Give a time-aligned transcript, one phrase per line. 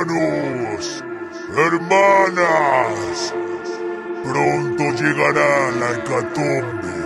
[0.00, 1.04] Hermanos,
[1.54, 3.34] hermanas,
[4.24, 6.96] pronto llegará la hecatombe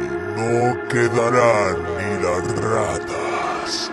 [0.00, 0.06] y
[0.38, 3.92] no quedarán ni las ratas.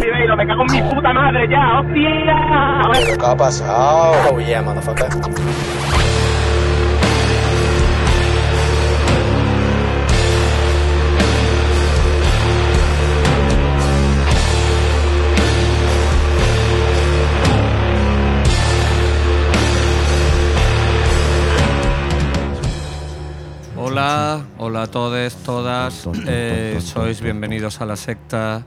[0.00, 3.16] Me cago en mi puta madre ya, hostia.
[3.16, 4.14] ¿Qué ha pasado?
[4.32, 5.08] Oh yeah, motherfucker.
[24.78, 26.08] Hola, a todos, todas.
[26.28, 28.62] Eh, sois bienvenidos a la secta.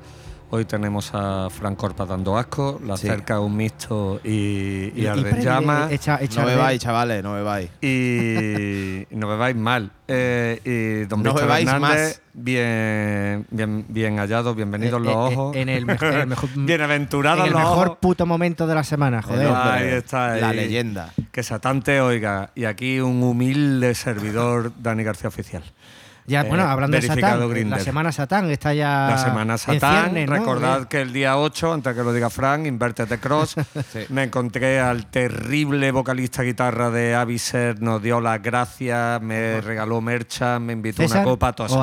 [0.49, 3.07] Hoy tenemos a Frank Corpa dando asco, la Sí.
[3.07, 5.89] cerca un mixto y, y, Y- y llamas.
[5.89, 7.69] echa- echa No bebáis, chavales, no bebáis.
[7.79, 9.89] y, y no bebáis mal.
[10.09, 12.21] Eh, y don No Víctor bebáis Hernández, más.
[12.33, 15.55] bien, bien, bien hallado, bienvenidos Eh, los eh, ojos.
[15.55, 17.97] En el mejor, el mejor, Bienaventurados en el mejor ojos.
[18.01, 19.43] puto momento de la semana, joder.
[19.43, 20.57] El hombre, Ahí está, La ahí.
[20.57, 21.13] leyenda.
[21.31, 22.51] Que Satante oiga.
[22.53, 25.63] Y aquí un humilde servidor, Dani García Oficial.
[26.27, 27.77] Ya, Eh, bueno, hablando de verificado Satán, Grindr.
[27.77, 29.07] la semana Satán está ya.
[29.09, 30.35] La semana en Satán, ciernes, ¿no?
[30.35, 33.55] recordad que el día 8, antes que lo diga Frank, Invértete Cross,
[33.91, 33.99] Sí.
[34.09, 40.59] me encontré al terrible vocalista guitarra de Aviser, nos dio las gracias, me regaló mercha,
[40.59, 41.81] me invitó a ¿César una copa, todo o eso es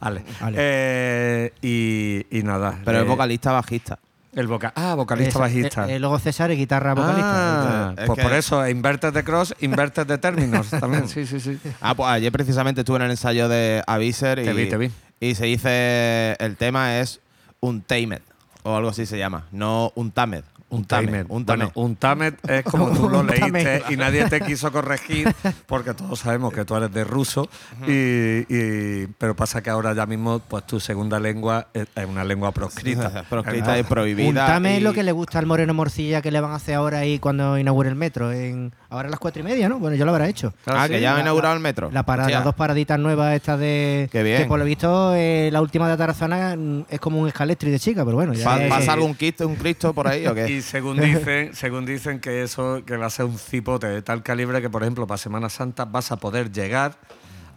[0.00, 0.24] Ale?
[0.58, 2.78] Eh, y, y nada.
[2.84, 3.98] Pero eh, es vocalista bajista.
[4.34, 5.88] El voca ah, vocalista esa- bajista.
[5.90, 7.88] eh, eh, luego César y guitarra vocalista.
[7.90, 11.38] Ah, Es pues que- por eso, Inverted de Cross, Inverted de Terminus también, sí, sí,
[11.38, 11.58] sí.
[11.82, 14.90] Ah, pues ayer precisamente estuve en el ensayo de Aviser y, Te vi, te vi.
[15.20, 17.20] y se dice, el tema es
[17.60, 18.20] un tamed,
[18.62, 20.44] o algo así se llama, no un tamed.
[20.72, 21.26] Un tamed.
[21.28, 21.66] Un tamed.
[21.66, 25.32] Bueno, un tamet es como tú lo Un leíste y nadie te quiso corregir
[25.66, 27.48] porque todos sabemos que tú eres de ruso,
[27.86, 32.52] y, y- pero pasa que ahora ya mismo pues tu segunda lengua es, una lengua
[32.52, 33.24] proscrita.
[33.28, 34.28] Proscrita y prohibida.
[34.28, 36.74] Untame y- es lo que le gusta al Moreno Morcilla que le van a hacer
[36.76, 38.32] ahora ahí cuando inaugure el metro.
[38.32, 39.78] En, ahora a las cuatro y media, ¿no?
[39.78, 40.52] Bueno, yo lo habrá hecho.
[40.66, 41.90] Ah, que ya ha inaugurado el metro.
[41.92, 44.08] La parada, las dos paraditas nuevas estas de.
[44.10, 44.38] Qué bien.
[44.42, 47.78] Que por lo visto eh, la última de Tarazona mm, es como un escaletri de
[47.78, 48.32] chica, pero bueno.
[48.32, 50.61] Ya es- ¿Pasa algún Cristo, un Cristo por ahí o qué?
[50.62, 54.22] Y según dicen, según dicen que eso que va a ser un cipote de tal
[54.22, 56.94] calibre que, por ejemplo, para Semana Santa vas a poder llegar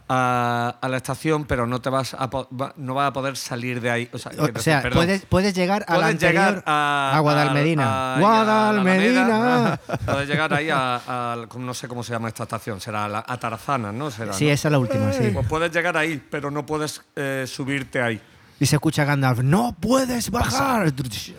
[0.08, 2.28] a, a la estación, pero no te vas a
[2.76, 4.08] no vas a poder salir de ahí.
[4.12, 5.04] O sea, O quiero sea, decir, perdón.
[5.04, 8.14] puedes, puedes llegar a Puedes llegar a, a Guadalmedina.
[8.16, 9.80] a- ¡Guadalmedina!
[10.06, 13.36] Puedes llegar ahí a, a- no sé cómo se llama esta estación, será la, a
[13.38, 14.10] Tarazana, ¿no?
[14.10, 14.50] Será, Sí, ¿no?
[14.52, 15.30] esa es la última, sí.
[15.32, 18.20] Pues puedes llegar ahí, pero no puedes eh, subirte ahí.
[18.58, 20.90] Y se escucha Gandalf, ¡no puedes bajar!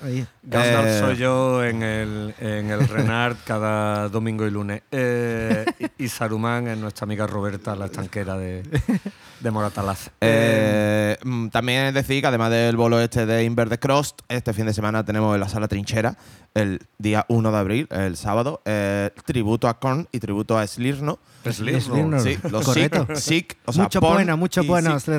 [0.04, 0.28] Ahí.
[0.44, 1.00] Gandalf Eh.
[1.00, 4.84] soy yo en el, en el Renard cada domingo y lunes.
[4.92, 5.66] Eh,
[5.98, 8.62] y, Saruman es nuestra amiga Roberta, la estanquera de,
[9.40, 10.12] de Moratalaz.
[10.22, 14.68] Eh, mm, también es decir que además del bolo este de Inverde Cross, este fin
[14.68, 16.16] de semana tenemos en la sala Trinchera,
[16.54, 21.18] el día 1 de abril, el sábado, eh, tributo a Korn y tributo a Slirno.
[21.44, 22.20] Slipknot.
[22.20, 23.08] Sí, los Correcto.
[23.16, 25.14] Sick, Sick, o sea, mucho buena, mucho buena, Sick.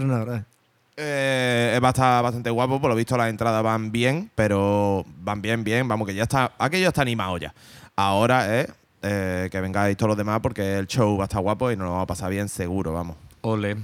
[0.99, 1.75] Slernor.
[1.77, 5.41] Eh, va a estar bastante guapo, por lo visto las entradas van bien, pero van
[5.41, 7.55] bien, bien, vamos que ya está, aquello está animado ya.
[7.97, 8.67] Ahora
[9.03, 11.87] eh, que vengáis todos los demás porque el show va a estar guapo y nos
[11.87, 13.17] lo vamos a pasar bien seguro, vamos.
[13.43, 13.77] Ole.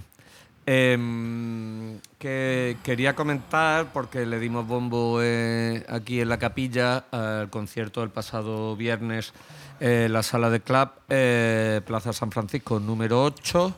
[0.66, 8.00] Em, que quería comentar, porque le dimos bombo eh, aquí en la capilla al concierto
[8.00, 9.34] del pasado viernes
[9.78, 13.74] en la sala de club, eh, Plaza San Francisco número 8,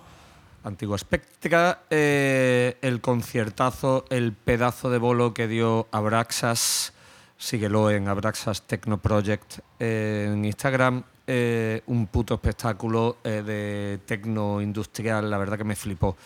[0.67, 6.93] Antigua Spectra, eh, el conciertazo, el pedazo de bolo que dio Abraxas,
[7.39, 15.31] síguelo en Abraxas Techno Project eh, en Instagram, eh, un puto espectáculo de tecno industrial,
[15.31, 16.17] la verdad que me flipó.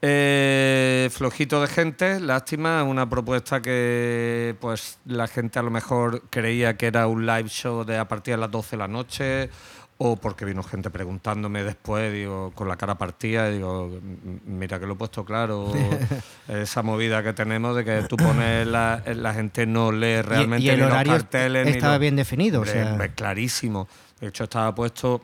[0.00, 6.86] Flojito de gente, lástima, una propuesta que pues la gente a lo mejor creía que
[6.86, 9.50] era un live show de a partir de las 12 de la noche
[10.04, 14.86] o porque vino gente preguntándome después, digo, con la cara partida, digo, "M- mira que
[14.86, 15.70] lo he puesto claro,
[16.48, 20.68] esa movida que tenemos de que tú pones la, la gente no lee realmente y
[20.70, 21.64] el ni los carteles.
[21.66, 22.96] ni estaba los- bien definido, o sea.
[23.14, 23.86] clarísimo.
[24.20, 25.22] De hecho, estaba puesto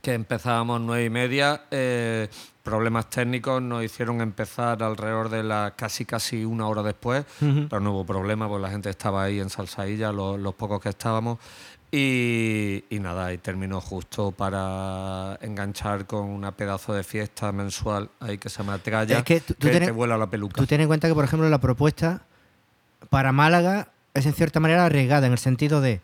[0.00, 1.62] que empezábamos nueve y media.
[1.70, 2.28] eh,
[2.62, 7.24] problemas técnicos nos hicieron empezar alrededor de la casi casi una hora después,
[7.68, 10.90] pero no hubo problema, pues la gente estaba ahí en Salsailla, los, los pocos que
[10.90, 11.38] estábamos.
[11.94, 18.38] Y, y nada, y terminó justo para enganchar con una pedazo de fiesta mensual ahí
[18.38, 20.58] que se llama Tralla, Es que tú- tú te vuela la peluca.
[20.58, 22.22] Tú ten en cuenta que, por ejemplo, la propuesta
[23.10, 26.00] para Málaga es en cierta manera arriesgada, en el sentido de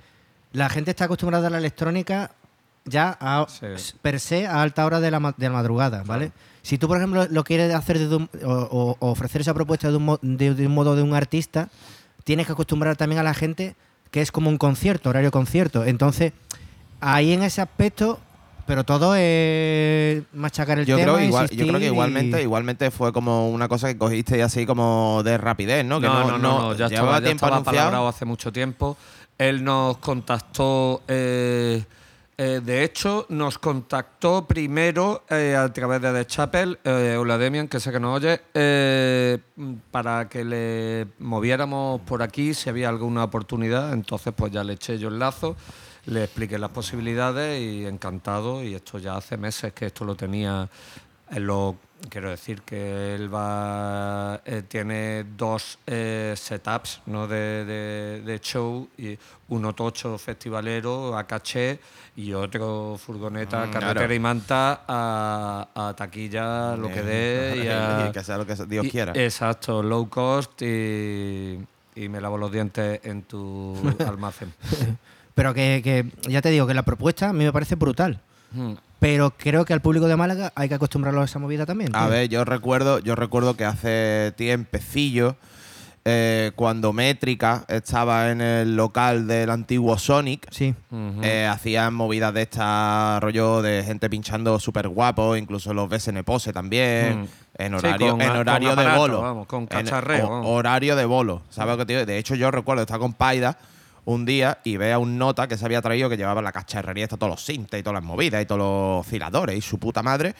[0.52, 2.32] la gente está acostumbrada a la electrónica
[2.84, 3.94] ya a, Sí.
[4.02, 6.32] per se a alta hora de la, de la madrugada, ¿vale?
[6.60, 10.18] Si tú, por ejemplo, lo quieres hacer desde un- o, ofrecer esa propuesta de un,
[10.36, 11.70] de- de un modo de un artista,
[12.24, 13.74] tienes que acostumbrar también a la gente
[14.10, 15.84] que es como un concierto, horario concierto.
[15.84, 16.32] Entonces,
[17.00, 18.18] ahí en ese aspecto,
[18.66, 21.14] pero todo es machacar el Yo tema.
[21.14, 24.40] creo, igual, yo creo que y- igualmente, igualmente fue como una cosa que cogiste y
[24.42, 26.00] así como de rapidez, ¿no?
[26.00, 27.76] Que no, no, no, no, ya llevaba estaba, ya tiempo estaba anunciado.
[27.78, 28.96] palabrado hace mucho tiempo.
[29.38, 31.82] Él nos contactó, eh,
[32.40, 37.80] eh, de hecho, nos contactó primero eh, a través de The Chapel, eh, Demian, que
[37.80, 39.38] sé que nos oye, eh,
[39.90, 43.92] para que le moviéramos por aquí si había alguna oportunidad.
[43.92, 45.56] Entonces, pues ya le eché yo el lazo,
[46.06, 48.62] le expliqué las posibilidades y encantado.
[48.62, 50.68] Y esto ya hace meses que esto lo tenía
[51.30, 51.74] en lo
[52.08, 57.26] quiero decir que él va eh, tiene dos eh, setups ¿no?
[57.26, 59.18] de, de- de show y
[59.48, 61.80] uno tocho festivalero a caché
[62.16, 64.14] y otro furgoneta Mm, carretera claro.
[64.14, 68.54] y manta a, a taquilla lo que dé y, a- Y que sea lo que
[68.66, 69.12] Dios y- quiera.
[69.14, 71.58] exacto low cost y,
[71.94, 73.74] y me lavo los dientes en tu
[74.06, 74.52] almacén
[75.34, 78.20] Pero que, que ya te digo que la propuesta a mí me parece brutal.
[78.52, 78.72] Mm.
[79.00, 81.94] Pero creo que al público de Málaga hay que acostumbrarlo a esa movida también.
[81.94, 85.36] A ver, yo recuerdo, yo recuerdo que hace tiempecillo,
[86.04, 90.74] eh, cuando Métrica estaba en el local del antiguo Sonic, Sí.
[91.22, 96.52] Eh, hacían movidas de esta rollo de gente pinchando súper guapo, incluso los BSN Pose
[96.52, 97.26] también, Mm.
[97.58, 99.20] en Sí, horario, con en con horario de bolo.
[99.22, 100.46] vamos, con En- cacharreo, vamos.
[100.48, 101.42] horario de bolo.
[101.50, 102.06] ¿Sabes lo que te digo?
[102.06, 103.58] De hecho, yo recuerdo estar con Paida
[104.08, 107.04] un día y ve a un nota que se había traído que llevaba la cacharrería,
[107.04, 110.02] está todos los sintes y todas las movidas y todos los osciladores y su puta
[110.02, 110.34] madre.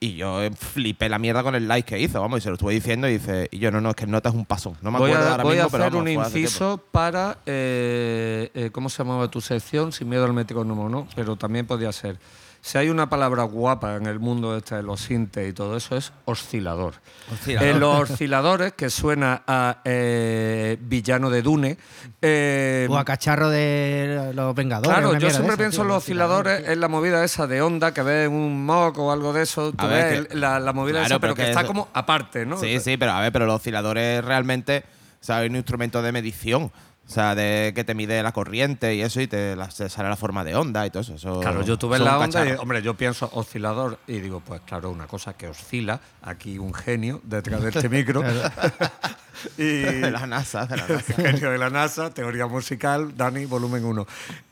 [0.00, 2.56] Y yo eh, flipé la mierda con el like que hizo, vamos, y se lo
[2.56, 4.76] estuve diciendo y dice, y yo no, no, es que el nota es un pasón.
[4.82, 7.38] No me voy acuerdo a, ahora voy a mismo, pero hacer vamos, un inciso para,
[7.46, 9.92] eh, eh, ¿cómo se llamaba tu sección?
[9.92, 11.06] Sin miedo al metrónomo, ¿no?
[11.14, 12.18] Pero también podía ser.
[12.66, 15.96] Si hay una palabra guapa en el mundo este de los sintes y todo eso,
[15.96, 16.94] es oscilador.
[17.32, 17.68] Oscilador.
[17.68, 21.78] En los osciladores, que suena a eh, villano de Dune.
[22.20, 24.90] eh, O a cacharro de los Vengadores.
[24.98, 26.72] Claro, yo siempre esa, pienso tío, en los oscilador, osciladores, tío.
[26.72, 29.70] en la movida esa de onda que ves en un mock o algo de eso.
[29.72, 31.68] Tú ver, ves que- la, la movida Claro, esa, pero pero que, que está eso-
[31.68, 32.58] como aparte, ¿no?
[32.58, 34.82] Sí, sí, pero a ver, pero los osciladores realmente,
[35.20, 36.72] o sea, hay un instrumento de medición,
[37.06, 40.08] o sea, de que te mide la corriente y eso y te, la- te sale
[40.08, 41.14] la forma de onda y todo eso.
[41.14, 44.90] eso Claro, yo tuve la onda y, hombre, yo pienso oscilador y digo, pues claro,
[44.90, 48.22] una cosa que oscila, aquí un genio detrás de este micro.
[49.58, 51.12] y de la NASA, de la NASA.
[51.14, 54.06] genio de la NASA, teoría musical, Dani, volumen 1.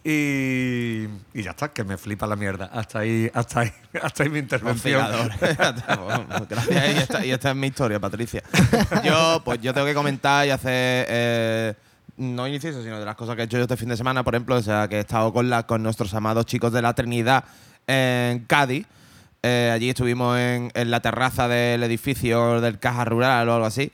[0.04, 2.66] Y, y ya está, que me flipa la mierda.
[2.72, 5.02] Hasta ahí, hasta ahí, hasta ahí mi intervención.
[5.02, 6.46] Oscilador.
[6.48, 6.94] Gracias.
[6.94, 8.42] Y esta, y esta es mi historia, Patricia.
[9.02, 11.06] Yo, pues yo tengo que comentar y hacer.
[11.08, 11.74] eh,
[12.16, 14.34] no inciso, sino de las cosas que he hecho yo este fin de semana, por
[14.34, 17.44] ejemplo, o sea, que he estado con, la, con nuestros amados chicos de la Trinidad
[17.86, 18.86] en Cádiz.
[19.42, 23.92] Eh, allí estuvimos en, en la terraza del edificio del Caja Rural o algo así.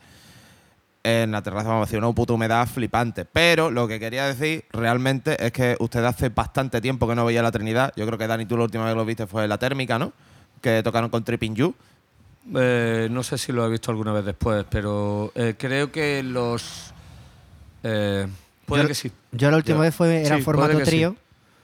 [1.02, 3.24] En la terraza vamos a decir una puta humedad flipante.
[3.24, 7.42] Pero lo que quería decir realmente es que usted hace bastante tiempo que no veía
[7.42, 7.92] la Trinidad.
[7.96, 9.98] Yo creo que Dani, tú la última vez que lo viste fue en la térmica,
[9.98, 10.12] ¿no?
[10.60, 11.74] Que tocaron con Tripping You.
[12.54, 16.92] Eh, no sé si lo he visto alguna vez después, pero eh, creo que los.
[17.82, 18.26] Eh,
[18.66, 19.12] puede Yo- que sí.
[19.32, 20.84] Yo la última Yo- vez fue, era sí, formato sí.
[20.84, 21.16] trío.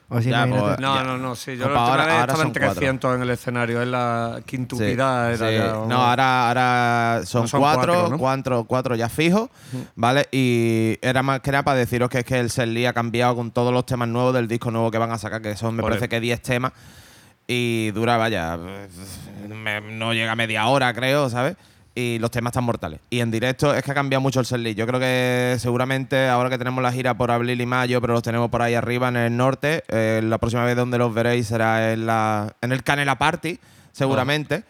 [0.09, 1.03] O Ya, pues, No, ya.
[1.03, 1.57] no, no, sí.
[1.57, 2.75] Yo No, la última ahora- vez ahora estaba en son cuatro.
[2.75, 5.33] 300 en el escenario, es la quintupidad.
[5.35, 5.55] era Sí.
[5.57, 8.65] ya, No, ahora, ahora son, No, son cuatro, cuatro, cuatro, ¿no?
[8.67, 9.51] cuatro, ya fijos,
[9.97, 10.29] ¿vale?
[10.31, 13.51] Y era más que nada para deciros que es que el Serly ha cambiado con
[13.51, 16.09] todos los temas nuevos del disco nuevo que van a sacar, que son, me parece
[16.09, 16.73] que 10 temas.
[17.49, 18.57] Y dura, vaya,
[19.49, 21.57] me- no llega a media hora, creo, ¿sabes?
[21.99, 23.01] Y los temas están mortales.
[23.09, 24.75] Y en directo es que ha cambiado mucho el Serly.
[24.75, 28.23] Yo creo que seguramente ahora que tenemos la gira por abril y mayo, pero los
[28.23, 31.93] tenemos por ahí arriba en el norte, eh, la próxima vez donde los veréis será
[31.95, 33.59] en, la, en el Canela Party,
[33.93, 34.65] seguramente.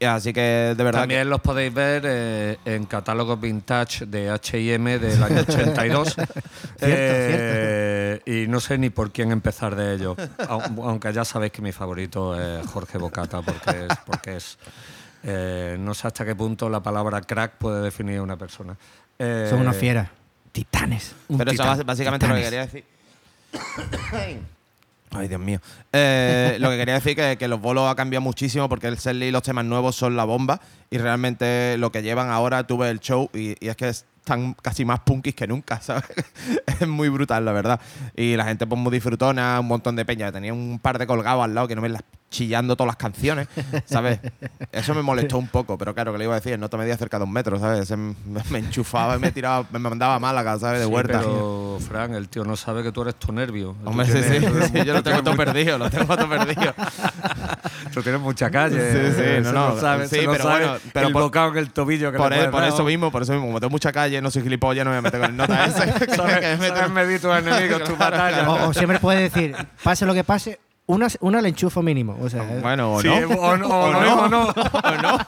[0.00, 4.28] Y Así que de verdad que- También los podéis ver eh, en catálogos vintage de
[4.28, 6.16] H&M del año 82.
[6.80, 10.16] Eh, Y no sé ni por quién empezar de ello.
[10.48, 13.98] Au- Aunque ya sabéis que mi favorito es Jorge Bocata, porque es...
[14.04, 14.58] Porque es
[15.24, 18.76] eh, no sé hasta qué punto la palabra crack puede definir a una persona.
[19.18, 20.08] Eh, Son unos fieras.
[20.52, 21.14] Titanes.
[21.28, 22.84] un Pero eso básicamente lo que quería decir.
[25.10, 25.60] Ay, Dios mío.
[25.92, 29.26] Eh, lo que quería decir que, que los bolos ha cambiado muchísimo porque el Serly
[29.26, 30.60] y los temas nuevos son la bomba.
[30.90, 33.92] Y realmente lo que llevan ahora, tuve el show y, y es que
[34.24, 36.04] están casi más punkis que nunca, ¿sabes?
[36.80, 37.78] es muy brutal, la verdad.
[38.16, 40.32] Y la gente pues muy disfrutona, un montón de peña.
[40.32, 43.46] Tenía un par de colgados al lado que no me las chillando todas las canciones,
[43.84, 44.18] ¿sabes?
[44.72, 46.96] Eso me molestó un poco, pero claro, que le iba a decir, no te medía
[46.96, 47.88] cerca de un metro, ¿sabes?
[47.96, 50.80] Me, enchufaba y me tiraba, me mandaba a Málaga, ¿sabes?
[50.80, 51.18] De Sí, huerta.
[51.20, 53.76] pero, Fran, el tío no sabe que tú eres tu nervio.
[53.84, 56.74] Hombre, sí, sí, sí, yo lo tengo todo perdido, lo tengo todo perdido.
[57.92, 58.80] Tú tienes mucha calle.
[58.92, 61.70] Sí, sí, eh, no, no, sí, pero sabe, bueno, pero el por- bocado en el
[61.70, 62.68] tobillo que Por, le e- por dar.
[62.70, 63.46] eso mismo, por eso mismo.
[63.46, 65.64] Como tengo mucha calle, no soy gilipollas, no me voy a meter con el nota
[65.66, 65.92] ese.
[65.92, 68.48] que me Sabes, meto- medir tus enemigos, tu batalla.
[68.50, 72.16] O, o siempre puedes decir, pase lo que pase, una, una le enchufo mínimo.
[72.20, 73.28] O sea, eh, Bueno, o Sí, no.
[73.36, 74.42] o no, o lo mismo no.
[74.48, 75.18] o no.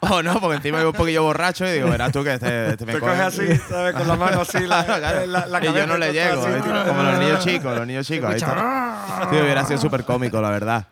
[0.00, 2.84] O no, porque encima voy un poquillo borracho y digo, verás tú que te, te
[2.84, 3.94] me Te coges coges así, ¿sabes?
[3.94, 5.26] Con la mano así, la, Claro, claro.
[5.26, 6.82] la, la y yo no le llego, así, ¿eh?
[6.86, 8.28] como los niños chicos, los niños chicos.
[8.30, 9.28] ahí está.
[9.30, 10.86] Sí, hubiera sido súper cómico, la verdad.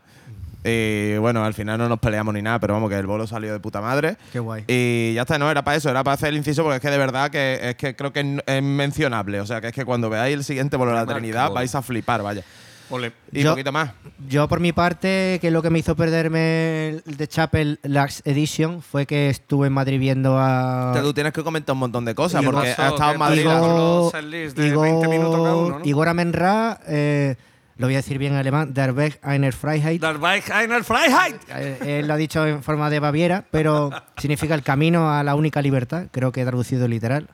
[0.64, 3.52] Y bueno, al final no nos peleamos ni nada, pero vamos, que el bolo salió
[3.52, 4.16] de puta madre.
[4.32, 4.64] Qué guay.
[4.68, 6.90] Y ya está, no, era para eso, era para hacer el inciso, porque es que
[6.90, 9.40] de verdad que es que creo que es, mencionable.
[9.40, 11.06] O sea, que es que cuando veáis el siguiente bolo de la.
[11.06, 12.42] Trinidad vais a flipar, vaya.
[12.90, 13.10] Ole.
[13.32, 13.90] Y Yo- un poquito más.
[14.28, 18.82] Yo, por mi parte, que lo que me hizo perderme el The Chapel Last Edition
[18.82, 20.92] fue que estuve en Madrid viendo a.
[21.02, 23.18] Tú tienes que comentar un montón de cosas, ¿Y qué porque ha estado ¿Qué en
[23.18, 23.42] Madrid.
[23.44, 25.84] Igor- los setlists de 20 minutos cada uno, ¿no?
[25.86, 27.36] Igor Amenra, eh,
[27.76, 30.00] lo voy a decir bien en alemán, Der Weg einer Freiheit.
[30.00, 31.36] Das Bike einer Freiheit.
[31.48, 35.34] Eh, Él lo ha dicho en forma de Baviera, pero significa el camino a la
[35.34, 37.28] única libertad, creo que traducido literal.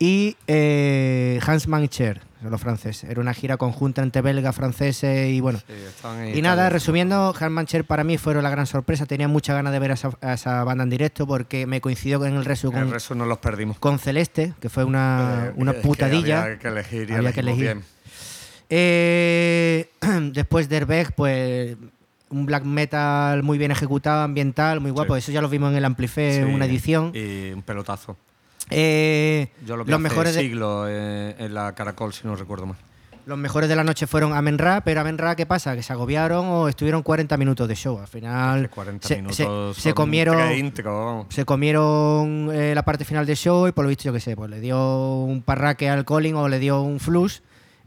[0.00, 3.10] Y eh, Hans Mancher, los franceses.
[3.10, 5.58] Era una gira conjunta entre belgas, franceses y bueno.
[5.66, 9.06] Sí, Y nada, resumiendo, Hans Mancher para mí fue la gran sorpresa.
[9.06, 12.24] Tenía muchas ganas de ver a esa, a esa banda en directo porque me coincidió
[12.26, 13.78] en el resto El con, resto no los perdimos.
[13.80, 16.44] con Celeste, que fue una, Eh, una que putadilla.
[16.44, 17.60] Había que elegir y Había elegir.
[17.60, 17.84] bien.
[18.70, 19.88] Eh,
[20.32, 21.76] después de Herbeck, pues
[22.30, 25.14] un black metal muy bien ejecutado, ambiental, muy guapo.
[25.14, 25.18] Sí.
[25.20, 27.12] Eso ya lo vimos en el Amplifé, Sí, una edición.
[27.14, 28.16] Y un pelotazo.
[28.70, 32.66] Eh, Yo lo vi los, hace mejores siglo eh, en la Caracol, si no recuerdo
[32.66, 32.76] mal.
[33.24, 35.74] los mejores de la noche fueron Amenra, pero Amenra, ¿qué pasa?
[35.74, 37.98] Que se agobiaron o estuvieron 40 minutos de show.
[37.98, 39.44] Al final 40 se, minutos se-
[39.74, 40.36] se son comieron,
[40.84, 41.26] vamos.
[41.30, 44.36] se comieron eh, la parte final del show y por lo visto, yo qué sé,
[44.36, 47.38] pues le dio un parraque al Colin o le dio un flush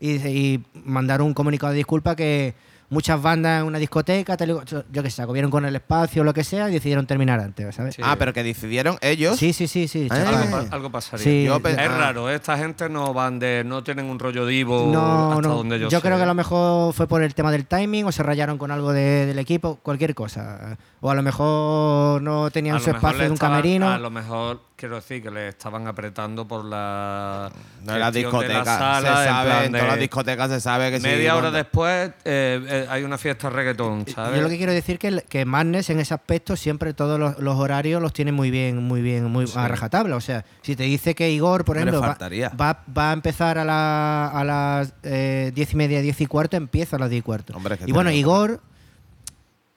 [0.02, 2.54] y, y mandaron un comunicado de disculpa que
[2.90, 6.24] muchas bandas en una discoteca, tal y- yo qué sé, se agobieron con el espacio
[6.24, 7.96] o lo que sea y decidieron terminar antes, ¿sabes?
[7.96, 8.02] Sí.
[8.04, 9.38] Ah, pero que decidieron ellos.
[9.38, 10.10] Sí, sí, sí, sí.
[10.12, 10.16] Ah.
[10.28, 11.24] Algo, pa- algo pasaría.
[11.24, 11.44] Sí.
[11.46, 11.88] Yo pe- es ah.
[11.88, 12.36] raro, ¿eh?
[12.36, 13.64] esta gente no van de.
[13.66, 15.56] no tienen un rollo divo No, hasta no.
[15.56, 16.06] donde yo, Yo sé.
[16.06, 18.72] creo que a lo mejor fue por el tema del timing o se rayaron con
[18.72, 20.78] algo de- del equipo, cualquier cosa.
[21.00, 23.90] O a lo mejor no tenían A su espacio de un estaban- camerino.
[23.90, 27.50] A lo mejor, quiero decir, que le estaban apretando por la.
[27.86, 28.78] No en las gestión de la discotecas.
[28.78, 32.10] sala, se sabe, plan en de- todas las discotecas se sabe que Media hora después
[32.26, 34.36] eh, eh, hay una fiesta reggaetón, ¿sabes?
[34.36, 37.56] Yo lo que quiero decir que que Madness en ese aspecto siempre todos los, los
[37.58, 40.16] horarios los tiene muy bien, muy bien, muy a rajatabla.
[40.18, 42.50] O sea, si te dice que Igor, por ejemplo, va, faltaría.
[42.50, 46.58] va- va a empezar a, la- a las eh, diez y media, diez y cuarto,
[46.58, 47.54] empieza a las diez y cuarto.
[47.56, 48.60] Hombre, es que y bueno, Igor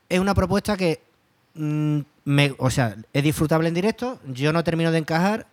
[0.08, 1.02] es una propuesta que,
[1.54, 4.18] mm, me, o sea, es disfrutable en directo.
[4.26, 5.46] Yo no termino de encajar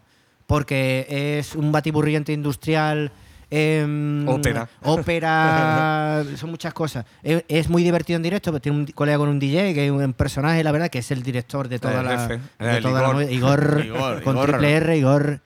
[0.47, 1.05] porque
[1.39, 3.11] es un batiburriente industrial.
[3.49, 4.67] em, Ópera.
[4.83, 7.05] ópera, son muchas cosas.
[7.23, 10.13] Es, es muy divertido en directo, tiene un colega con un DJ, que es un
[10.13, 12.27] personaje, la verdad, que es el director de toda El la.
[12.27, 13.31] de el toda la Igor.
[13.31, 14.49] Igor, Igor, con Igor.
[14.49, 15.41] triple R, Igor.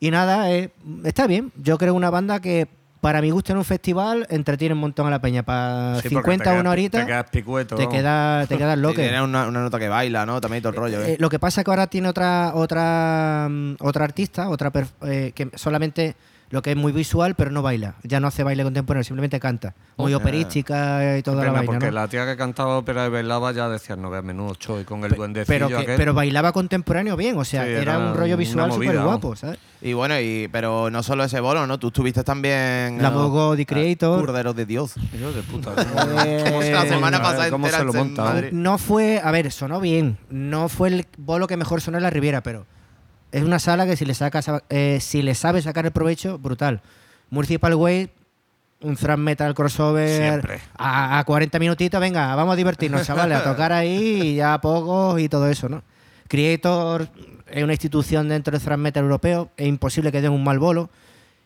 [0.00, 0.70] Y nada, eh,
[1.04, 1.52] está bien.
[1.56, 2.68] Yo creo una banda que,
[3.00, 5.42] para mi gusto, en un festival entretiene un montón a la peña.
[5.42, 7.76] Para Sí, porque 50 te o quedas- una horita, Te quedas picueto.
[7.76, 7.94] te vamos.
[7.96, 8.94] queda, te quedas loco.
[8.96, 10.40] tiene una, una nota que baila, ¿no?
[10.40, 11.12] También y todo el rollo, ¿eh?
[11.12, 14.92] Eh, lo que pasa es que ahora tiene otra otra mm, otra artista, otra perf-
[15.06, 16.16] eh, que solamente
[16.50, 17.94] lo que es muy visual, pero no baila.
[18.02, 19.74] Ya no hace baile contemporáneo, simplemente canta.
[19.96, 20.18] Muy Oh.
[20.18, 21.66] operística y toda Pena, la vaina.
[21.72, 21.92] porque ¿no?
[21.92, 25.04] la tía que cantaba ópera y bailaba ya decía, no veas menudo show y con
[25.04, 25.96] el Pe- duendecillo pero, que- aquel.
[25.96, 29.58] pero bailaba contemporáneo bien, o sea, Sí, era, era un rollo visual súper guapo, ¿sabes?
[29.80, 31.78] Y bueno, y, pero no solo ese bolo, ¿no?
[31.78, 33.00] Tú estuviste también.
[33.00, 33.10] La.
[33.10, 34.20] Mogo de Creator.
[34.26, 34.94] Cordero de Dios.
[35.20, 35.72] Yo de puta.
[36.72, 38.42] La semana pasada ¿Cómo entera se lo monta?
[38.52, 40.18] No fue, a ver, sonó bien.
[40.30, 42.66] No fue el bolo que mejor sonó en la Riviera, pero
[43.32, 46.80] es una sala que si le sacas, eh, si le sabes sacar el provecho, brutal.
[47.30, 48.10] Municipal Way,
[48.80, 53.72] un thrash metal crossover a, a 40 minutitos, venga, vamos a divertirnos, chavales, a tocar
[53.72, 55.82] ahí y ya a pocos y todo eso, ¿no?
[56.28, 57.08] Creator
[57.50, 60.90] es una institución dentro del thrash metal europeo, es imposible que den un mal bolo.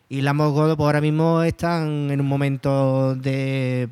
[0.08, 3.88] Y la Godo pues ahora mismo están en un momento de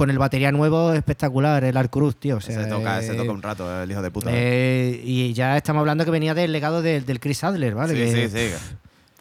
[0.00, 2.38] con el batería nuevo espectacular, el Arcruz, tío.
[2.38, 4.30] O sea, se, toca, se eh, toca un rato, el hijo de puta.
[4.32, 7.92] eh, y ya estamos hablando que venía del legado del, del Chris Adler, ¿vale?
[7.92, 8.76] sí, Que- sí, sí.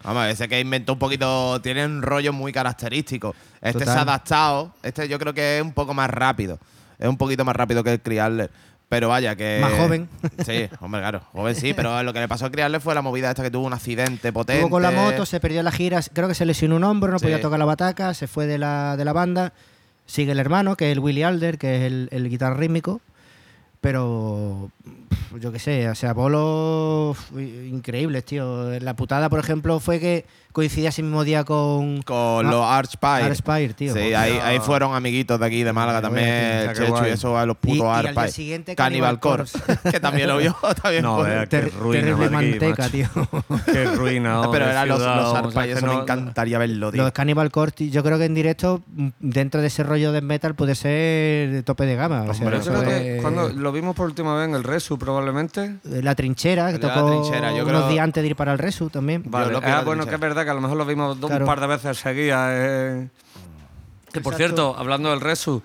[0.05, 3.35] Vamos, ese que inventó un poquito, tiene un rollo muy característico.
[3.61, 3.93] Este Total.
[3.93, 6.57] se ha adaptado, este yo creo que es un poco más rápido.
[6.97, 8.49] Es un poquito más rápido que el Criarler.
[8.87, 9.59] Pero vaya, que.
[9.61, 10.07] Más joven.
[10.45, 11.21] Sí, hombre, claro.
[11.33, 13.67] Joven sí, pero lo que le pasó a Criarler fue la movida esta que tuvo
[13.67, 14.61] un accidente potente.
[14.61, 17.19] Estuvo con la moto, se perdió la gira, creo que se lesionó un hombro, no
[17.19, 17.25] Sí.
[17.25, 19.51] podía tocar la bataca, se fue de la, de la banda.
[20.09, 22.99] Sigue el hermano, que es el Willy Alder, que es el, el rítmico.
[23.79, 24.71] Pero
[25.39, 28.79] yo qué sé, o sea, bolos increíbles, tío.
[28.79, 32.01] La putada, por ejemplo, fue que coincidía ese mismo día con.
[32.01, 33.23] Con Ah, los Archpire.
[33.23, 33.93] Archpire, tío.
[33.93, 37.09] Sí, ahí, ahí fueron amiguitos de aquí de Málaga también, bueno, el qué Chechu guay.
[37.09, 38.31] y eso a los Y- putos y al Archpire.
[38.31, 39.59] siguiente Cannibal Cannibal Corpse,
[39.91, 40.55] que también lo vio.
[40.81, 42.91] también No, vea, qué ruina, terrible Madrid, manteca, macho.
[42.91, 43.07] tío.
[43.65, 44.41] Qué ruina.
[44.51, 47.03] Pero eran los, los Archpire, eso me encantaría verlo, tío.
[47.03, 50.55] Los Cannibal Corpse, yo creo que en directo, mm, dentro de ese rollo de metal,
[50.55, 52.23] puede ser de tope de gama.
[52.27, 54.97] O sea, Hombre, Yo creo que cuando lo vimos por última vez en el Resu,
[54.99, 55.77] probablemente.
[55.83, 58.89] La trinchera, que tocó trinchera, yo unos creo- días antes de ir para el Resu
[58.89, 59.23] también.
[59.25, 59.51] Vale.
[59.53, 61.45] lo que Ah, bueno, que es verdad que a lo mejor lo vimos Claro.
[61.45, 62.49] un par de veces seguidas.
[62.53, 63.09] eh.
[64.11, 64.37] Que por Exacto.
[64.37, 65.61] cierto, hablando del Resu,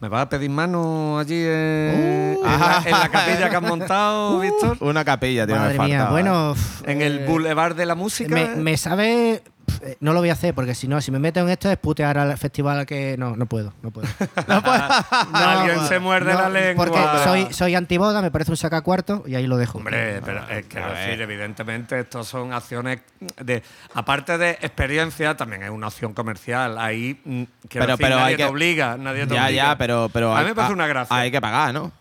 [0.00, 2.44] ¿me vas a pedir mano allí en, Uh.
[2.44, 4.76] en la, en la capilla que has montado, Víctor?
[4.80, 5.54] Una capilla, tío.
[5.56, 6.52] me Madre mía, faltaba, bueno.
[6.84, 6.92] ¿eh?
[6.92, 8.34] En el eh, Boulevard de la Música.
[8.34, 9.42] Me, me sabe.
[9.82, 11.76] Eh, No lo voy a hacer porque si no, si me meto en esto es
[11.78, 13.16] putear al festival que.
[13.18, 14.06] No, no puedo, no puedo.
[15.32, 16.84] Alguien se muerde No, la lengua.
[16.86, 19.78] Porque soy, soy antiboda, me parece un sacacuarto y ahí lo dejo.
[19.78, 23.00] Hombre, pero es que decir, evidentemente, estos son acciones
[23.42, 23.62] de.
[23.94, 26.78] Aparte de experiencia, también es una opción comercial.
[26.78, 27.42] Ahí, mm,
[27.72, 28.96] Pero- decir, pero nadie hay te que- obliga.
[28.96, 29.64] Nadie te Ya, obliga.
[29.70, 31.16] ya, pero, pero A mí hay- me parece una gracia.
[31.16, 31.92] Hay que pagar, ¿no?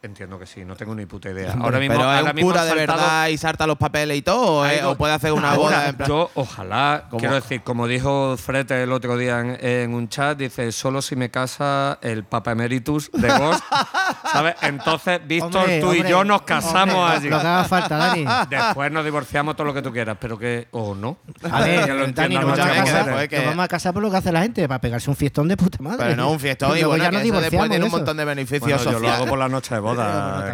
[0.00, 1.54] Entiendo que sí, no tengo ni puta idea.
[1.60, 4.16] Ahora mismo, pero es ahora un mismo cura de saltado- verdad y salta los papeles
[4.16, 6.08] y todo, es- dos- o puede hacer una Ahora, boda en plan.
[6.08, 7.18] Yo, ojalá, ¿Cómo?
[7.20, 11.16] quiero decir, como dijo Frete el otro día en, en un chat, dice, solo si
[11.16, 13.62] me casa el Papa Emeritus de Ghost,
[14.32, 14.54] ¿sabes?
[14.62, 17.28] Entonces, Víctor, Hombre, tú y yo nos casamos hombre, allí.
[17.28, 18.24] Lo que haga falta, Dani.
[18.48, 20.68] Después nos divorciamos todo lo que tú quieras, pero que...
[20.70, 21.18] O no.
[21.50, 23.92] A ver, Que lo Dani, nos vamos, a que casar, que- nos vamos a casar
[23.94, 25.98] por lo que hace la gente, para pegarse un fiestón de puta madre.
[25.98, 27.68] Pero no un fiestón y bueno, ya nos eso después divorciamos.
[27.70, 30.52] tiene un montón de beneficios Bueno, yo lo hago por la noche de boda.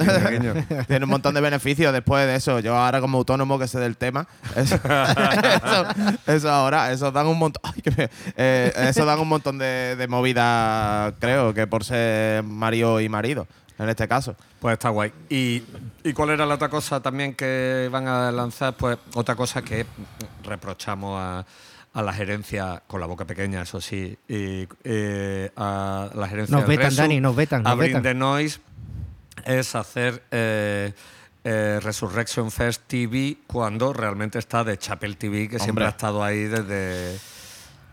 [0.86, 2.60] Tiene un montón de beneficios después de eso.
[2.60, 4.26] Yo ahora como autónomo que sé del tema,
[4.56, 5.86] eso, eso,
[6.26, 9.96] eso ahora, eso dan un montón, ay, que me- eh, eso dan un montón de,
[9.96, 13.46] de movidas, creo, que por ser marido y marido,
[13.78, 14.36] en este caso.
[14.60, 15.12] Pues está guay.
[15.28, 15.62] ¿Y,
[16.02, 18.74] ¿Y cuál era la otra cosa también que van a lanzar?
[18.74, 19.84] Pues otra cosa que
[20.42, 21.44] reprochamos a,
[21.92, 26.66] a la gerencia, con la boca pequeña, eso sí, y eh, a la gerencia Nos
[26.66, 28.02] vetan, Resu, Dani, nos vetan, a nos Bring vetan.
[28.02, 28.60] the Noise,
[29.44, 30.92] es hacer eh,
[31.44, 35.84] eh, Resurrection Fest TV cuando realmente está de Chapel TV, que siempre Hombre.
[35.86, 37.18] ha estado ahí desde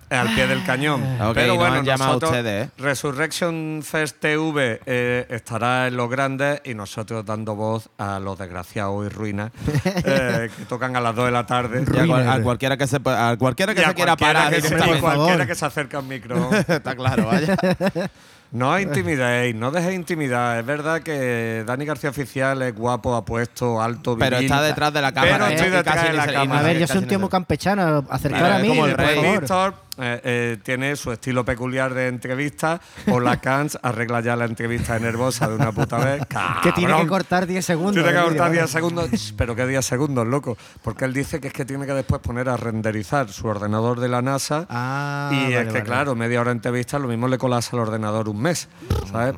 [0.10, 1.02] al pie del cañón.
[1.22, 2.72] Ok, Pero nos bueno, llamado nosotros- ustedes, ¿eh?
[2.78, 9.06] Resurrection Fest TV eh, estará en los grandes y nosotros dando voz a los desgraciados
[9.06, 9.52] y ruinas
[9.86, 11.86] eh, que tocan a las 2 de la tarde.
[12.06, 14.76] Y a, a cualquiera que se, a cualquiera que Y se quiera parar, que se-
[15.00, 16.50] cualquiera que se acerque al micro.
[16.68, 17.56] está claro, vaya.
[18.52, 20.60] No os intimidéis, no dejéis intimidar.
[20.60, 25.02] Es verdad que Dani García Oficial es guapo, apuesto, alto, Pero viril, está detrás de
[25.02, 25.54] la cámara, Pero ¿eh?
[25.54, 26.60] estoy Y detrás de la cámara.
[26.60, 28.06] A ver, yo soy un tío muy campechano.
[28.10, 29.16] Acercar a mí, como el por rey.
[29.48, 29.74] favor.
[30.04, 32.82] Eh, eh, tiene su estilo peculiar de entrevista.
[33.08, 36.24] O la Cans arregla ya la entrevista de nervosa de una puta vez.
[36.64, 37.94] Que tiene que cortar 10 segundos.
[37.94, 39.10] Tiene que cortar vídeo, 10 segundos.
[39.12, 40.58] Ch, Pero qué 10 segundos, loco.
[40.82, 44.10] Porque él dice que es que tiene que después poner a renderizar su ordenador de
[44.10, 44.66] la NASA.
[44.70, 45.84] Ah, y vale, es que, vale.
[45.84, 48.70] claro, media hora de entrevista, lo mismo le colas al ordenador un mes.
[49.12, 49.36] ¿Sabes?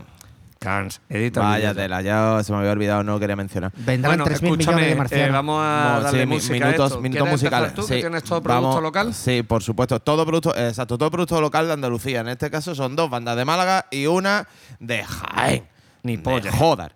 [0.64, 1.40] Cans, edita.
[1.42, 1.84] el Vaya vídeo.
[1.84, 3.72] tela, ya se me había olvidado, no quería mencionar.
[3.78, 7.02] Vendrán Bueno, 3.000 millones eh, vamos a darle sí, a minutos, esto.
[7.02, 7.74] minutos ¿Quieres empezar musicales.
[7.74, 7.94] tú, sí.
[7.96, 9.14] que tienes todo producto Vamos- local?
[9.14, 10.00] Sí, por supuesto.
[10.00, 12.22] Todo producto, exacto, todo producto local de Andalucía.
[12.22, 14.48] En este caso son dos bandas de Málaga y una
[14.80, 15.64] de Jaén.
[16.04, 16.52] Ni De polla.
[16.52, 16.96] Joder.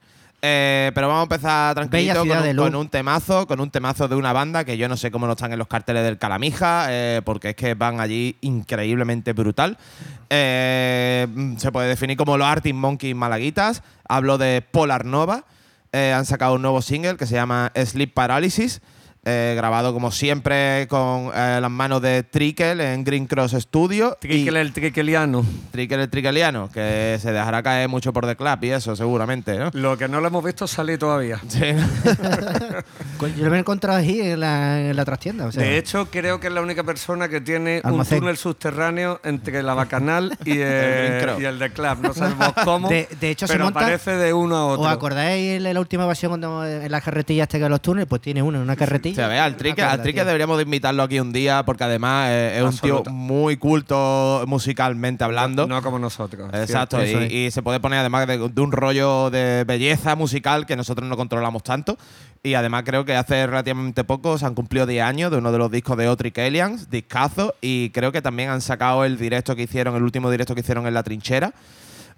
[0.49, 2.65] Eh, pero vamos a empezar tranquilito con un, luz.
[2.65, 5.33] con un temazo, con un temazo de una banda que yo no sé cómo no
[5.33, 9.77] están en los carteles del Calamija, eh, porque es que van allí increíblemente brutal.
[10.29, 13.83] Eh, mm, se puede definir como los Arctic Monkeys malaguitas.
[14.07, 15.43] Hablo de Polar Nova.
[15.91, 18.81] Han sacado un nuevo single que se llama Sleep Paralysis.
[19.27, 24.17] Eh, grabado como siempre con eh, las manos de Trickle en Green Cross Studio.
[24.21, 25.45] Trickle el trickeliano.
[25.71, 29.69] Trickle el Trickeliano, que se dejará caer mucho por The Club y eso, seguramente, ¿no?
[29.73, 31.39] Lo que no lo hemos visto salir todavía.
[31.49, 31.59] Sí.
[33.37, 35.47] Yo lo he encontrado ahí en la, en la trastienda.
[35.47, 38.17] O sea, De hecho, creo que es la única persona que tiene Almacén.
[38.17, 41.97] un túnel subterráneo entre la Bacanal y, El eh, y el de Club.
[42.01, 44.83] No sabemos cómo, De- de hecho, se pero monta- parece de uno a otro.
[44.83, 48.07] ¿Os acordáis en la última versión cuando en la carretilla este que los túneles?
[48.07, 49.16] Pues tiene uno en una carretilla.
[49.25, 52.63] Ve, al Trique, al Trique deberíamos de invitarlo aquí un día porque además eh, es
[52.63, 55.65] un tío muy culto musicalmente hablando.
[55.67, 56.49] No como nosotros.
[56.53, 60.75] Exacto, y, y se puede poner además de, de un rollo de belleza musical que
[60.75, 61.97] nosotros no controlamos tanto.
[62.43, 65.57] Y además creo que hace relativamente poco se han cumplido 10 años de uno de
[65.57, 69.63] los discos de Otric Aliens, discazo, y creo que también han sacado el directo que
[69.63, 71.53] hicieron, el último directo que hicieron en La Trinchera,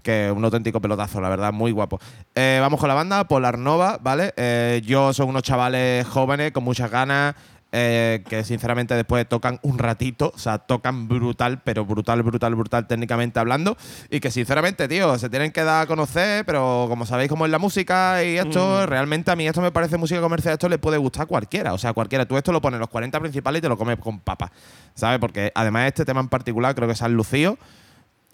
[0.02, 2.00] que es un auténtico pelotazo, la verdad, muy guapo.
[2.36, 4.34] Eh, vamos con la banda, Polar Nova, ¿vale?
[4.38, 7.36] Eh, yo son unos chavales jóvenes con muchas ganas.
[7.72, 12.88] eh, que sinceramente después tocan un ratito, o sea, tocan brutal, pero brutal, brutal, brutal
[12.88, 13.78] técnicamente hablando,
[14.10, 17.52] y que sinceramente, tío, se tienen que dar a conocer, pero como sabéis cómo es
[17.52, 20.98] la música y esto, realmente a mí esto me parece música comercial, esto le puede
[20.98, 23.70] gustar a cualquiera, o sea, cualquiera, tú esto lo pones los 40 principales y te
[23.70, 24.52] lo comes con papa,
[24.96, 25.20] ¿sabes?
[25.20, 27.58] Porque además este tema en particular creo que se han lucido.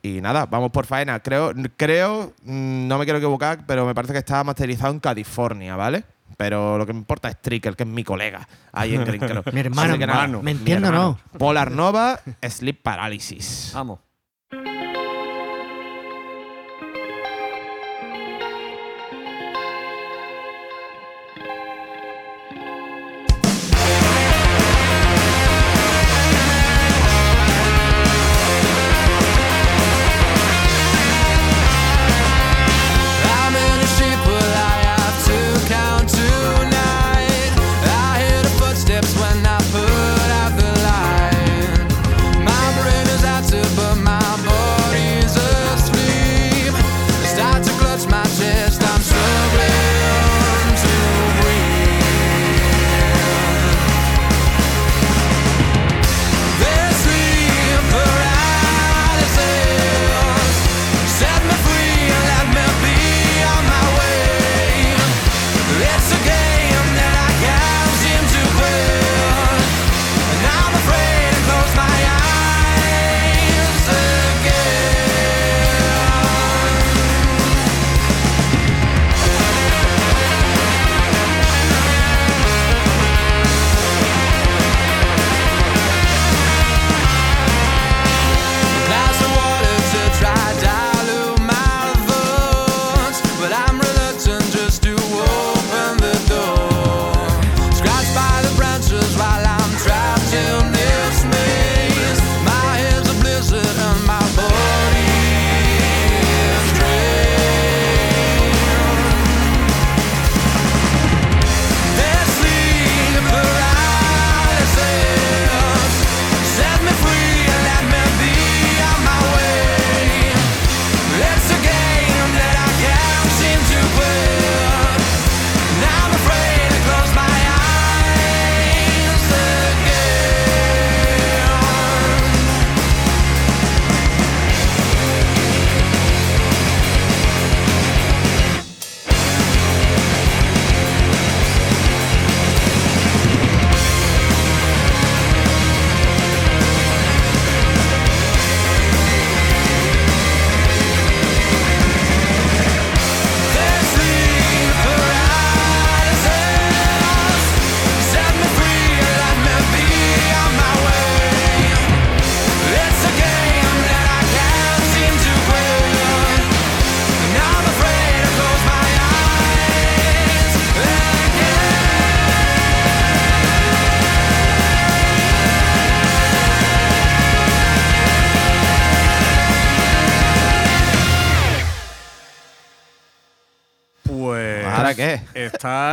[0.05, 1.19] Y nada, vamos por faena.
[1.19, 5.75] Creo, creo, mm, no me quiero equivocar, pero me parece que está masterizado en California,
[5.75, 6.03] ¿vale?
[6.37, 9.21] Pero lo que me importa es Tricker, que es mi colega ahí en Green.
[9.51, 11.17] Mi hermano, Así que nada, me entiendo, ¿no?
[11.39, 13.71] Polar Nova, Sleep Paralysis.
[13.73, 13.99] Vamos.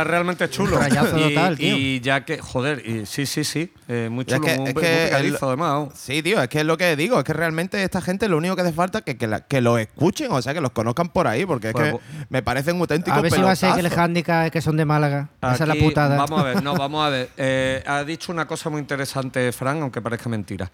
[0.03, 0.77] Realmente chulo.
[0.77, 1.77] Rayazo y, total, tío.
[1.77, 2.37] y ya que.
[2.39, 3.71] Joder, y sí, sí, sí.
[3.87, 5.89] eh, muy Ya es chulo, que- muy, es muy que pegadizo, el- además.
[5.95, 8.55] Sí, tío, es que es lo que digo, es que realmente esta gente lo único
[8.55, 11.09] que hace falta es que, que, la- que los escuchen, o sea, que los conozcan
[11.09, 13.55] por ahí, porque es Pues que vo- me parecen auténticos A ver si va a
[13.55, 15.29] ser que el handicap es que son de Málaga.
[15.41, 16.17] Esa es la putada.
[16.17, 17.29] Vamos a ver, no, vamos a ver.
[17.37, 20.71] Eh, ha dicho una cosa muy interesante, Fran, aunque parezca mentira.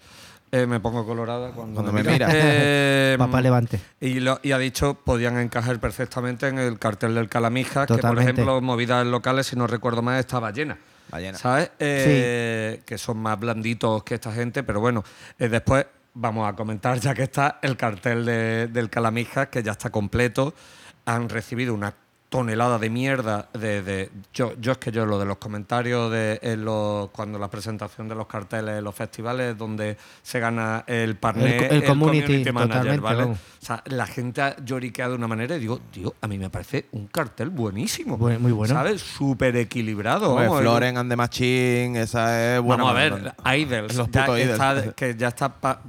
[0.52, 2.26] Eh, me pongo colorada cuando, Cuando me mira.
[2.26, 2.28] mira.
[2.32, 3.80] Eh, Papá Levante.
[4.00, 8.18] Y, lo- y ha dicho podían encajar perfectamente en el cartel del Calamijas, que por
[8.20, 10.76] ejemplo, movidas locales, si no recuerdo mal, estaba llena.
[11.08, 11.38] Ballena.
[11.38, 11.70] ¿Sabes?
[11.78, 15.04] Eh, Que son más blanditos que esta gente, pero bueno,
[15.38, 19.72] eh, después vamos a comentar, ya que está el cartel de- del Calamijas, que ya
[19.72, 20.54] está completo.
[21.06, 21.94] Han recibido una
[22.30, 26.38] tonelada de mierda de, de- yo, yo es que yo lo de los comentarios de
[26.42, 31.16] en los, cuando la presentación de los carteles en los festivales donde se gana el
[31.16, 33.22] partner El- el community, manager, totalmente, ¿vale?
[33.24, 36.48] O sea, la gente ha lloriqueado de una manera y digo, tío, a mí me
[36.50, 38.16] parece un cartel buenísimo.
[38.16, 38.72] Bu- muy bueno.
[38.72, 39.00] ¿Sabes?
[39.02, 40.34] Súper equilibrado.
[40.36, 42.84] Vamos, Floren and the Machine, esa es buena.
[42.84, 45.82] Vamos a ver, Idols, Los ya está- que ya está pa-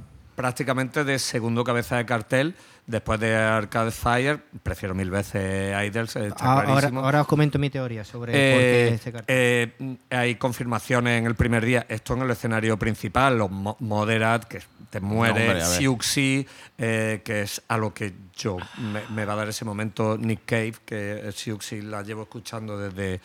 [0.46, 2.54] prácticamente de segundo cabeza de cartel.
[2.84, 7.00] Después de Arcade Fire, prefiero mil veces Idols, está Ah, ahora, clarísimo.
[7.04, 9.36] ahora os comento mi teoría sobre por Eh, qué este cartel.
[9.38, 11.86] eh, hay confirmaciones en el primer día.
[11.88, 15.64] Esto en el escenario principal, los mo- Moderat, que te muere.
[15.64, 16.44] Siuxi,
[16.76, 20.40] eh, que es a lo que yo me, me va a dar ese momento Nick
[20.44, 23.20] Cave, que Siuxi la llevo escuchando desde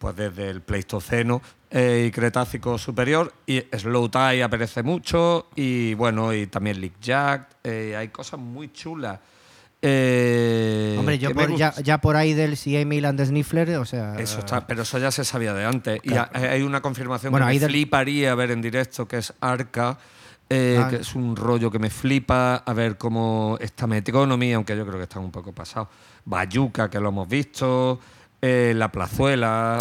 [0.00, 3.32] pues desde el Pleistoceno eh, y Cretácico superior.
[3.46, 5.48] Y Slow Tide aparece mucho.
[5.54, 7.48] Y bueno, y también Lick Jack.
[7.62, 9.18] eh, hay cosas muy chulas.
[9.82, 14.18] Eh, Hombre, yo por- ya, por ahí del CA Milan de Sniffler, o sea.
[14.18, 16.00] Eso está, pero eso ya se sabía de antes.
[16.02, 16.30] Y Claro.
[16.34, 19.98] hay una confirmación Bueno, que me del- fliparía ver en directo, que es Arca,
[20.48, 20.88] eh, Ah.
[20.88, 24.96] que es un rollo que me flipa, a ver cómo está Metronomy, aunque yo creo
[24.98, 25.88] que está un poco pasado.
[26.24, 28.00] Bayuca, que lo hemos visto,
[28.42, 29.78] eh, La Plazuela,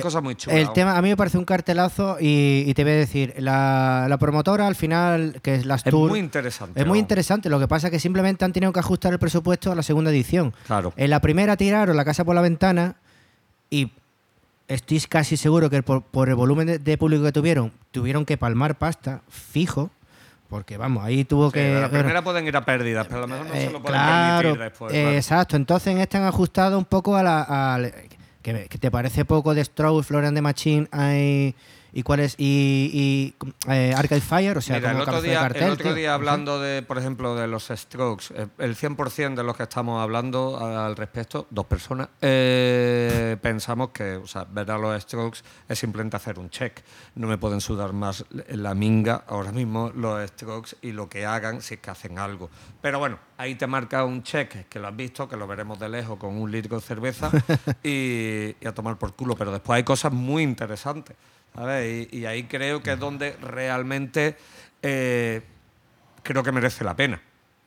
[0.00, 0.58] cosas muy chulas.
[0.58, 4.06] El tema, a mí me parece un cartelazo y, y te voy a decir, la,
[4.08, 6.80] la promotora al final, que es las es Tour, muy interesante.
[6.80, 7.48] es muy interesante.
[7.48, 10.10] Lo que pasa es que simplemente han tenido que ajustar el presupuesto a la segunda
[10.10, 10.54] edición.
[10.66, 10.92] Claro.
[10.96, 12.96] En la primera tiraron la casa por la ventana
[13.70, 13.92] y
[14.68, 18.36] estoy casi seguro que por, por el volumen de, de público que tuvieron, tuvieron que
[18.36, 19.90] palmar pasta fijo.
[20.48, 21.74] Porque vamos, ahí tuvo Sí, que.
[21.80, 24.00] la primera pueden ir a pérdidas, pero a lo mejor no Eh, se lo pueden
[24.00, 24.94] claro, permitir después.
[24.94, 25.16] eh, claro.
[25.16, 25.56] exacto.
[25.56, 27.74] Entonces en este han ajustado un poco a la.
[27.74, 27.92] al-
[28.42, 31.54] que, que te parece poco de Strauss, Florian de Machine hay-
[31.92, 32.34] y cuál es.
[32.38, 35.84] Y, y eh, Arcade Fire, o sea, Mira, el otro, de día, cartel, el otro
[35.84, 35.94] tío.
[35.94, 40.02] día hablando de, por ejemplo, de los strokes, eh, el 100% de los que estamos
[40.02, 45.78] hablando al respecto, dos personas, eh, pensamos que, o sea, ver a los strokes es
[45.78, 46.80] simplemente hacer un check.
[47.14, 51.62] No me pueden sudar más la minga ahora mismo los strokes y lo que hagan
[51.62, 52.50] si es que hacen algo.
[52.80, 55.88] Pero bueno, ahí te marca un check que lo has visto, que lo veremos de
[55.88, 57.30] lejos con un litro de cerveza
[57.82, 59.34] y, y a tomar por culo.
[59.36, 61.16] Pero después hay cosas muy interesantes.
[61.54, 62.08] ¿Sabes?
[62.12, 64.36] Y, y ahí creo que es donde realmente
[64.82, 65.42] eh,
[66.22, 67.20] creo que merece la pena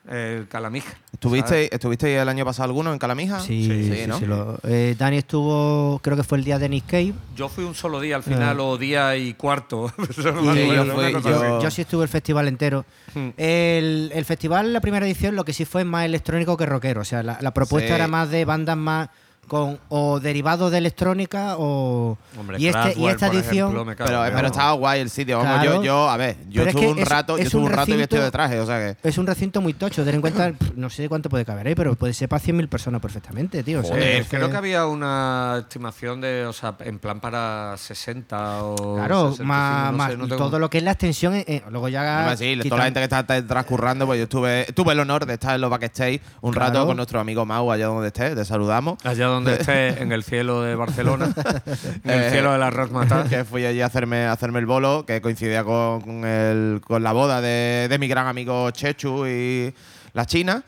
[0.10, 0.98] el Calamija.
[1.14, 1.74] ¿Estuviste.
[1.74, 3.40] ¿Estuviste el año pasado alguno en Calamija?
[3.40, 4.18] Sí, sí, sí, ¿no?
[4.18, 7.14] sí, lo- eh, Dani estuvo, creo que fue el día de Nick Cave.
[7.36, 9.94] Yo fui un solo día al final, o día y cuarto.
[10.18, 12.84] No yo fui- sí estuve el festival entero.
[13.14, 13.30] Hmm.
[13.38, 17.02] El, el festival, la primera edición, lo que sí fue más electrónico que rockero.
[17.02, 17.94] O sea, la, la propuesta Sí.
[17.94, 19.10] era más de bandas más
[19.52, 22.18] con o derivados de electrónica o.
[22.40, 23.74] Hombre, y, este, y esta edición.
[23.74, 25.40] ejemplo, Pero, pero estaba guay el sitio.
[25.40, 25.76] Vamos, Claro.
[25.80, 27.98] yo, yo, a ver, yo estuve un es- rato, yo es un un rato y
[27.98, 29.10] vestido de traje, o sea que.
[29.10, 31.96] Es un recinto muy tocho, ten en cuenta, no sé cuánto puede caber ahí, pero
[31.96, 33.82] puede ser para 100.000 personas perfectamente, tío.
[33.82, 37.76] o sea, Joder, es creo que había una estimación de, o sea, en plan para
[37.78, 38.96] 60 o.
[38.96, 41.36] Claro, 65, más, no más sé, no tengo- todo lo que es la extensión.
[41.36, 42.34] eh, eh, luego ya.
[42.38, 45.56] Sí, toda la gente que está transcurrando, pues yo estuve, tuve el honor de estar
[45.56, 46.68] en los backstage un Claro.
[46.74, 48.98] rato con nuestro amigo Mau allá donde esté, te saludamos.
[49.04, 51.34] Allá donde esté, en el cielo de Barcelona,
[52.04, 53.28] en el cielo de la Razmataz.
[53.30, 57.12] que fui allí a hacerme, a hacerme el bolo, que coincidía con el- con la
[57.12, 59.74] boda de, de mi gran amigo Chechu y
[60.14, 60.64] la China.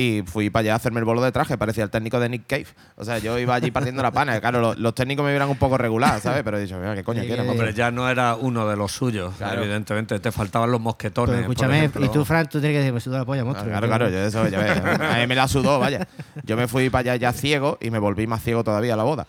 [0.00, 2.46] Y fui para allá a hacerme el bolo de traje, parecía el técnico de Nick
[2.46, 2.68] Cave.
[2.94, 4.38] O sea, yo iba allí partiendo la pana.
[4.40, 6.44] Claro, los, los técnicos me vieran un poco regular, ¿sabes?
[6.44, 7.44] Pero he dicho, mira, ¿qué coño quieren?
[7.46, 9.60] que- Hombre, ya no era uno de los suyos, Claro.
[9.60, 10.20] evidentemente.
[10.20, 11.30] Te faltaban los mosquetones.
[11.30, 13.68] Pero escúchame, y tú, Fran, tú tienes que decir, me suda la polla, monstruo.
[13.70, 16.06] Claro, claro, yo eso, ya ves, a mí me la sudó, vaya.
[16.44, 19.02] Yo me fui para allá ya ciego y me volví más ciego todavía a la
[19.02, 19.26] boda.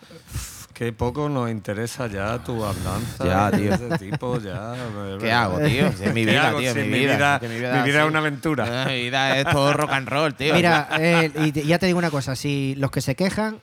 [0.79, 3.25] Qué poco nos interesa ya tu andanza.
[3.25, 3.73] Ya, de tío.
[3.73, 4.73] ese tipo, ya.
[5.19, 5.87] ¿Qué hago, tío?
[5.87, 7.15] Es mi ¿Qué vida, tío, mi mi vida.
[7.17, 8.85] vida- que mi vida es una aventura.
[8.87, 10.53] Mi vida es todo rock and roll, tío.
[10.55, 13.59] Mira, eh, y te- ya te digo una cosa, si los que se quejan,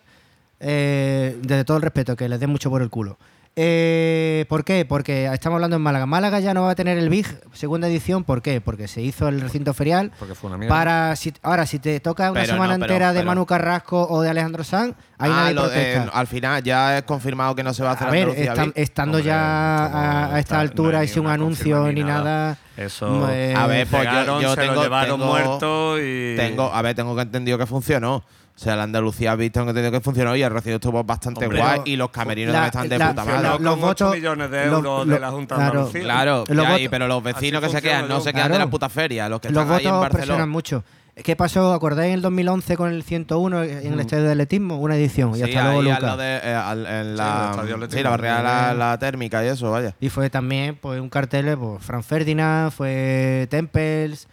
[0.61, 3.19] eh, desde todo el respeto, que les den mucho por el culo.
[3.59, 4.85] Eh, ¿Por qué?
[4.85, 6.05] Porque estamos hablando en Málaga.
[6.05, 8.23] Málaga ya no va a tener el Big segunda edición.
[8.23, 8.61] ¿Por qué?
[8.61, 10.13] Porque se hizo el recinto ferial.
[10.19, 10.75] Porque fue una mierda.
[10.77, 13.47] Para si, ahora, si te toca una Pero semana no, pero- entera de pero- Manu
[13.47, 16.19] Carrasco o de Alejandro Sanz, ahí Ah, nadie lo de- protesta.
[16.19, 19.17] al final ya es confirmado que no se va a hacer a ver, Andalucía estando
[19.19, 19.39] Hombre, ya
[19.87, 21.95] a, a esta está- altura no hay y sin ni un una anuncio confirma ni
[22.03, 22.25] ni nada.
[22.25, 22.59] nada.
[22.77, 23.31] Eso.
[23.31, 26.37] eh, A ver, pues yo, Llegaron, yo se tengo, lo llevaron tengo- muerto y.
[26.37, 28.23] tengo, a ver, tengo que entendido que funcionó.
[28.57, 31.61] O sea, la Andalucía Beat tengo entendido que funcionó y el recibo estuvo bastante Hombre,
[31.61, 33.51] guay y los camerinos la- también están de la- puta la- madre.
[33.57, 35.73] Con los ocho votos- millones de los- euros de los- la Junta de claro.
[35.81, 36.03] Andalucía.
[36.03, 38.57] Claro, Los y- votos- pero los vecinos que se quedan no se quedan de la
[38.57, 38.71] Claro.
[38.71, 40.27] puta feria, los que Los están ahí en votos Barcelona.
[40.27, 40.85] presionan mucho.
[41.23, 41.73] ¿Qué pasó?
[41.75, 44.79] ¿Acordáis en el 2011 con el 101 en el estadio de atletismo?
[44.79, 45.31] Una edición.
[45.33, 46.07] Y Sí, hasta luego ahí al Luca.
[46.07, 48.03] lado de, eh, al- en Sí, el la, sí, atlético.
[48.03, 49.95] la barrera de la, la térmica y eso, vaya.
[50.01, 54.29] Y fue también pues, un cartel, pues, Fran Ferdinand, fue Temples,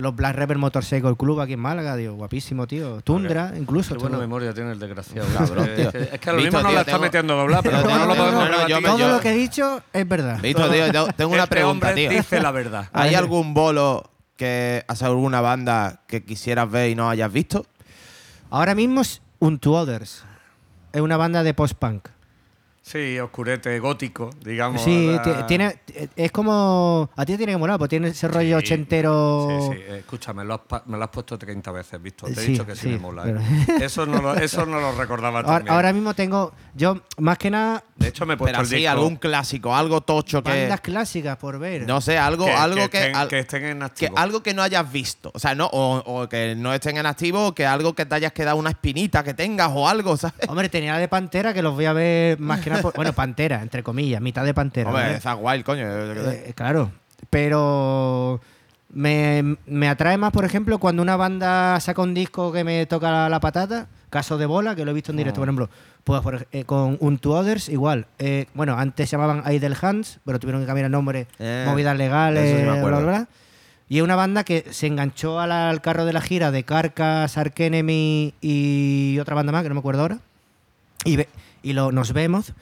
[0.00, 3.00] los Black Rebel Motorcycle Club aquí en Málaga, tío, guapísimo, tío.
[3.02, 3.94] Tundra, incluso.
[3.94, 5.26] Qué buena memoria tiene el desgraciado.
[5.36, 5.92] Cabrón, es, tío.
[5.92, 7.78] que- es que a lo Visto, mismo no tío, la está metiendo a doblar, pero
[7.82, 10.40] no lo podemos no, yo Todo yo- lo que he dicho es verdad.
[10.40, 12.10] Visto, tío, yo tengo una este pregunta, tío.
[12.10, 12.88] dice la verdad.
[12.92, 17.66] ¿Hay algún bolo que has alguna banda que quisieras ver y no hayas visto?
[18.50, 20.24] Ahora mismo es Unto Others.
[20.92, 22.08] Es una banda de post-punk.
[22.88, 24.80] Sí, oscurete, gótico, digamos.
[24.80, 25.80] Sí, la- tiene,
[26.14, 27.10] es como.
[27.16, 29.48] A ti te tiene que molar, porque tiene ese rollo Sí, ochentero.
[29.60, 32.26] Sí, sí, escúchame, lo has pa- me lo has puesto 30 veces, visto.
[32.26, 33.24] Te he Sí, dicho que sí, sí, me mola.
[33.24, 33.44] pero- ¿eh?
[33.86, 35.74] Eso, no lo, eso no lo recordaba Ahora, también.
[35.74, 36.52] ahora mismo tengo.
[36.76, 38.90] Yo, más que nada, de hecho, me he puesto Pero el sí, disco.
[38.92, 40.50] algún clásico, algo tocho que.
[40.50, 41.86] bandas clásicas por ver.
[41.88, 44.16] No sé, algo que, algo que que, estén, al- que estén en que activo.
[44.18, 45.32] algo que no hayas visto.
[45.34, 48.14] O sea, no, o, o que no estén en activo, o que algo que te
[48.14, 50.48] hayas quedado una espinita que tengas o algo, ¿sabes?
[50.48, 53.12] Hombre, tenía la de Pantera que los voy a ver más que nada una bueno,
[53.12, 54.90] Pantera, entre comillas, mitad de Pantera.
[54.90, 55.20] Hombre, ¿vale?
[55.20, 55.84] Zack Wild, coño.
[55.86, 56.90] Eh, claro,
[57.30, 58.40] pero
[58.92, 63.10] me, me atrae más, por ejemplo, cuando una banda saca un disco que me toca
[63.10, 65.68] la, la patata, caso de bola, que lo he visto en directo, por ejemplo,
[66.04, 68.06] pues por eh, con Un to Others, igual.
[68.18, 71.26] Eh, bueno, antes se llamaban Idle Hands, pero tuvieron que cambiar el nombre,
[71.66, 72.98] movidas legales, sí me bla, acuerdo.
[73.02, 73.28] bla, bla.
[73.88, 76.64] Y es una banda que se enganchó a la- al carro de la gira de
[76.64, 80.18] Carcass, Ark Enemy y otra banda más, que no me acuerdo ahora.
[81.04, 81.28] Y, ve-
[81.70, 82.52] y lo, nos vemos.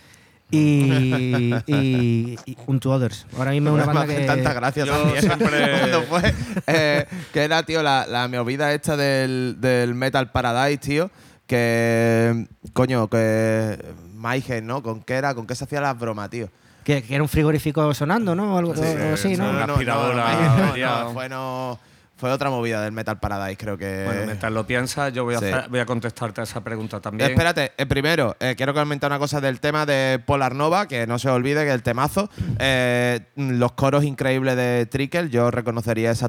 [0.50, 3.26] Y, y, y Un to Others.
[3.36, 4.20] Ahora mismo es una banda que.
[4.24, 5.20] tanta gracia Yo también.
[5.22, 6.34] siempre- Cuando fue,
[6.66, 11.10] eh, que era, tío, la, la movida esta del, del Metal Paradise, tío.
[11.46, 13.78] Que, coño, que.
[14.14, 14.82] Maigen, ¿no?
[14.82, 15.34] ¿Con qué era?
[15.34, 16.48] ¿Con qué se hacía las bromas, tío?
[16.84, 18.54] Que, que era un frigorífico sonando, ¿no?
[18.54, 19.50] O algo, o algo así, ¿no?
[19.50, 21.04] Una aspiradora no, averiada.
[21.04, 21.78] no, fue, no,
[22.16, 24.04] fue otra movida del Metal Paradise, creo que.
[24.06, 25.46] Bueno, mientras lo piensas, yo voy a, Sí.
[25.46, 27.30] hacer- voy a contestarte a esa pregunta también.
[27.30, 31.18] Espérate, eh, primero, eh, quiero comentar una cosa del tema de Polar Nova, que no
[31.18, 32.30] se olvide que el temazo.
[32.58, 36.28] eh, los coros increíbles de Trickle, yo reconocería esa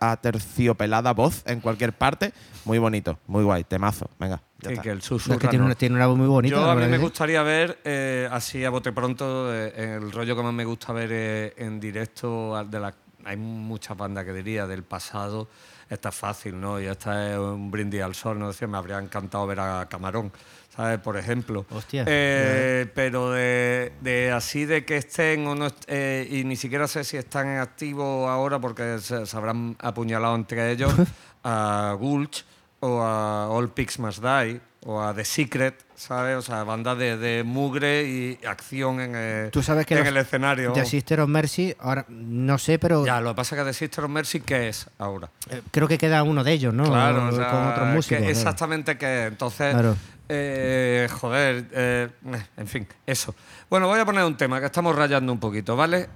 [0.00, 2.32] aterciopelada voz en cualquier parte.
[2.64, 4.10] Muy bonito, muy guay, temazo.
[4.18, 4.82] Venga, ya está.
[4.82, 5.34] que el No, susurro.
[5.36, 6.56] es que tiene, una, tiene una voz muy bonita.
[6.56, 10.42] Yo a mí me gustaría ver, eh, así a bote pronto, eh, el rollo que
[10.42, 14.66] más me gusta ver eh, en directo, al de la, hay muchas bandas que diría
[14.66, 15.48] del pasado,
[15.88, 16.80] está fácil, ¿no?
[16.80, 18.48] Y esta es un brindis al sol, ¿no?
[18.48, 20.32] Decía, me habría encantado ver a Camarón,
[20.74, 20.98] ¿sabes?
[21.00, 21.66] Por ejemplo.
[21.70, 22.04] Hostia.
[22.06, 26.86] Eh, pero de, de así de que estén o no, est- eh, y ni siquiera
[26.86, 30.92] sé si están en activo ahora porque se, se habrán apuñalado entre ellos
[31.44, 32.44] a Gulch
[32.80, 36.36] o a All Pigs Must Die o a The Secret, ¿sabes?
[36.36, 40.08] O sea, bandas de, de mugre y acción en el, Tú sabes que en los-
[40.08, 40.72] el escenario.
[40.72, 43.74] The Sister of Mercy, ahora no sé, pero Ya, lo que pasa es que The
[43.74, 45.28] Sister of Mercy, ¿qué es ahora?
[45.50, 46.84] eh, creo que queda uno de ellos, ¿no?
[46.84, 48.18] Claro, o sea, con otros que músicos.
[48.18, 48.30] claro.
[48.32, 49.28] exactamente qué es.
[49.32, 49.96] Entonces, Claro.
[50.30, 52.08] eh, joder, eh,
[52.56, 53.34] en fin, eso.
[53.68, 56.08] Bueno, voy a poner un tema que estamos rayando un poquito, ¿vale?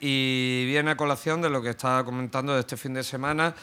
[0.00, 3.54] Y viene a colación de lo que estaba comentando de este fin de semana,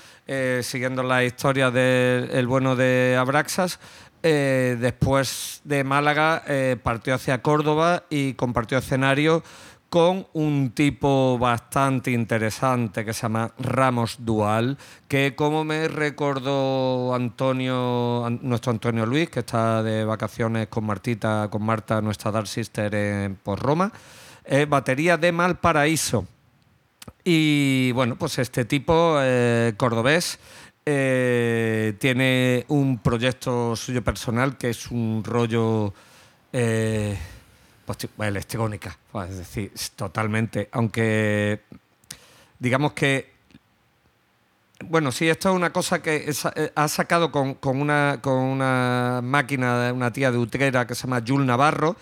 [0.61, 3.79] siguiendo la historia del bueno de Abraxas.
[4.21, 9.43] Eh, después de Málaga eh, partió hacia Córdoba y compartió escenario
[9.89, 14.77] con un tipo bastante interesante que se llama Ramos Dual,
[15.07, 21.47] que como me recordó Antonio, an- nuestro Antonio Luis, que está de vacaciones con Martita,
[21.49, 23.91] con Marta, nuestra Dark Sister en, por Roma,
[24.45, 26.27] eh, batería de Malparaíso.
[27.23, 29.17] Y bueno, pues este tipo
[29.77, 30.39] cordobés
[30.91, 35.93] eh, tiene un proyecto suyo personal que es un rollo
[36.51, 37.15] eh,
[38.17, 38.97] electrónica,
[39.27, 41.61] es decir, totalmente, aunque
[42.57, 43.37] digamos que
[44.85, 49.19] bueno, sí, esto es una cosa que eh, ha sacado con, con una, con una
[49.21, 51.97] máquina una tía de Utrera que se llama Jul Navarro.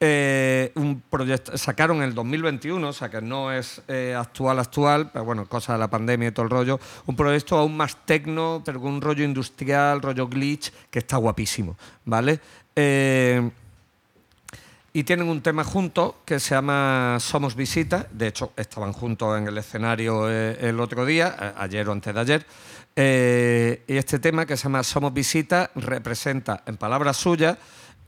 [0.00, 5.10] Eh, un proyecto, sacaron en el 2021, o sea que no es eh, actual, actual,
[5.12, 6.78] pero bueno, cosa de la pandemia y todo el rollo.
[7.06, 11.76] Un proyecto aún más tecno, pero con un rollo industrial, rollo glitch, que está guapísimo,
[12.04, 12.38] ¿vale?
[12.76, 13.50] Eh,
[14.92, 18.06] y tienen un tema juntos que se llama Somos Visita.
[18.12, 22.46] De hecho, estaban juntos en el escenario el otro día, ayer o antes de ayer.
[23.86, 27.58] Y este tema que se llama Somos Visita representa, en palabras suyas,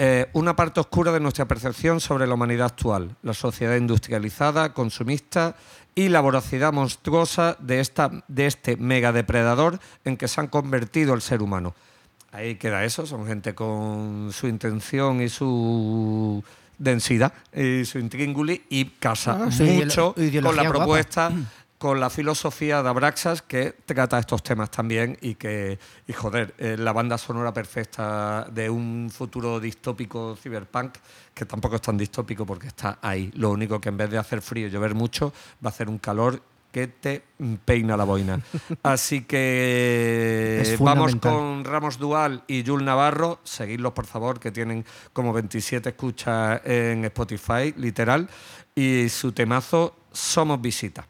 [0.03, 5.57] eh, una parte oscura de nuestra percepción sobre la humanidad actual, la sociedad industrializada, consumista
[5.95, 11.21] y la voracidad monstruosa de, esta, de este megadepredador en que se han convertido el
[11.21, 11.75] ser humano.
[12.33, 16.43] Ahí queda eso, son gente con su intención y su
[16.79, 21.31] densidad y su intrínguli y casa Ah, mucho con la guapa.
[21.81, 26.77] con la filosofía de Abraxas que trata estos temas también y que, y joder, eh,
[26.79, 30.99] la banda sonora perfecta de un futuro distópico cyberpunk
[31.33, 33.31] que tampoco es tan distópico porque está ahí.
[33.35, 35.33] Lo único que en vez de hacer frío y llover mucho,
[35.65, 37.23] va a hacer un calor que te
[37.65, 38.43] peina la boina.
[38.83, 43.41] Así que vamos con Ramos Dual y Jul Navarro.
[43.43, 48.29] Seguidlos, por favor, que tienen como 27 escuchas en Spotify, literal.
[48.75, 51.07] Y su temazo, Somos Visita.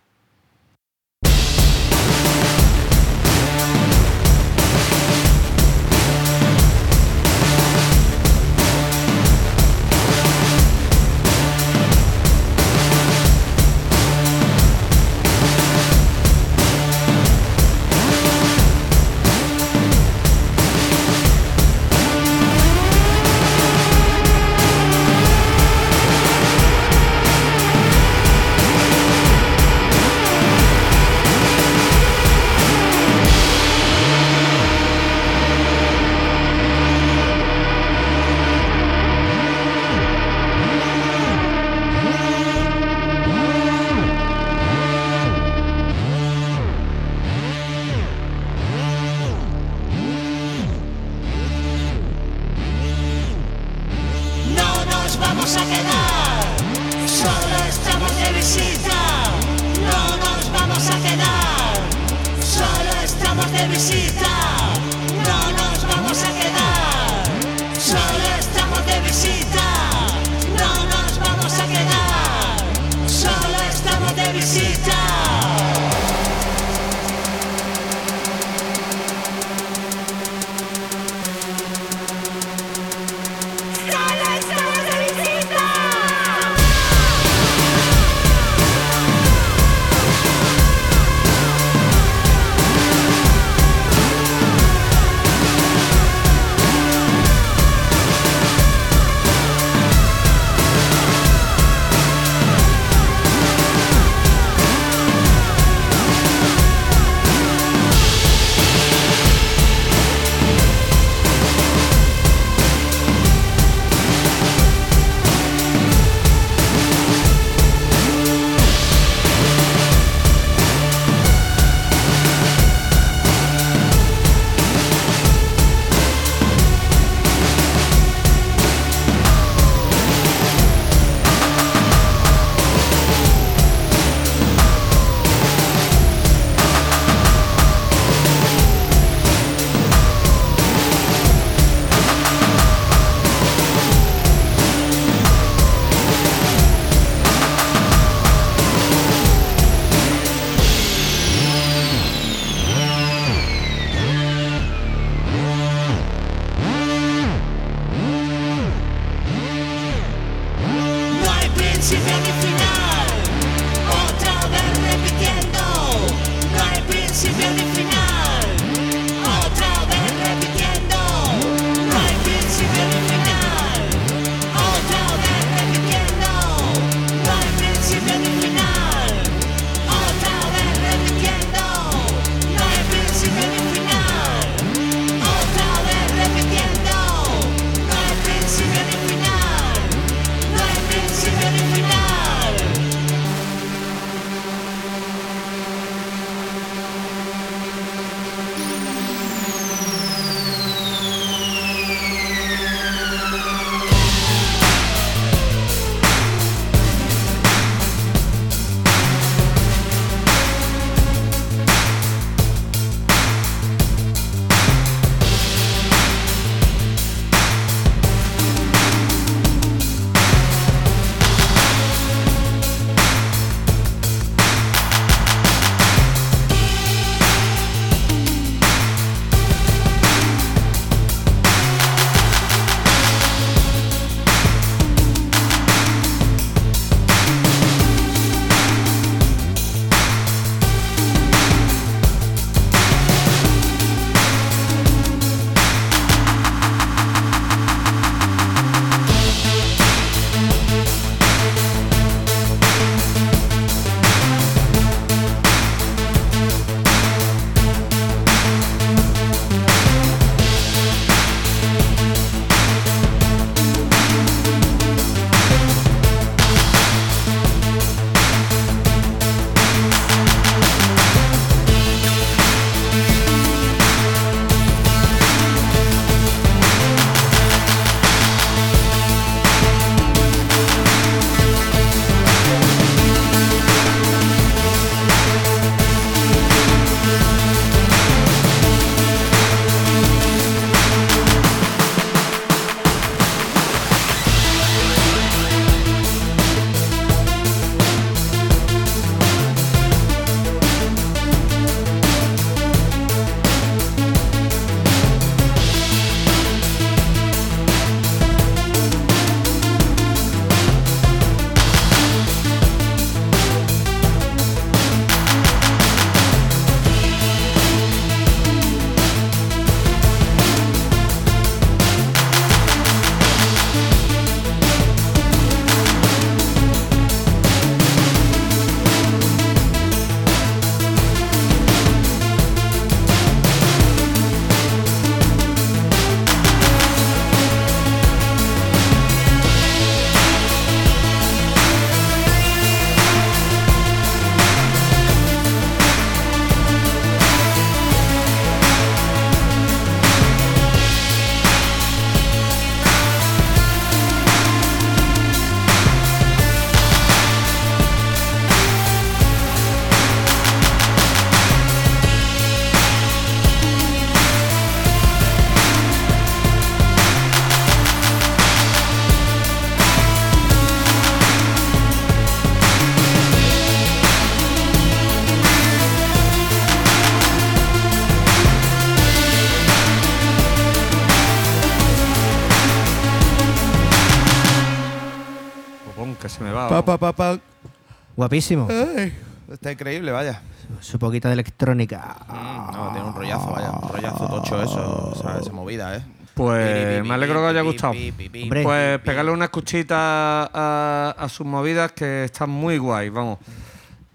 [388.24, 388.68] Guapísimo.
[388.68, 389.14] Ay,
[389.50, 390.42] está increíble, vaya.
[390.80, 392.16] Su poquita de electrónica.
[392.28, 393.70] Mm, no, tiene un rollazo, vaya.
[393.70, 396.02] Un rollazo tocho eso, esa, esa movida, ¿eh?
[396.34, 397.94] Pues me alegro que os haya gustado.
[397.94, 398.62] Hombre.
[398.62, 403.38] Pues pegarle una escuchita a, a sus movidas que están muy guay, vamos.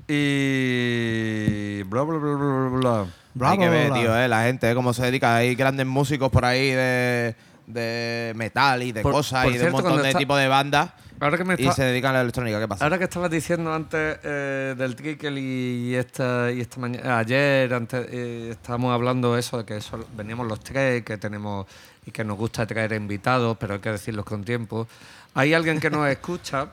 [0.07, 1.81] Y.
[1.85, 3.49] Bla, bla, bla, bla, bla, bla.
[3.49, 4.01] Hay que ver, Bravo.
[4.03, 5.35] tío, eh, la gente, eh, cómo se dedica.
[5.37, 7.35] Hay grandes músicos por ahí de,
[7.65, 10.47] de metal y de Por- cosas por y de un montón de está- tipos de
[10.47, 12.59] bandas Ahora que me y se dedican a la electrónica.
[12.59, 12.83] ¿Qué pasa?
[12.83, 18.05] Ahora que estabas diciendo antes eh, del Trickle y esta, y esta mañana, ayer antes
[18.11, 21.65] eh, estábamos hablando eso de que eso, veníamos los tres, que tenemos
[22.05, 24.87] y que nos gusta traer invitados, pero hay que decirlos con tiempo.
[25.33, 26.67] Hay alguien que nos escucha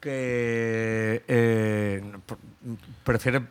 [0.00, 3.42] que eh, pr- prefiere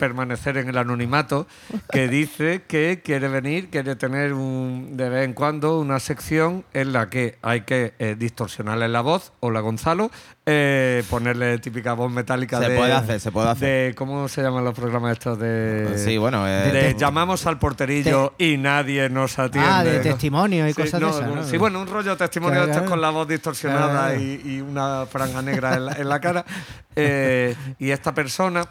[0.00, 1.46] permanecer en el anonimato,
[1.92, 6.92] que dice que quiere venir, quiere tener un, de vez en cuando una sección en
[6.92, 10.10] la que hay que eh, distorsionarle la voz, o la Gonzalo,
[10.46, 12.76] eh, ponerle típica voz metálica Se de...
[12.76, 13.88] puede hacer, se puede hacer.
[13.90, 15.92] de- ¿Cómo se llaman los programas estos de...?
[15.96, 19.68] Sí, bueno, eh, de llamamos al porterillo y nadie nos atiende.
[19.70, 20.02] Ah, de ¿no?
[20.02, 21.44] testimonio y Sí, cosas no, de esas, ¿no?
[21.44, 25.42] Sí, bueno, un rollo testimonio de estos con la voz distorsionada y, y una franja
[25.42, 26.44] negra en la, en la cara.
[26.96, 28.66] Eh, y esta persona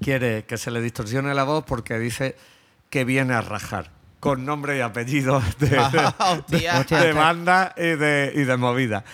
[0.00, 2.36] quiere que se le distorsione la voz porque dice
[2.90, 6.80] que viene a rajar con nombre y apellido de, Hostia.
[6.80, 7.00] Hostia.
[7.00, 9.04] de banda y de, y de movida.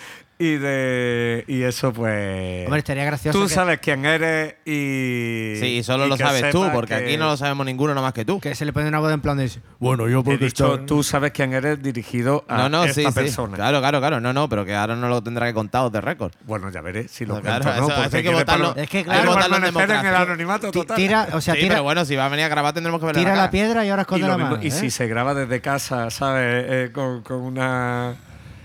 [0.43, 3.37] Y de y eso pues Hombre, estaría gracioso.
[3.37, 6.95] tú que- sabes quién eres y Sí, y solo y lo que sabes tú, porque
[6.95, 8.39] que- aquí no lo sabemos ninguno no más que tú.
[8.39, 9.51] Que se le pone una voz en plan de.
[9.77, 12.95] Bueno, yo He porque dicho, estoy- tú sabes quién eres dirigido a No, no, esta
[12.95, 13.11] sí, sí.
[13.13, 13.55] persona.
[13.55, 14.19] Claro, claro, claro.
[14.19, 16.31] No, no, pero que ahora no lo tendrá que contar de récord.
[16.47, 17.85] Bueno, ya veré si lo No, claro, cuento, ¿no?
[17.87, 20.15] eso- eso Porque hay que votarlo- Es que, hay claro, que votarlo en en el
[20.15, 20.97] anonimato total.
[20.97, 23.05] Tira, o sea, sí, tira, pero bueno, si va a venir a grabar tendremos que
[23.05, 24.63] ver tira la, piedra y ahora esconde lo la mismo- mano.
[24.63, 24.71] y ¿eh?
[24.71, 26.65] si se graba desde casa, ¿sabes?
[26.67, 28.15] Eh, con una...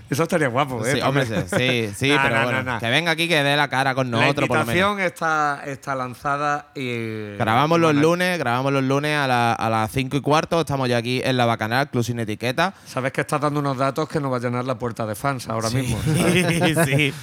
[0.09, 0.93] Eso estaría guapo, ¿eh?
[0.93, 2.63] Sí, hombre, sí, sí, Nah, pero nah, bueno.
[2.63, 2.79] nah.
[2.79, 4.61] Que venga aquí que dé la cara con La nosotros, menos.
[4.67, 7.35] invitación está, está lanzada y...
[7.37, 10.61] Grabamos los lunes, grabamos los lunes a, la- a las 5 y cuarto.
[10.61, 12.73] Estamos ya aquí en la Bacanal, Club Sin Etiqueta.
[12.85, 15.47] Sabes que estás dando unos datos que nos va a llenar la puerta de fans
[15.49, 15.99] ahora mismo.
[16.03, 16.45] Sí,
[16.85, 17.13] sí,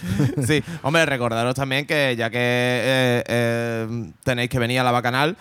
[0.46, 0.64] sí.
[0.82, 5.36] Hombre, recordaros también que ya que eh, eh, tenéis que venir a la Bacanal,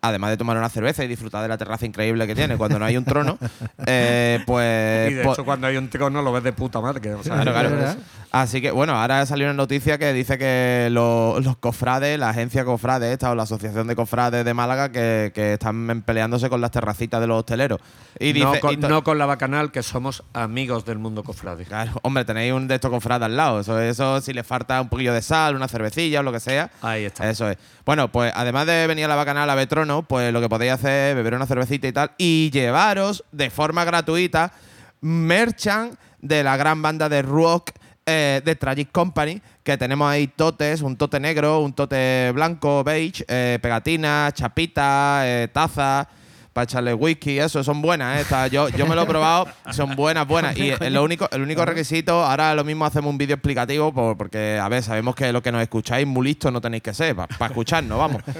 [0.00, 2.84] además de tomar una cerveza y disfrutar de la terraza increíble que tiene cuando no
[2.84, 3.38] hay un trono,
[3.86, 5.10] eh, pues...
[5.10, 7.14] y de po- hecho, cuando hay un trono lo ves de puta madre.
[7.14, 8.00] o sea, Claro, claro.
[8.30, 12.64] Así que, bueno, ahora salió una noticia que dice que lo- los cofrades, la agencia
[12.64, 16.70] cofrades esta o la asociación de cofrades de Málaga, que, que están peleándose con las
[16.70, 17.80] terracitas de los hosteleros.
[18.18, 21.64] Y dice, no, con, no con la bacanal, que somos amigos del mundo cofrade.
[21.64, 23.60] Claro, hombre, tenéis un de estos cofrades al lado.
[23.60, 26.70] Eso, eso, si le falta un poquillo de sal, una cervecilla o lo que sea.
[26.82, 27.30] Ahí está.
[27.30, 27.56] Eso es.
[27.86, 30.72] Bueno, pues además de venir a la bacanal a ver trono, pues lo que podéis
[30.72, 34.52] hacer es beber una cervecita y tal y llevaros de forma gratuita
[35.00, 37.70] merchan de la gran banda de rock
[38.08, 43.22] eh, de Tragic Company, que tenemos ahí totes, un tote negro, un tote blanco, beige,
[43.28, 46.06] eh, pegatinas, chapitas, eh, tazas.
[46.58, 48.22] Para echarle whisky, eso, son buenas, ¿eh?
[48.22, 50.56] Está- yo, yo me lo he probado, son buenas, buenas.
[50.56, 54.16] Y el, lo único, el único requisito, ahora lo mismo hacemos un vídeo explicativo, por-
[54.16, 57.14] porque, a ver, sabemos que lo que nos escucháis muy listos no tenéis que ser,
[57.14, 58.22] para escucharnos, vamos.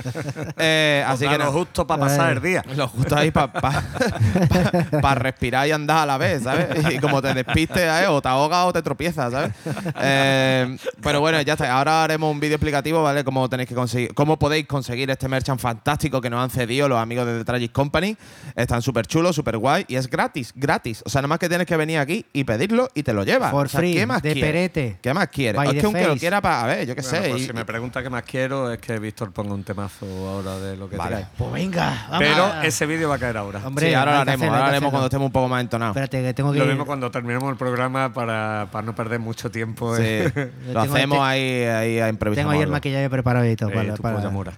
[0.60, 2.64] Eh, así que lo justo para pasar el día.
[2.74, 6.68] lo justo ahí para respirar y andar a la vez, ¿sabes?
[6.92, 8.06] Y como te despistes, ¿eh?
[8.08, 9.52] o te ahogas o te tropiezas, ¿sabes?
[10.00, 11.72] Eh, pero bueno, ya está.
[11.72, 13.22] Ahora haremos un vídeo explicativo, ¿vale?
[13.22, 16.98] Cómo tenéis que conseguir, cómo podéis conseguir este merchant fantástico que nos han cedido los
[16.98, 18.07] amigos de The Tragic Company.
[18.56, 21.02] Están súper chulos, súper guay y es gratis, gratis.
[21.04, 23.50] O sea, nada más que tienes que venir aquí y pedirlo y te lo llevas.
[23.50, 24.48] For O sea, free, ¿qué más de quieres?
[24.50, 24.98] perete.
[25.02, 25.60] ¿Qué más quieres?
[25.62, 27.30] Es que aunque lo quiera para, a ver, yo qué Bueno, sé.
[27.30, 30.58] pues y- si me pregunta qué más quiero, es que Víctor ponga un temazo ahora
[30.58, 31.26] de lo que Vale.
[31.36, 32.18] Pues venga, vamos.
[32.18, 33.60] Pero ese vídeo va a caer ahora.
[33.64, 35.96] Hombre, sí, ahora lo haremos, ahora haremos cuando estemos un poco más entonados.
[35.96, 39.50] Espérate, que tengo que Lo mismo cuando terminemos el programa para, para no perder mucho
[39.50, 39.96] tiempo.
[39.96, 40.52] Sí, ¿eh?
[40.72, 42.42] lo hacemos te- ahí, ahí a improvisar.
[42.44, 43.70] Tengo ahí el maquillaje preparado y todo.
[43.70, 44.52] Eh, para- para-.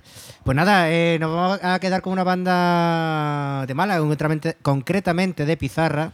[0.45, 5.57] Pues nada, eh, nos vamos a quedar con una banda de Málaga, concretamente, concretamente de
[5.57, 6.13] Pizarra,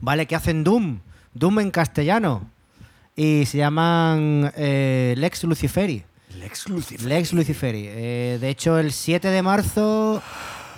[0.00, 0.26] ¿vale?
[0.26, 1.00] Que hacen Doom,
[1.34, 2.50] Doom en castellano.
[3.14, 6.04] Y se llaman eh, Lex Luciferi.
[6.38, 7.06] Lex Lucifer.
[7.06, 7.84] Lex Luciferi.
[7.88, 10.22] Eh, de hecho, el 7 de marzo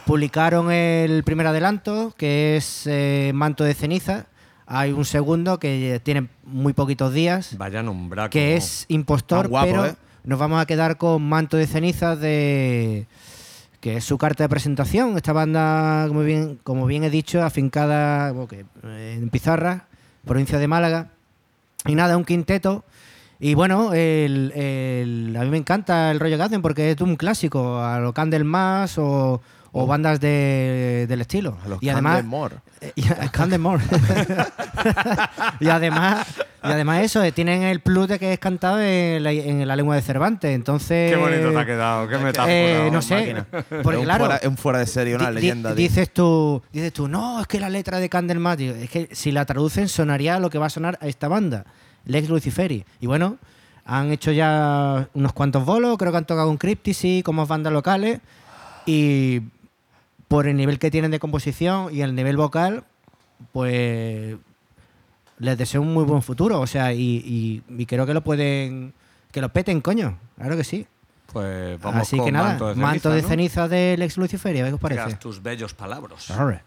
[0.07, 4.27] publicaron el primer adelanto, que es eh, Manto de Ceniza.
[4.67, 8.31] Hay un segundo que tiene muy poquitos días, Vaya nombraco.
[8.31, 13.07] que es Impostor, guapo, pero nos vamos a quedar con Manto de Ceniza de
[13.81, 15.17] que es su carta de presentación.
[15.17, 19.87] Esta banda, como bien, como bien he dicho, afincada eh, en Pizarra,
[20.25, 21.11] provincia de Málaga.
[21.87, 22.85] Y nada, un quinteto
[23.39, 28.01] Y bueno, el, a mí me encanta el rollo que porque es un clásico, a
[28.01, 29.41] lo Candlemas o,
[29.73, 31.57] o bandas de- del estilo.
[31.65, 32.57] A los y además, Candlemore.
[32.81, 33.85] eh, y Candlemore.
[35.61, 36.27] y además,
[36.65, 39.77] y además eso, eh, tienen el plus de que es cantado en la, en la
[39.77, 40.55] lengua de Cervantes.
[40.55, 42.53] Entonces, Qué bonito te ha quedado, qué metáfora.
[42.53, 43.45] eh, no sé,
[43.83, 45.75] porque es, un claro, fuera, es un fuera de serie, una Di- leyenda.
[45.75, 49.45] dices tú, dices tú, no, es que la letra de Candlemas, es que si la
[49.45, 51.65] traducen sonaría lo que va a sonar a esta banda,
[52.05, 52.85] Lex Luciferi.
[53.01, 53.37] Y bueno,
[53.85, 58.21] han hecho ya unos cuantos bolos, creo que han tocado un Cryptisi como bandas locales
[58.87, 59.43] y
[60.29, 62.85] por el nivel que tienen de composición y el nivel vocal,
[63.53, 64.37] pues
[65.39, 68.93] les deseo un muy buen futuro, o sea, y, y- y creo que lo pueden,
[69.33, 70.87] que lo peten, coño, claro que sí.
[71.33, 73.29] Pues vamos Así con que nada, manto de ceniza, manto de ¿no?
[73.29, 75.05] ceniza de Lex Luciferi, a ver qué os parece.
[75.05, 76.31] Digas tus bellos palabras.
[76.31, 76.63] Arre.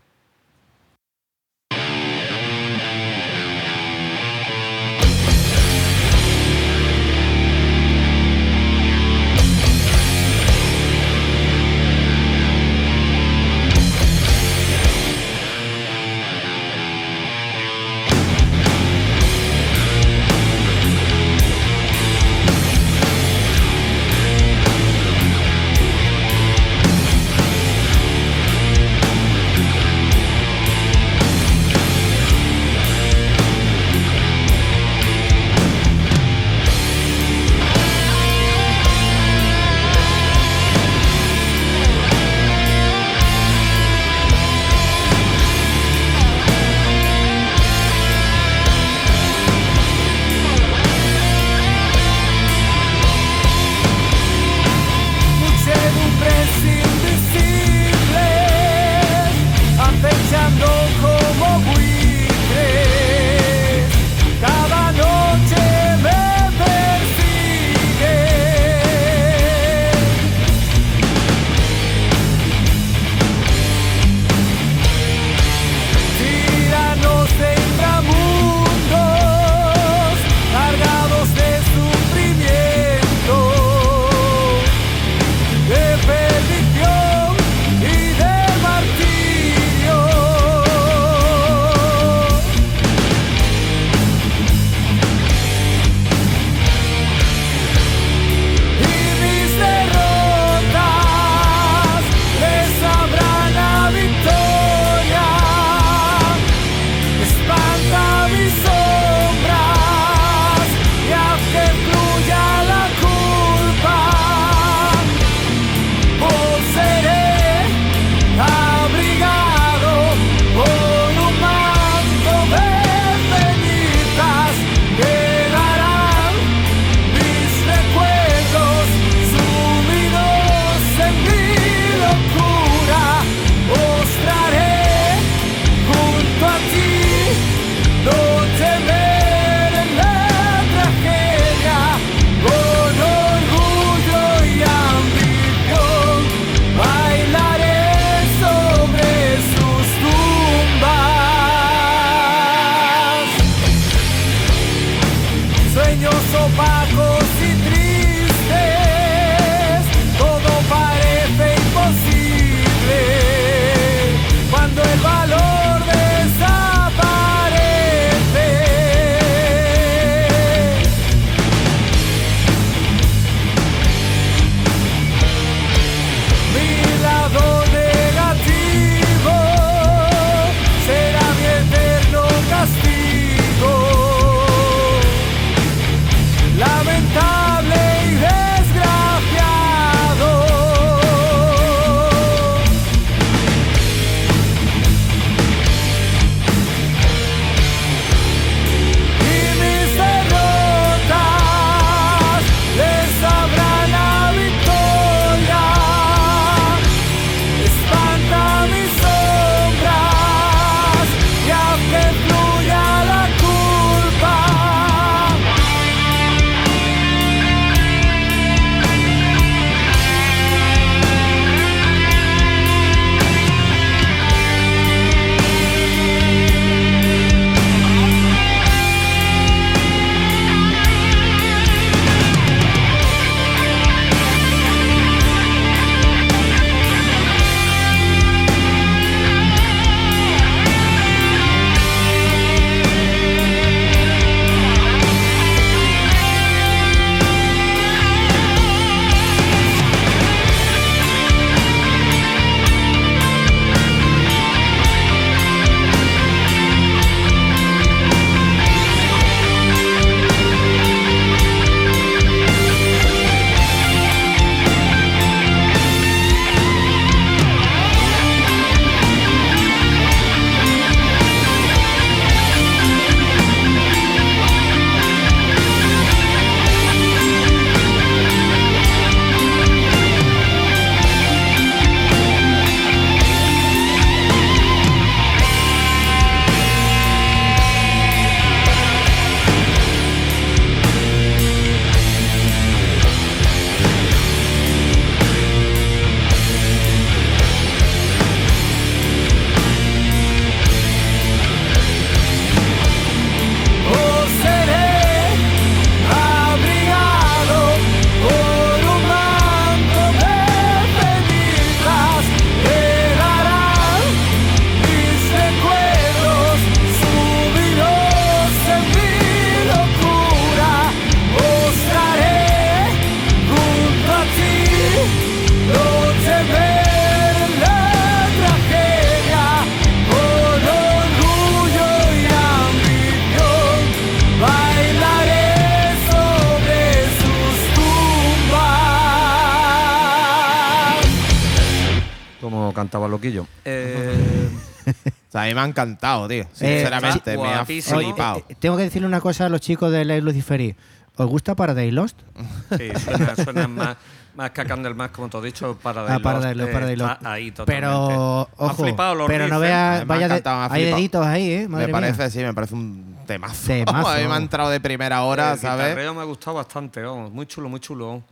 [345.51, 346.45] Mí me ha encantado, tío.
[346.53, 348.43] Sinceramente, me ha flipado.
[348.49, 350.75] Eh, tengo que decirle una cosa a los chicos de Ley Luciferi.
[351.17, 352.17] ¿Os gusta Paradise Lost?
[352.77, 353.97] sí, suena, suena más,
[354.33, 357.25] más que Candlemas, como te he dicho, para Ah, Paradise Lost, Paradise Lost.
[357.25, 357.87] ahí totalmente.
[357.87, 359.59] Pero, Me ha ojo, flipado los pero no ¿eh?
[359.59, 361.67] veas, vaya, de- hay deditos ahí, ¿eh?
[361.67, 362.01] Madre me mía.
[362.13, 363.67] parece, sí, me parece un temazo.
[363.67, 364.07] Temazo.
[364.09, 365.87] a mí me ha entrado de primera hora, El ¿sabes?
[365.87, 368.23] guitarreo me ha gustado bastante, vamos, muy chulo, muy chulo.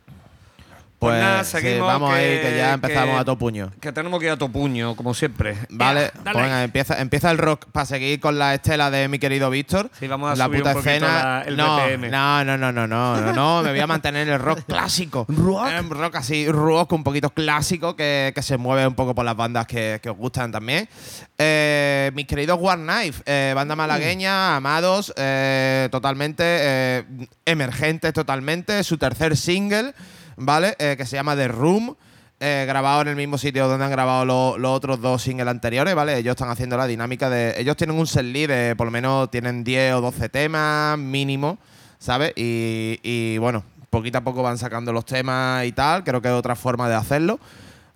[0.99, 3.71] Pues, nada, sí, seguimos, vamos ahí, que- que ya empezamos que- a todo puño.
[3.79, 5.55] Que tenemos que ir a tu puño, como siempre.
[5.69, 9.17] Vale, Ea, pues venga, empieza, empieza el rock para seguir con la estela de mi
[9.17, 9.89] querido Víctor.
[9.97, 11.07] Sí, vamos a la subir puta un escena.
[11.07, 12.09] la- el no, BPM.
[12.09, 15.25] no, no, no, no, no, no, no, me voy a mantener en el rock clásico.
[15.29, 15.69] ¿Rock?
[15.89, 19.67] rock así, rock un poquito clásico que, que se mueve un poco por las bandas
[19.67, 20.89] que, que os gustan también.
[21.37, 27.03] Eh, mis queridos War Knife, eh, banda malagueña, amados, eh, totalmente, eh,
[27.45, 29.93] emergentes totalmente, su tercer single,
[30.39, 30.75] ¿vale?
[30.79, 31.95] Eh, que se llama The Room.
[32.41, 35.93] eh, grabado en el mismo sitio donde han grabado lo- los otros dos singles anteriores,
[35.93, 36.17] ¿vale?
[36.17, 37.53] Ellos están haciendo la dinámica de.
[37.59, 41.57] Ellos tienen un set list de por lo menos tienen 10 o 12 temas mínimo,
[41.97, 42.31] ¿sabes?
[42.37, 46.05] Y, y, bueno, poquito a poco van sacando los temas y tal.
[46.05, 47.41] Creo que es otra forma de hacerlo.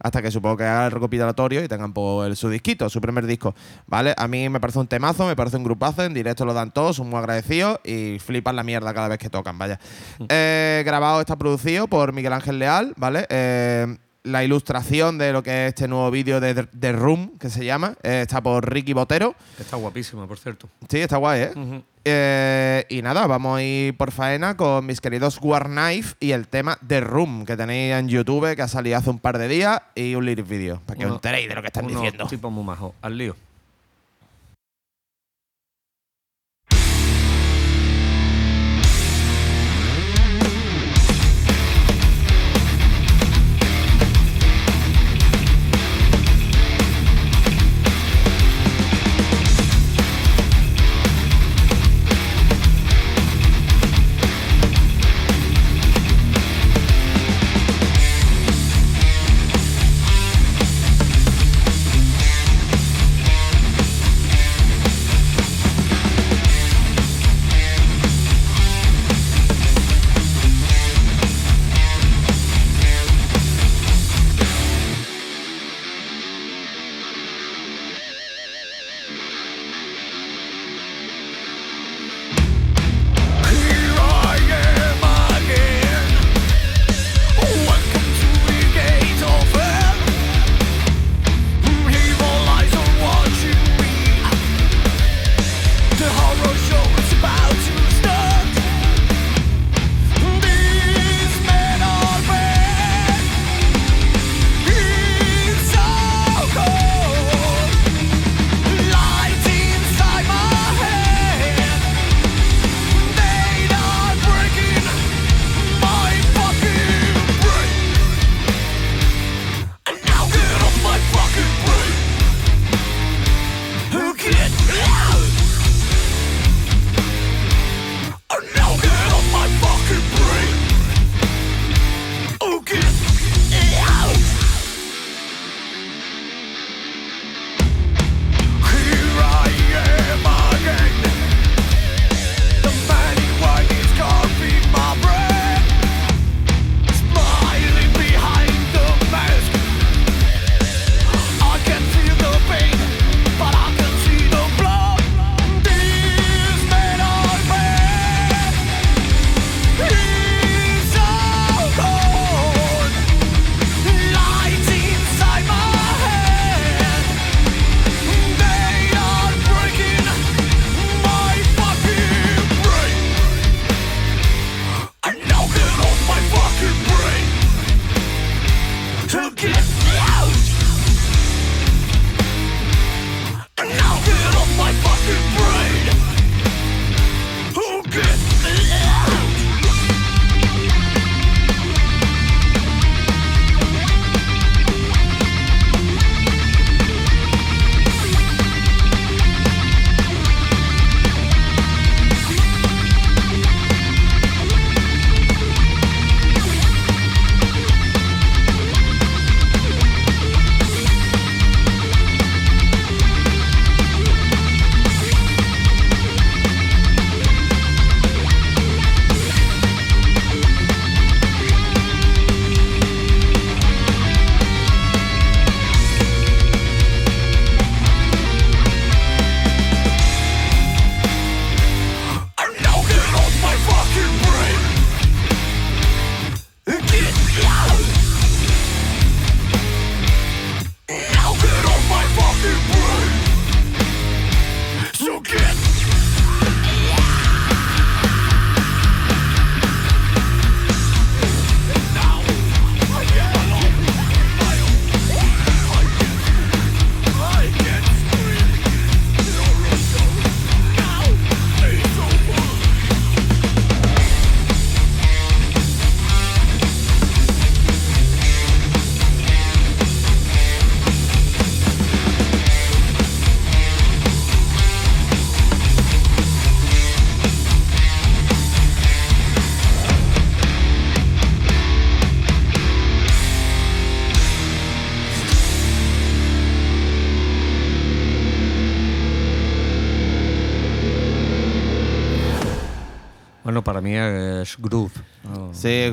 [0.04, 3.26] Hasta que supongo que haga el recopilatorio y tengan pues, el, su disquito, su primer
[3.26, 3.56] disco.
[3.88, 4.14] ¿Vale?
[4.18, 6.04] A mí me parece un temazo, me parece un grupazo.
[6.04, 9.30] En directo lo dan todos, son muy agradecidos y flipan la mierda cada vez que
[9.30, 9.80] tocan, vaya.
[10.30, 13.26] Eh, grabado está producido por Miguel Ángel Leal, ¿vale?
[13.30, 17.66] Eh, la ilustración de lo que es este nuevo vídeo de The- Room, que se
[17.66, 19.36] llama, eh, está por Ricky Botero.
[19.60, 20.70] Está guapísima, por cierto.
[20.90, 21.84] Sí, está guay, ¿eh?
[22.06, 26.48] Eh, y nada, vamos a ir por faena con mis queridos War Knife y el
[26.50, 29.82] tema The Room, que tenéis en YouTube, que ha salido hace un par de días,
[29.96, 32.28] y un lyric video, para que os Uno- enteréis de lo que están unos diciendo.
[32.28, 32.94] tipos muy majos.
[33.02, 33.36] Al lío.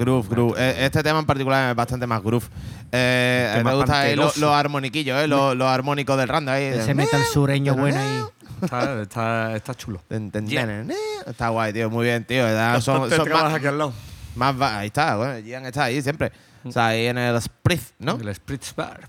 [0.00, 0.54] Groove, groove.
[0.58, 2.44] Eh, Este tema en particular es bastante más groove.
[2.90, 6.54] Eh, Que me más gusta ahí los, armoniquillos, eh, los, los armónicos del randa.
[6.54, 8.24] Ahí, Ese metal sureño bueno ahí.
[8.62, 10.02] Está, está, está chulo.
[10.10, 10.86] Eh,
[11.26, 11.88] Está guay, tío.
[11.88, 12.44] Muy bien, tío.
[12.80, 13.92] Son, son más, aquí al lado.
[14.34, 16.30] más va- Ahí está, bueno, Gian está ahí siempre.
[16.64, 18.16] O sea, ahí en el Spritz, ¿no?
[18.20, 19.08] El Spritz Bar.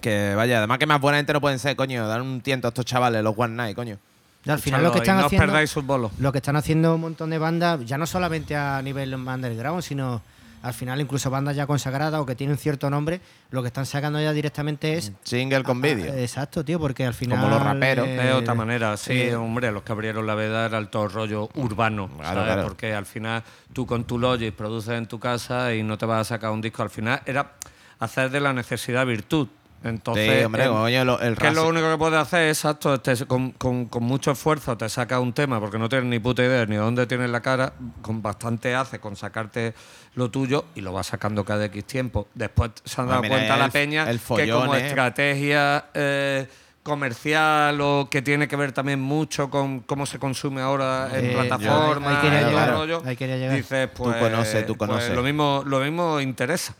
[0.00, 2.06] Que vaya, además que más buena gente no pueden ser, coño.
[2.08, 3.98] Dar un tiento a estos chavales, los One Night, coño.
[4.44, 5.46] Y al final lo que están no haciendo.
[5.46, 6.10] perdáis sus bolos.
[6.18, 10.20] Lo que están haciendo un montón de bandas, ya no solamente a nivel underground, sino
[10.62, 13.20] al final incluso bandas ya consagradas o que tienen cierto nombre,
[13.50, 15.12] lo que están sacando ya directamente es.
[15.24, 16.12] Single con vídeo.
[16.14, 17.38] Exacto, tío, porque al final.
[17.40, 18.06] Como los raperos.
[18.06, 21.48] eh, De otra manera, sí, hombre, los que abrieron la veda era el todo rollo
[21.54, 22.44] urbano, Claro, ¿sabes?
[22.44, 22.62] claro.
[22.64, 26.20] Porque al final tú con tu Logic produces en tu casa y no te vas
[26.20, 26.82] a sacar un disco.
[26.82, 27.52] Al final era
[27.98, 29.48] hacer de la necesidad virtud.
[29.84, 33.26] Entonces, Sí, hombre, coño, lo- el que es lo único que puedes hacer, exacto, te-
[33.26, 36.64] con, con- con mucho esfuerzo te sacas un tema porque no tienes ni puta idea
[36.66, 39.74] ni de dónde tienes la cara, con bastante hace con sacarte
[40.14, 42.28] lo tuyo y lo vas sacando cada X tiempo.
[42.34, 44.86] Después se han dado mira, cuenta la el- peña el que como eh.
[44.86, 46.46] estrategia eh,
[46.84, 51.32] comercial o que tiene que ver también mucho con cómo se consume ahora en Eh,
[51.32, 53.56] plataformas ahí quería y todo el llegar, rollo, ahí quería llegar.
[53.56, 56.74] dices pues, conoces, tú pues lo mismo lo mismo interesa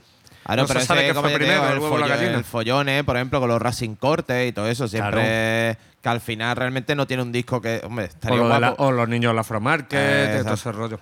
[0.45, 2.14] Ah, no, no pero se sabe ese, como fue primero, digo, el huevo la.
[2.16, 6.20] El follón, eh, por ejemplo, con los Racing Cortes y todo eso, siempre que al
[6.20, 8.86] final realmente no tiene un disco que, hombre, o, estaría lo de la- guapo.
[8.86, 10.99] o los niños de la Afromarket Eh, todo ese rollo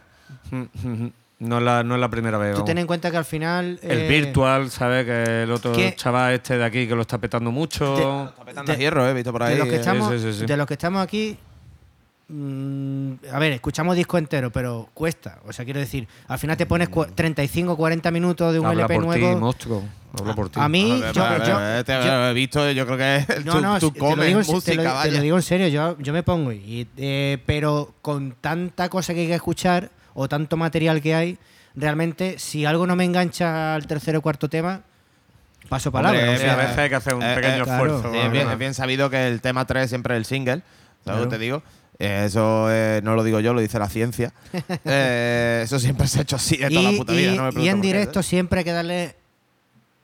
[1.39, 3.79] no es la, no es la primera vez Tú ten en cuenta que al final.
[3.83, 5.95] el eh, virtual sabes que el otro ¿Qué?
[5.97, 9.33] chaval este de aquí que lo está petando mucho Está petando hierro, eh, he visto
[9.33, 9.55] por ahí.
[9.55, 9.79] de los que eh.
[9.81, 10.47] estamos, sí, sí, sí.
[10.47, 11.39] de los que estamos aquí,
[12.31, 15.39] mm, a ver, escuchamos disco entero, pero cuesta.
[15.47, 18.83] O sea, quiero decir, al final te pones cua- 35, 40 minutos de un habla
[18.83, 19.35] LP por nuevo.
[19.35, 19.83] ti monstruo
[20.19, 21.25] habla por ti A mí, yo,
[21.85, 24.47] te- he visto, yo creo que no, tú, no, tú te lo comes digo, en-
[24.63, 25.21] te lo, te lo vaya.
[25.21, 29.27] digo en serio, yo, yo me pongo, y, eh, pero con tanta cosa que hay
[29.27, 31.39] que escuchar o tanto material que hay,
[31.75, 34.83] realmente, si algo no me engancha al tercer o cuarto tema,
[35.69, 36.19] paso palabra.
[36.19, 37.85] Hombre, o Sí, sea, a veces hay que hacer un eh, pequeño eh, claro.
[37.87, 38.53] esfuerzo Sí, es, bien, ¿no?
[38.53, 40.65] es bien sabido que el tema 3 siempre es el single, ¿sabes
[41.05, 41.19] Claro.
[41.21, 41.63] lo que te digo?
[42.01, 44.33] Eh, Eso eh, no lo digo yo, lo dice la ciencia.
[44.85, 47.33] Eh, eso siempre se ha hecho así de toda la y, puta vida.
[47.33, 49.17] y- no me y en directo siempre hay que darle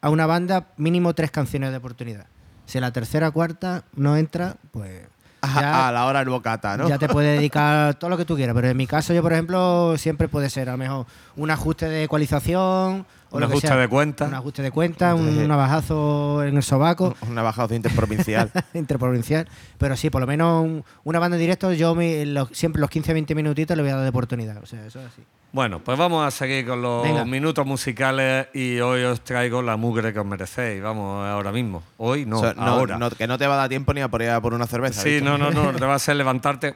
[0.03, 2.27] a una banda mínimo tres canciones de oportunidad.
[2.67, 5.03] Si la tercera o cuarta no entra, pues
[5.41, 6.89] A, ya, a la hora del bocata, ¿no?
[6.89, 8.55] ya te puedes dedicar todo lo que tú quieras.
[8.55, 11.89] Pero en mi caso, yo, por ejemplo, siempre puede ser a lo mejor un ajuste
[11.89, 13.07] de ecualización.
[13.31, 13.77] O Un lo que ajuste sea.
[13.77, 14.25] de cuenta.
[14.27, 17.15] Un ajuste de cuenta, un navajazo en el sobaco.
[17.29, 18.51] Una bajada interprovincial.
[18.75, 19.49] interprovincial.
[19.79, 22.91] Pero sí, por lo menos un- una banda en directo, yo me- los- siempre los
[22.91, 24.59] 15-20 minutitos le voy a dar de oportunidad.
[24.63, 25.23] O sea, eso es así.
[25.57, 27.25] Bueno, pues vamos a seguir con los Venga.
[27.25, 30.83] minutos musicales y hoy os traigo la mugre que os merecéis.
[30.83, 31.83] Vamos, ahora mismo.
[31.97, 32.99] Hoy no, O sea, no- ahora.
[32.99, 34.67] no- que no te va a dar tiempo ni a por ir a por una
[34.67, 35.01] cerveza.
[35.01, 36.75] sí, no, no, no, te va a hacer levantarte.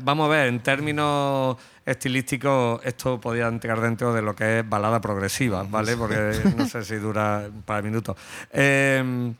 [0.00, 4.98] Vamos a ver, en términos estilísticos, esto podría entrar dentro de lo que es balada
[5.02, 5.94] progresiva, ¿vale?
[5.98, 8.16] Porque no sé si dura un par de minutos.
[8.50, 9.34] Eh,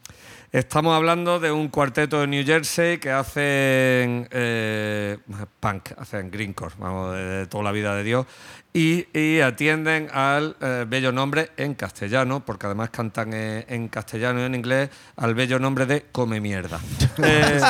[0.52, 5.16] Estamos hablando de un cuarteto de New Jersey que hacen eh,
[5.60, 8.26] punk, hacen greencore, vamos, de, de toda la vida de Dios,
[8.74, 14.40] y, y atienden al eh, bello nombre en castellano, porque además cantan eh, en castellano
[14.40, 16.80] y en inglés, al bello nombre de Come Mierda.
[17.22, 17.60] Eh,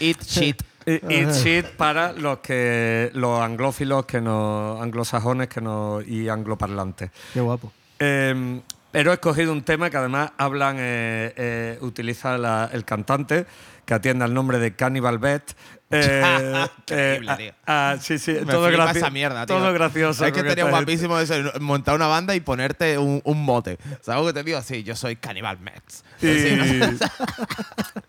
[0.00, 0.62] Eat shit.
[0.86, 7.10] Eat shit para los que los anglófilos que no anglosajones que no y angloparlantes.
[7.32, 7.72] Qué guapo.
[7.98, 8.60] Eh,
[8.92, 13.44] pero he escogido un tema que además hablan, eh, eh, utiliza la- el cantante,
[13.84, 15.54] que atiende al nombre de Cannibal Bet.
[15.96, 17.52] Eh, Increíble, eh, tío.
[17.66, 18.98] ah, ah, sí, sí, Me todo gracioso.
[18.98, 19.56] esa mierda, tío.
[19.56, 20.26] Todo gracioso.
[20.26, 23.78] Es que esta guapísimo eso, montar una banda y ponerte un, un mote.
[24.00, 24.60] ¿Sabes lo que te digo?
[24.62, 26.02] Sí, yo soy Cannibal Max.
[26.20, 26.58] Y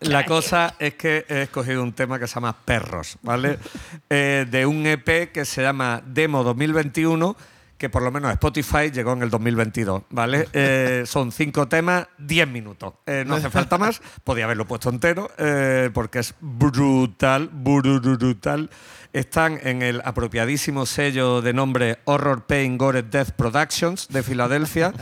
[0.00, 3.58] la cosa es que he escogido un tema que se llama Perros, ¿vale?
[4.08, 7.36] Eh, de un EP que se llama Demo 2021,
[7.78, 10.48] que por lo menos Spotify llegó en el 2022, ¿vale?
[10.58, 12.94] Eh, son cinco temas, 10 minutos.
[13.04, 18.70] Eh, no hace falta más, podía haberlo puesto entero, eh, porque es brutal, brutal.
[19.16, 24.92] Están en el apropiadísimo sello de nombre Horror Pain Gore Death Productions de Filadelfia.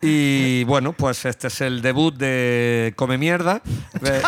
[0.00, 3.60] Y bueno, pues este es el debut de Come Mierda.
[4.00, 4.22] Eh,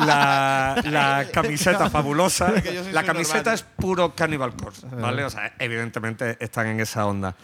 [0.00, 2.52] La, la camiseta fabulosa.
[2.92, 5.24] La camiseta es puro Cannibal Corpse, ¿vale?
[5.24, 7.34] O sea, evidentemente están en esa onda,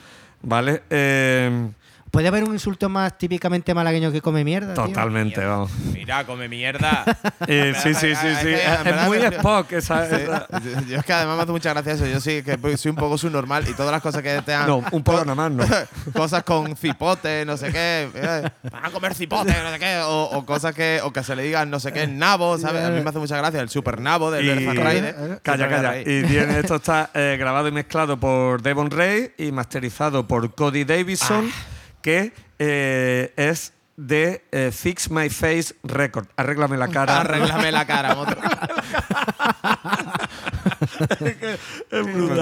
[0.43, 0.83] ¿vale?
[0.91, 1.70] Eh,
[2.13, 4.75] ¿Puede haber un insulto más típicamente malagueño que come mierda?
[4.75, 4.85] tío?
[4.85, 5.71] Totalmente, vamos.
[5.95, 7.05] Mira, come mierda.
[7.49, 8.49] Eh, sí, sí, sí, sí.
[8.51, 10.07] Es muy yo- Spock esa.
[10.09, 10.25] Sí.
[10.89, 12.07] Yo es que además me hace mucha gracia eso.
[12.07, 14.69] Yo sí que soy un poco subnormal y todas las cosas que te han.
[14.69, 15.65] No, un poco nada más, no.
[16.13, 18.09] cosas con cipote, no sé qué.
[18.15, 19.99] eh, Van a comer cipote, no sé qué.
[20.05, 21.01] O, o cosas que.
[21.03, 22.85] O que se le digan no sé qué, nabo, ¿sabes?
[22.85, 25.41] A mí me hace mucha gracia el super nabo del Zack Ryder.
[25.43, 26.01] Calla, calla.
[26.01, 30.85] Y tiene, esto está eh, grabado y mezclado por Devon Ray y masterizado por Cody
[30.85, 31.67] Davidson, Ah.
[32.03, 36.27] Que eh, es de eh, Fix My Face Record.
[36.37, 37.21] Arréglame la cara.
[37.21, 38.37] Arréglame la cara, otro.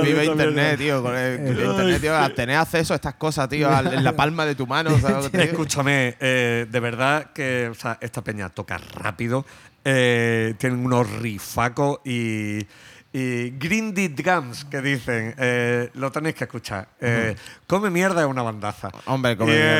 [0.02, 1.02] Vive internet, tío.
[1.02, 2.34] Con el, vive internet, tío.
[2.34, 4.98] Tener acceso a estas cosas, tío, al- en la palma de tu mano.
[4.98, 5.42] ¿sabes lo que?
[5.44, 9.44] Escúchame, eh, de verdad que o sea, esta peña toca rápido,
[9.84, 12.66] eh, tienen unos rifacos y,
[13.12, 16.88] y Grindy Drums que dicen, eh, lo tenéis que escuchar.
[17.00, 17.34] Eh,
[17.66, 18.90] Come mierda es una bandaza.
[19.06, 19.72] Hombre, come y, mierda.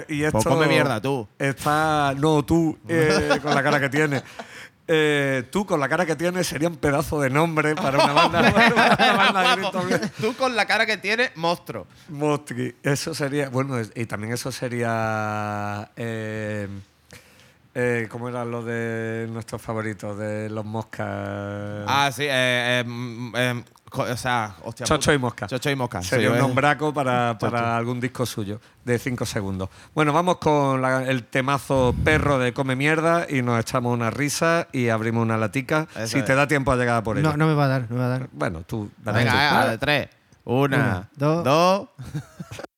[0.00, 1.26] eh, y Pues esto come mierda tú.
[1.38, 4.22] Está, no, tú, eh, con la cara que tienes.
[4.90, 8.40] Eh, tú con la cara que tienes sería un pedazo de nombre para una banda,
[9.30, 9.56] una
[9.98, 10.08] de.
[10.20, 11.86] Tú con la cara que tienes, monstruo.
[12.08, 12.74] Mostri.
[12.82, 13.50] Eso sería.
[13.50, 15.90] Bueno, y también eso sería.
[15.94, 16.68] Eh,
[17.80, 20.18] eh, ¿Cómo era lo de nuestros favoritos?
[20.18, 21.06] De los moscas.
[21.86, 22.28] Ah, sí, eh,
[22.80, 24.84] eh, mm, eh, co- o sea, hostia.
[24.84, 25.14] Chocho puta.
[25.14, 25.46] y mosca.
[25.46, 26.02] Chocho y mosca.
[26.02, 26.40] Sería sí, un eh.
[26.40, 29.68] nombraco para, para algún disco suyo de 5 segundos.
[29.94, 34.66] Bueno, vamos con la- el temazo perro de Come Mierda y nos echamos una risa
[34.72, 35.86] y abrimos una latica.
[35.94, 36.24] Eso si es.
[36.24, 37.30] te da tiempo a llegar a por ella.
[37.30, 38.28] No, no me va a dar, no me va a dar.
[38.32, 38.90] Bueno, tú.
[39.04, 39.24] dale tú.
[39.26, 40.08] Venga, eh, a la de tres.
[40.44, 41.44] Una, Una, dos.
[41.44, 41.88] dos.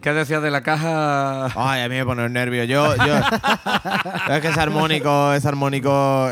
[0.00, 1.46] ¿Qué decías de la caja?
[1.54, 2.64] Ay, a mí me pone nervio.
[2.64, 3.16] Yo, yo.
[4.34, 6.30] es que ese armónico, ese armónico.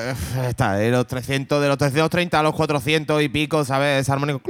[0.48, 4.00] Está de los 300, de los 330 a los 400 y pico, ¿sabes?
[4.00, 4.40] Ese armónico.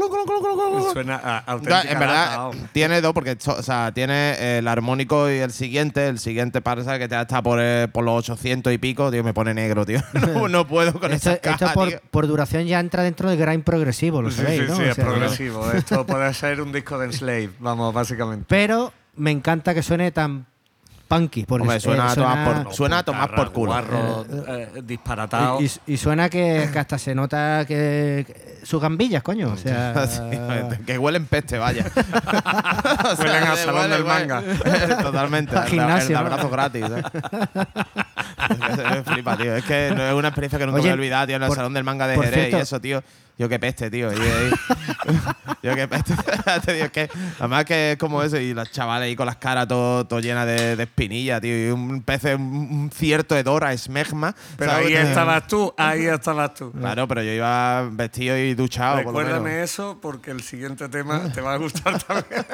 [0.92, 2.52] Suena a auténtica en verdad, lata, oh.
[2.72, 6.06] tiene dos, porque o sea, tiene el armónico y el siguiente.
[6.06, 9.10] El siguiente parece que ya está por, eh, por los 800 y pico.
[9.10, 10.00] Tío, me pone negro, tío.
[10.28, 12.00] No, no puedo con Esto, esa esto por, tío.
[12.10, 14.76] por duración ya entra dentro del grind progresivo, lo Sí, sabéis, sí, ¿no?
[14.76, 15.72] sí, O es sea, progresivo.
[15.72, 18.44] Esto puede ser un disco de Enslave, vamos, básicamente.
[18.48, 20.46] Pero me encanta que suene tan
[21.08, 21.44] punky.
[21.44, 23.72] Porque Hombre, eh, suena a tomar por- suena- Suena a tomar por culo.
[23.72, 25.60] Guarro, eh, disparatado.
[25.60, 29.48] y, y- y suena que, que hasta se nota que, que sus gambillas, coño.
[29.52, 30.20] O sea, Sí,
[30.86, 31.84] que huelen peste, vaya.
[31.94, 34.42] O sea, Huelen a que salón del manga.
[35.02, 35.56] Totalmente.
[35.56, 36.84] Al el- gimnasio, El abrazo gratis.
[36.84, 37.02] ¿eh?
[38.50, 39.56] Es que me flipa, tío.
[39.56, 41.42] Es que no es una experiencia que nunca Oye, me voy a olvidar, tío, en
[41.42, 43.02] el por- salón del manga de Jerez cierto- y eso, tío.
[43.38, 44.12] Yo qué peste, tío.
[44.12, 44.50] Y- y-
[45.62, 46.14] yo qué peste.
[46.64, 47.08] Te digo, es que,
[47.38, 48.36] además que es como eso.
[48.38, 51.68] Y los chavales ahí con las caras todo, todo llenas de, de espinillas, tío.
[51.68, 54.34] Y un pez, un, cierto hedor a esmegma.
[54.56, 54.86] Pero ¿sabes?
[54.88, 56.72] ahí estabas tú, ahí estabas tú.
[56.72, 59.28] Claro, pero yo iba vestido y duchado, por lo menos.
[59.34, 62.44] Recuérdame eso porque el siguiente tema te va a gustar también.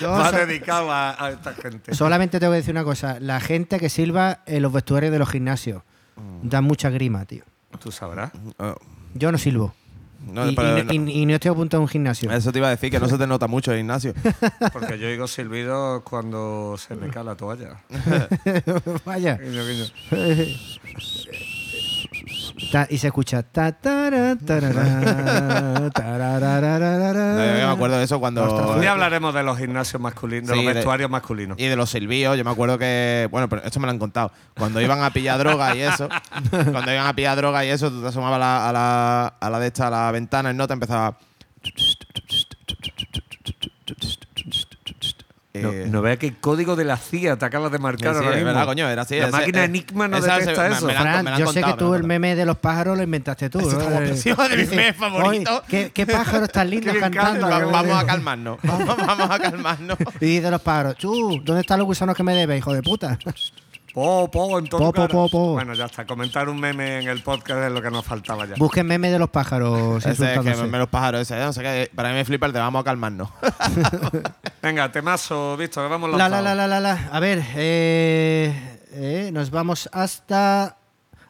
[0.00, 1.94] Yo Va dedicado a, a esta gente.
[1.94, 3.18] Solamente tengo que decir una cosa.
[3.20, 5.82] La gente que silba en los vestuarios de los gimnasios
[6.16, 6.48] Mm.
[6.48, 7.42] da mucha grima, tío.
[7.80, 8.30] Tú sabrás.
[8.56, 8.76] Ah,
[9.14, 9.74] Yo no silbo.
[10.26, 12.30] No, y, pero y no- no- y- y no estoy apuntado a un gimnasio.
[12.30, 14.14] Eso te iba a decir, que no se te nota mucho el Ignacio.
[14.72, 17.80] Porque yo oigo silbidos cuando se me cae la toalla.
[19.04, 19.38] Vaya.
[22.70, 23.42] Ta- y se escucha.
[23.42, 27.34] ta, tara, tarara, tararararara.
[27.34, 28.74] No, yo me acuerdo de eso cuando.
[28.74, 31.58] Un día hablaremos de los gimnasios masculinos, de Sí, los de- vestuarios masculinos.
[31.58, 33.26] Y de los silbíos, yo me acuerdo que.
[33.30, 34.30] Bueno, pero esto me lo han contado.
[34.56, 36.08] Cuando iban a pillar droga y eso.
[36.50, 39.50] cuando iban a pillar droga y eso, tú te asomabas a la, a la, a
[39.50, 41.16] la de esta, a la ventana y no te empezaba.
[45.56, 48.30] No, Eh, no veas qué código de la CIA te acabas de marcar sí, ahora
[48.34, 48.46] mismo.
[48.46, 49.14] verdad, coño, era así.
[49.20, 50.86] La ese- máquina eh, Enigma no esa detecta eso.
[50.86, 53.60] me Fran, me yo sé que tú el meme de los pájaros lo inventaste tú.
[53.60, 54.48] Eso ¿no?
[54.48, 55.58] de mis memes favoritos.
[55.60, 57.46] "Oye, ¿qué, qué pájaros tan lindos cantando?
[57.48, 58.58] canta, Va- Vamos a calmarnos.
[58.64, 59.96] Vamos, vamos a calmarnos.
[60.20, 63.16] Y dice los pájaros, chu, ¿dónde están los gusanos que me debes, hijo de puta?
[63.94, 65.08] Po, po, en todo Po, po, cara.
[65.08, 65.52] po, po.
[65.52, 66.04] Bueno, ya está.
[66.04, 68.56] Comentar un meme en el podcast es lo que nos faltaba ya.
[68.58, 70.66] Busquen meme de los pájaros Ese es que insultándose.
[70.66, 71.38] me los pájaros, ese.
[71.38, 71.90] No sé qué.
[71.94, 73.28] Para mí me flipa el de vamos a calmarnos.
[74.62, 77.08] Venga, temazo, visto, que vamos La, la, la, la, la, la.
[77.12, 80.76] A ver, eh, eh, nos vamos hasta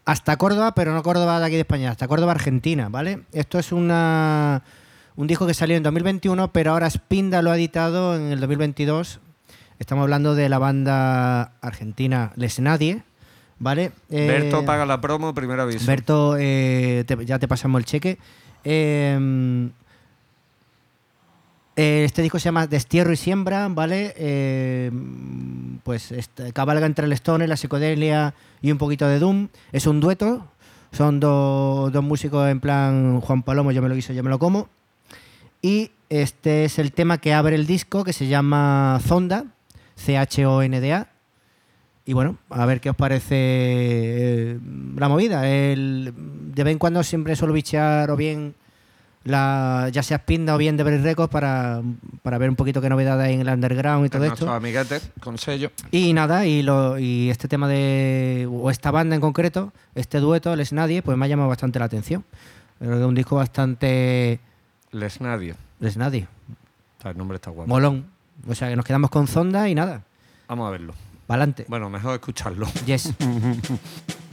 [0.07, 3.25] hasta Córdoba, pero no Córdoba de aquí de España, hasta Córdoba, Argentina, ¿vale?
[3.33, 4.63] Esto es una
[5.17, 9.21] un disco que salió en 2021, pero ahora Spinda lo ha editado en el 2022.
[9.79, 13.03] Estamos hablando de la banda argentina Les Nadie,
[13.59, 13.93] ¿vale?
[14.11, 15.85] Eh, Berto paga la promo, primer aviso.
[15.87, 18.19] Berto, eh, te- ya te pasamos el cheque.
[18.65, 19.69] Eh,
[21.77, 24.15] eh, este disco se llama Destierro y Siembra, ¿vale?
[24.17, 24.91] Eh,
[25.83, 29.49] pues este, cabalga entre el Stone, la psicodelia y un poquito de Doom.
[29.73, 30.47] Es un dueto.
[30.93, 34.39] Son do- dos músicos en plan Juan Palomo, yo me lo guiso, yo me lo
[34.39, 34.69] como.
[35.61, 39.45] Y este es el tema que abre el disco, que se llama Zonda,
[39.97, 41.09] C-H-O-N-D-A.
[42.07, 44.59] Y bueno, a ver qué os parece eh,
[44.97, 45.49] la movida.
[45.49, 46.13] El,
[46.55, 48.55] de vez en cuando siempre suelo bichear o bien
[49.25, 51.81] la, ya sea Spinda o bien de Records para,
[52.23, 54.51] para ver un poquito qué novedades hay en el underground y todo esto.
[54.53, 55.71] amiguetes con sello.
[55.91, 58.47] Y nada, y, lo, y este tema de.
[58.51, 61.87] o esta banda en concreto, este dueto, Les Nadie, pues me ha llamado bastante la
[61.87, 62.25] atención.
[62.79, 64.41] Creo que es un disco bastante.
[64.93, 65.55] Les nadie.
[65.81, 66.29] Les Nadie.
[67.03, 67.69] El nombre está guapo.
[67.69, 68.14] Molón.
[68.49, 70.03] O sea que nos quedamos con Zonda y nada.
[70.49, 70.95] Vamos a verlo.
[71.27, 71.65] Pa'lante.
[71.69, 72.67] Bueno, mejor escucharlo.
[72.87, 73.13] Yes.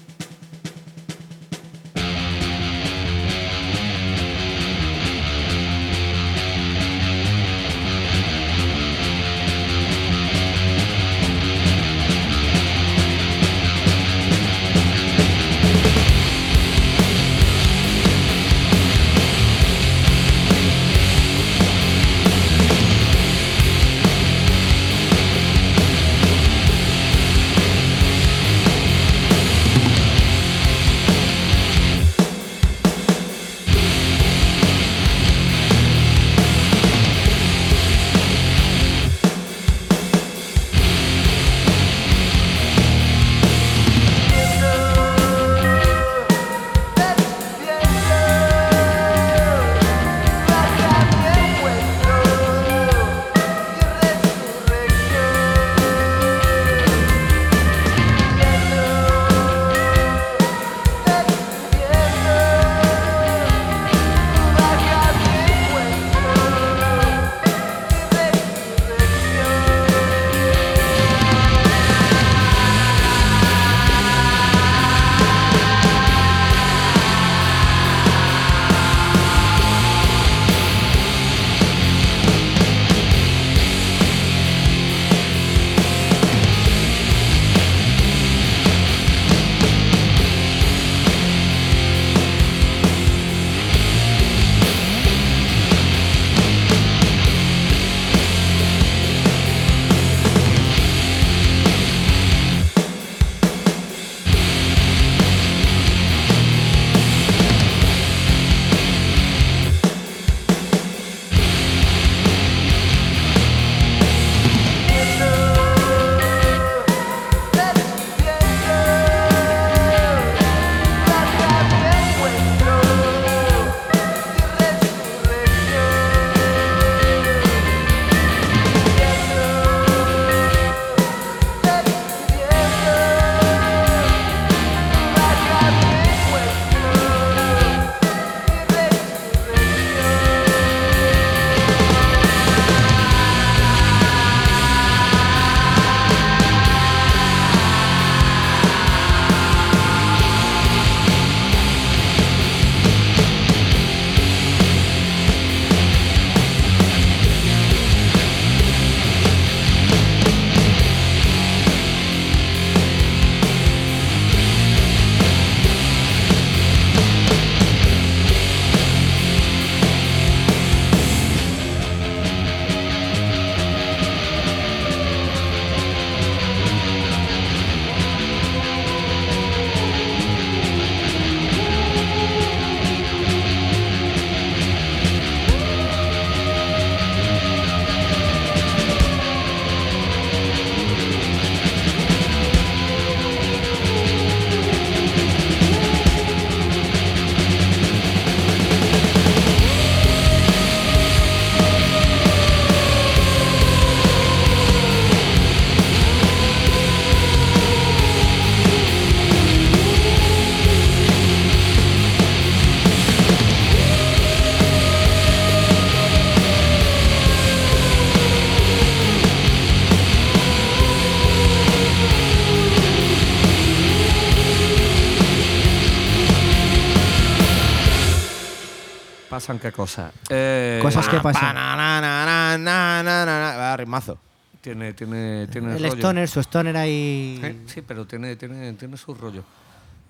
[229.52, 230.11] pasan qué cosas.
[230.30, 231.56] Eh, Cosas que Pa, pasan.
[231.56, 233.57] na, na, na, na, na, na, na, na.
[233.57, 234.18] Va, ritmazo.
[234.61, 235.94] Tiene, tiene, tiene El rollo.
[235.95, 237.40] stoner, su stoner ahí.
[237.44, 239.44] Eh, Sí, pero tiene, tiene, tiene su rollo.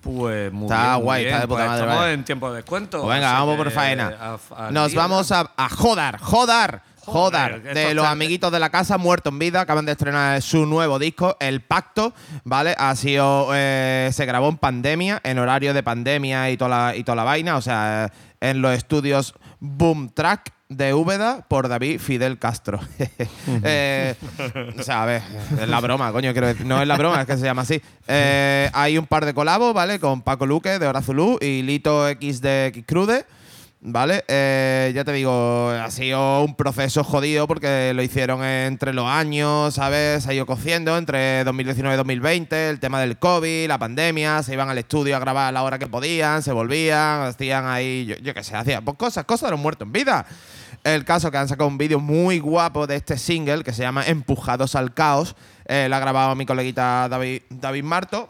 [0.01, 1.33] Pues muy Está bien, muy guay, bien.
[1.35, 2.13] está de puta Pues madre, Estamos vale.
[2.13, 3.01] en tiempo de descuento.
[3.03, 4.07] Pues venga, así vamos por que, faena.
[4.19, 8.59] a- a- Nos vamos a, a Jodar, Jodar, Joder, Jodar, esto de los amiguitos de
[8.59, 12.13] la casa, Muerto en Vida, acaban de estrenar su nuevo disco, El Pacto,
[12.43, 12.75] ¿vale?
[12.77, 17.03] Ha sido, eh, se grabó en pandemia, en horario de pandemia y toda la, y
[17.03, 22.39] toda la vaina, o sea, en los estudios Boom Track de Úbeda por David Fidel
[22.39, 22.79] Castro.
[23.63, 24.15] Eh,
[24.77, 25.21] o sea, a ver,
[25.59, 27.81] es la broma, coño, quiero decir, no es la broma, es que se llama así.
[28.07, 29.99] Eh, hay un par de colabos, ¿vale?
[29.99, 33.25] Con Paco Luque de Hora Zulu y Lito X de X Crude.
[33.83, 34.23] ¿Vale?
[34.27, 39.73] Eh, ya te digo, ha sido un proceso jodido porque lo hicieron entre los años,
[39.73, 40.23] ¿sabes?
[40.23, 44.53] Se ha ido cociendo entre 2019 y 2020, el tema del COVID, la pandemia, se
[44.53, 48.35] iban al estudio a grabar a la hora que podían, se volvían, hacían ahí, yo,
[48.35, 50.27] qué sé, hacían pues cosas, cosas de los muertos en vida.
[50.83, 54.05] El caso que han sacado un vídeo muy guapo de este single que se llama
[54.05, 55.35] Empujados al Caos.
[55.65, 58.29] Eh, lo ha grabado mi coleguita David, David Marto.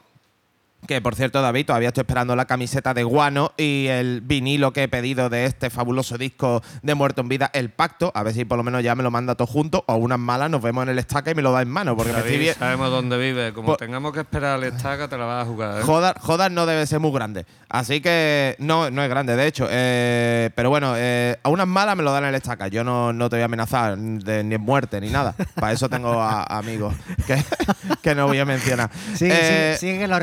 [0.88, 4.84] Que por cierto, David, todavía estoy esperando la camiseta de Guano y el vinilo que
[4.84, 8.12] he pedido de este fabuloso disco de Muerto en Vida, El Pacto.
[8.16, 10.50] A ver si por lo menos ya me lo manda todo junto o unas malas
[10.50, 11.96] nos vemos en el estaca y me lo da en mano.
[11.96, 12.56] Porque me David, estoy bien.
[12.56, 13.54] sabemos dónde vive.
[13.54, 15.80] Como Pues- tengamos que esperar al estaca, te la vas a jugar.
[15.80, 15.84] ¿eh?
[15.84, 17.46] Jodar, Jodar no debe ser muy grande.
[17.70, 19.68] Así que no, no es grande, de hecho.
[19.70, 22.68] Eh, pero bueno, eh, a unas malas me lo dan en el estaca.
[22.70, 25.36] Yo no, no te voy a amenazar de, ni en muerte ni nada.
[25.56, 26.96] Para eso tengo a- amigos
[27.28, 27.42] que,
[28.02, 28.90] que no voy a mencionar.
[29.16, 30.16] Sigue, Eh, sigue, sigue que lo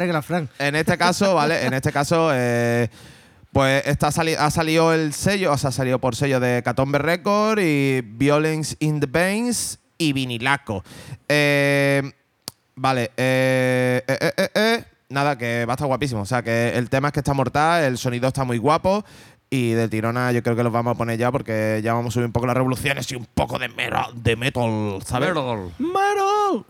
[0.58, 1.64] en este caso, ¿vale?
[1.66, 2.88] En este caso, eh,
[3.52, 6.98] pues está sali- ha salido el sello, o sea, ha salido por sello de Catombe
[6.98, 10.84] Record y Violence in the Veins y Vinilaco.
[11.28, 12.02] Eh,
[12.76, 16.22] vale, eh, eh, eh, nada, que va a estar guapísimo.
[16.22, 19.04] O sea, que el tema es que está mortal, el sonido está muy guapo.
[19.50, 22.14] Y de tirona yo creo que los vamos a poner ya porque ya vamos a
[22.14, 25.30] subir un poco las revoluciones y un poco de, mera- de metal, ¿sabes?
[25.30, 25.72] Metal.
[25.78, 26.66] ¡Metal!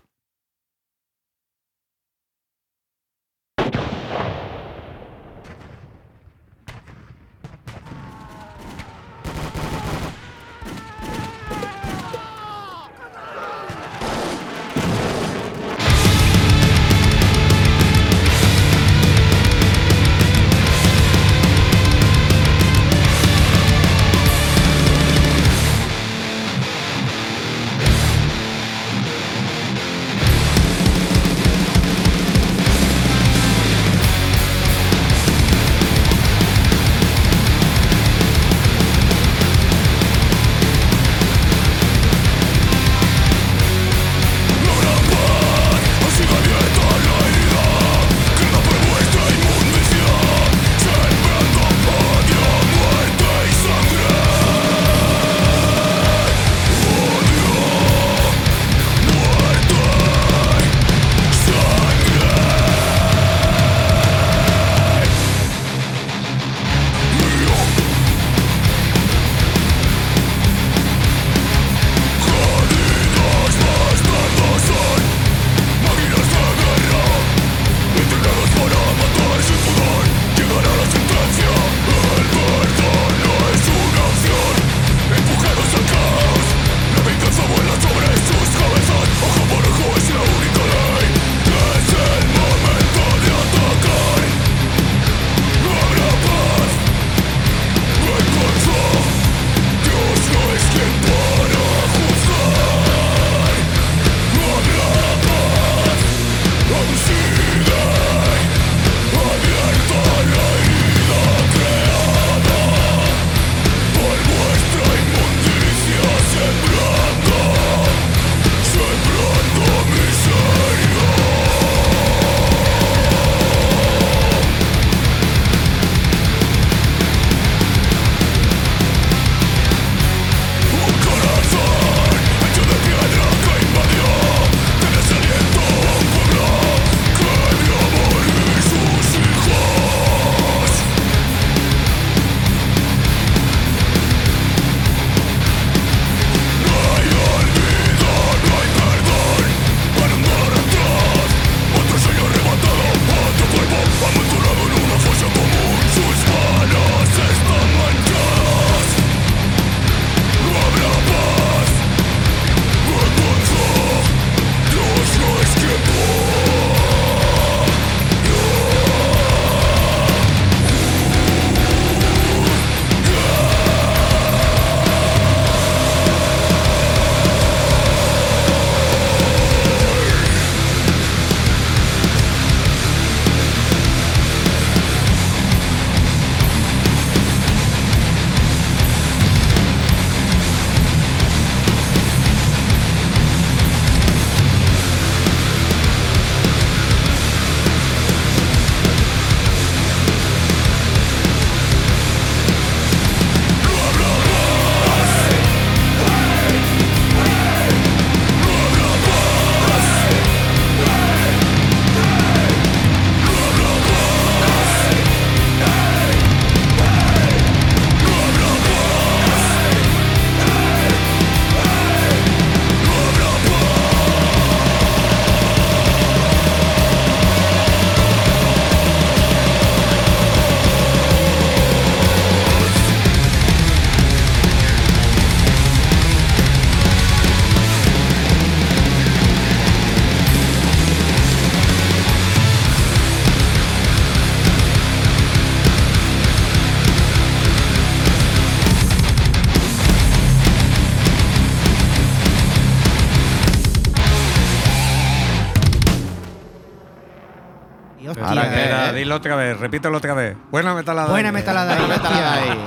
[259.19, 260.36] Otra vez, repítelo otra vez.
[260.51, 261.09] Buena metalada.
[261.11, 261.35] Buena ahí.
[261.35, 261.74] metalada.
[261.77, 262.59] Buena metalada ahí.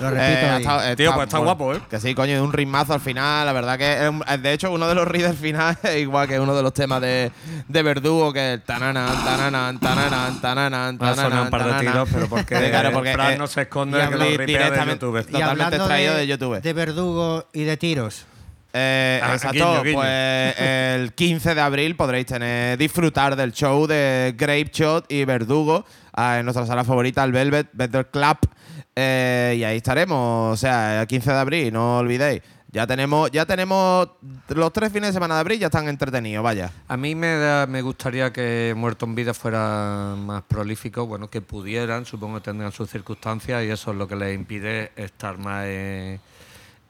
[0.00, 1.80] Lo repito Eh, Tío, pues está guapo, ¿eh?
[1.88, 3.46] Que sí, coño, es un ritmazo al final.
[3.46, 6.26] La verdad que, es un- de hecho, uno de los riffs del final es igual
[6.26, 7.30] que uno de los temas de,
[7.68, 11.80] de Verdugo, que el tananan, tananan, tananan, tananan, Me ha sonado tananan, un par de
[11.86, 14.24] tiros, pero porque, Sí, claro, porque Fran eh, no se esconde y de que lo
[14.24, 15.20] de YouTube.
[15.28, 16.60] Y totalmente extraído de YouTube.
[16.60, 18.26] De verdugo y de tiros.
[18.72, 19.94] Eh, Ah, exacto, guiño, guiño.
[19.96, 25.84] pues el 15 de abril podréis tener disfrutar del show de Grape Shot y Verdugo
[26.14, 28.38] ah, en nuestra sala favorita, el Velvet Better Club.
[28.94, 32.42] Eh, y ahí estaremos, o sea, el 15 de abril, no olvidéis.
[32.74, 34.08] Ya tenemos, ya tenemos
[34.48, 36.70] los tres fines de semana de abril, ya están entretenidos, vaya.
[36.88, 41.42] A mí me, da- me gustaría que Muerto en Vida fuera más prolífico, bueno, que
[41.42, 45.66] pudieran, supongo que tendrán sus circunstancias y eso es lo que les impide estar más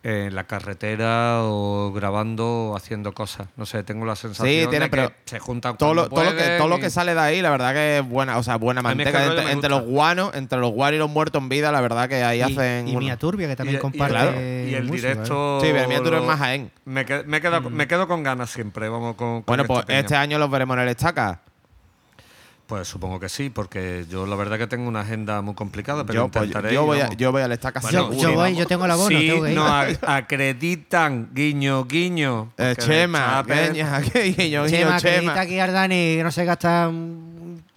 [0.04, 3.46] en la carretera o grabando o haciendo cosas.
[3.56, 6.36] No sé, tengo la sensación Sí, tiene, de que se juntan todo lo, todo, lo
[6.36, 8.80] que, todo lo que sale de ahí, la verdad que es buena, o sea, buena
[8.80, 9.24] es manteca.
[9.52, 12.38] Entre, los guanos, entre los guanos y los muertos en vida, la verdad que ahí
[12.40, 12.88] y, hacen.
[12.88, 14.12] y un- Mía Turbia, que también y- y- comparte.
[14.12, 15.10] claro, y el música, ¿eh?
[15.12, 15.60] directo.
[15.60, 16.70] Sí, pero tú eres lo- más Jaén.
[16.84, 18.88] Me, qued- me, quedo, me quedo con ganas siempre.
[18.88, 21.42] Vamos con, con Bueno, pues este año los veremos en el Estaca.
[22.66, 26.22] Pues supongo que sí, porque yo la verdad que tengo una agenda muy complicada, pero
[26.24, 26.74] Yo, pues, intentaré.
[26.74, 28.58] yo, voy a, yo voy al Estaca Bueno, Yo, voy, vamos.
[28.58, 29.08] yo tengo el abono.
[29.18, 29.56] si tengo que ir.
[29.56, 32.52] nos ac- acreditan, guiño, guiño.
[32.56, 34.96] Eh, Chema, que guiño, guiño, Chema, Chema.
[34.96, 36.90] acredita aquí al Dani que no se gasta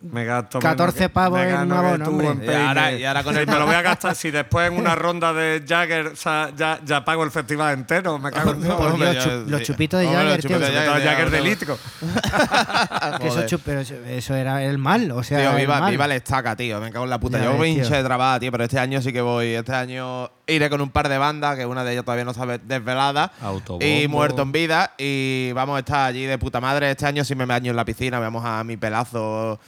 [0.02, 2.28] Me gasto 14 menos que- pavos me en gano un que abono, tú hombre.
[2.28, 3.00] en Y ahora- peine.
[3.00, 5.64] y ahora con el- me lo voy a gastar, si después en una ronda de
[5.68, 10.00] Jagger o sea, ya, ya pago el festival entero, me cago en yo- los chupitos
[10.00, 10.50] de los Jagger, tío.
[10.50, 11.78] chupitos de Jagger de litro.
[13.66, 15.92] Pero eso, era el mal, o sea, Tío, el viva, mal.
[15.92, 16.80] viva el estaca, tío.
[16.80, 17.38] Me cago en la puta.
[17.40, 17.84] Ya Yo voy tío.
[17.84, 19.48] hincha de trabada, tío, pero este año sí que voy.
[19.48, 22.46] Este año iré con un par de bandas, que una de ellas todavía no está
[22.46, 23.32] ve- desvelada.
[23.42, 23.86] Autobombo.
[23.86, 24.92] Y muerto en vida.
[24.98, 26.92] Y vamos a estar allí de puta madre.
[26.92, 28.20] Este año sí me baño en la piscina.
[28.20, 29.60] Vamos a mi pelazo.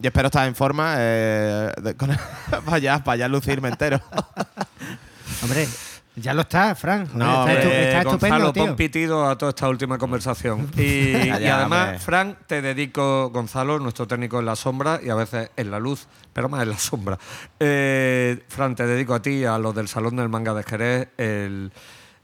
[0.00, 0.94] Y espero estar en forma.
[0.98, 2.10] Eh, de- con-
[2.64, 4.00] para allá, para allá lucirme entero.
[5.42, 5.68] Hombre,
[6.16, 7.08] ya lo está, Fran.
[7.14, 8.66] No, está, hombre, está estupendo, Gonzalo, tío.
[8.66, 10.68] pon pitido a toda esta última conversación.
[10.76, 11.98] Y, además, hombre.
[11.98, 16.06] Fran, te dedico, Gonzalo, nuestro técnico en la sombra y a veces en la luz,
[16.32, 17.18] pero más en la sombra.
[17.60, 21.08] Eh, Fran, te dedico a ti y a los del Salón del Manga de Jerez
[21.18, 21.72] el,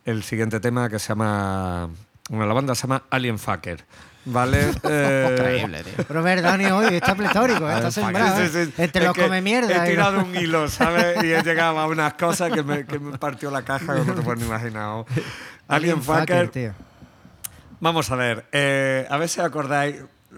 [0.05, 1.89] el siguiente tema que se llama.
[2.29, 3.85] Bueno, la banda se llama Alien Fucker.
[4.25, 4.71] ¿Vale?
[4.83, 6.05] Eh, Increíble, tío.
[6.07, 8.37] Pero ver, Dani hoy está pletórico, está sembrado.
[8.37, 8.49] Sí, ¿eh?
[8.67, 8.83] sí, sí.
[8.83, 9.87] Entre Es los come mierda.
[9.87, 11.23] He y tirado un hilo, ¿sabes?
[11.25, 14.15] Y he llegado a unas cosas que me, que me partió la caja que no
[14.15, 15.05] te puedes ni imaginar.
[15.69, 16.49] Alien Fucker.
[16.51, 16.75] tío.
[17.81, 19.97] Vamos a ver, eh, a ver si acordáis,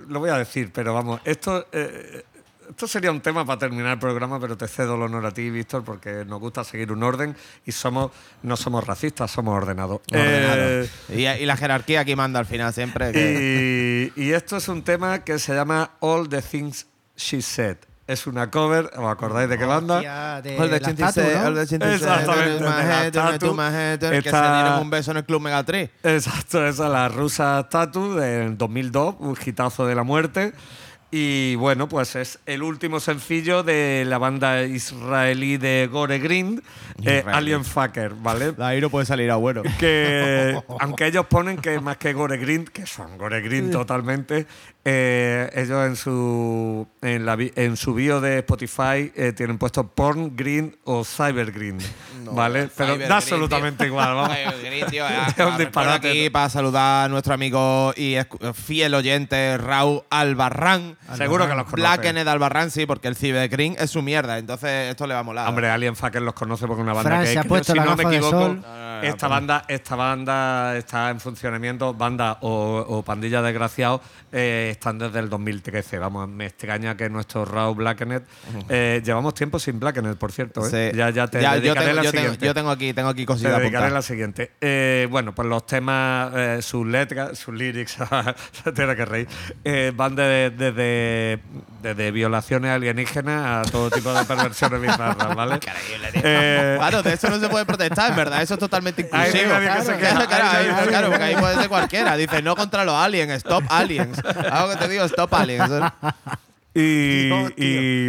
[0.09, 2.25] lo voy a decir, pero vamos, esto, eh,
[2.73, 5.49] esto sería un tema para terminar el programa, pero te cedo el honor a ti,
[5.51, 8.11] Víctor, porque nos gusta seguir un orden y somos
[8.43, 10.01] no somos racistas, somos ordenados.
[10.13, 10.55] Ordenado.
[10.59, 13.13] Eh, y, y la jerarquía aquí manda al final siempre.
[13.13, 16.87] que- y, y esto es un tema que se llama All the Things
[17.17, 17.77] She Said.
[18.05, 20.01] Es una cover, ¿os acordáis de qué banda?
[20.43, 21.47] De All the la 86, Tatu, ¿no?
[21.47, 25.91] all the 86, Exactamente, de turn- que se dieron un beso en el Club Megatrix.
[26.03, 30.53] Exacto, esa es la rusa Tatu del 2002, un hitazo de la muerte.
[31.15, 36.63] Y bueno, pues es el último sencillo de la banda israelí de Gore Green,
[37.05, 37.23] eh.
[37.27, 38.53] Alien Fucker, ¿vale?
[38.53, 39.63] De ahí no puede salir a bueno.
[39.79, 44.47] que aunque ellos ponen que más que Gore Green, que son Gore Green totalmente,
[44.85, 49.87] eh, ellos en su en, la, bi- en su bio de Spotify eh, tienen puesto
[49.87, 51.79] Porn Green o Cyber Green,
[52.33, 52.69] ¿vale?
[52.77, 53.93] Pero da absolutamente tío.
[53.93, 54.37] igual, vamos.
[54.37, 56.11] Cyber Green, tío, eh, Es un disparate.
[56.11, 58.17] aquí para saludar a nuestro amigo y
[58.55, 60.97] fiel oyente Raúl Albarrán.
[61.17, 61.77] Seguro que los conoce.
[61.77, 65.25] Blackened Albarrán, sí, porque el Cyber Green es su mierda, entonces esto le va a
[65.25, 65.49] molar.
[65.49, 67.85] Hombre, Alien Fucker los conoce porque una banda Fran que se ha puesto si la
[67.85, 68.65] no me equivoco, sol.
[69.03, 74.01] esta banda, esta banda está en funcionamiento, banda o, o pandilla desgraciados,
[74.33, 75.99] eh, están desde el 2013.
[75.99, 78.23] Vamos, me extraña que nuestro Raw Blackened
[78.69, 80.67] eh, llevamos tiempo sin Blackened, por cierto.
[80.67, 80.91] ¿eh?
[80.93, 80.97] Sí.
[80.97, 82.47] Ya, ya te yo, dedicaré tengo, la yo, tengo, siguiente.
[82.47, 83.93] yo tengo aquí, tengo aquí Te cositas dedicaré apuntadas.
[83.93, 84.53] la siguiente.
[84.61, 87.97] Eh, bueno, pues los temas, eh, sus letras, sus lyrics,
[88.65, 89.29] se tiene que reír,
[89.95, 91.41] van de- desde
[91.83, 95.59] desde violaciones alienígenas a todo tipo de perversiones bizarras, ¿vale?
[96.23, 99.55] Claro, de eso no se puede protestar, en verdad, eso es totalmente inclusivo.
[99.59, 102.17] que Claro, claro, porque ahí puede ser cualquiera.
[102.17, 104.19] Dice, no contra los aliens, stop aliens.
[104.63, 105.71] Algo que te digo, stop aliens.
[106.75, 107.65] y, Dios, tío.
[107.67, 108.07] y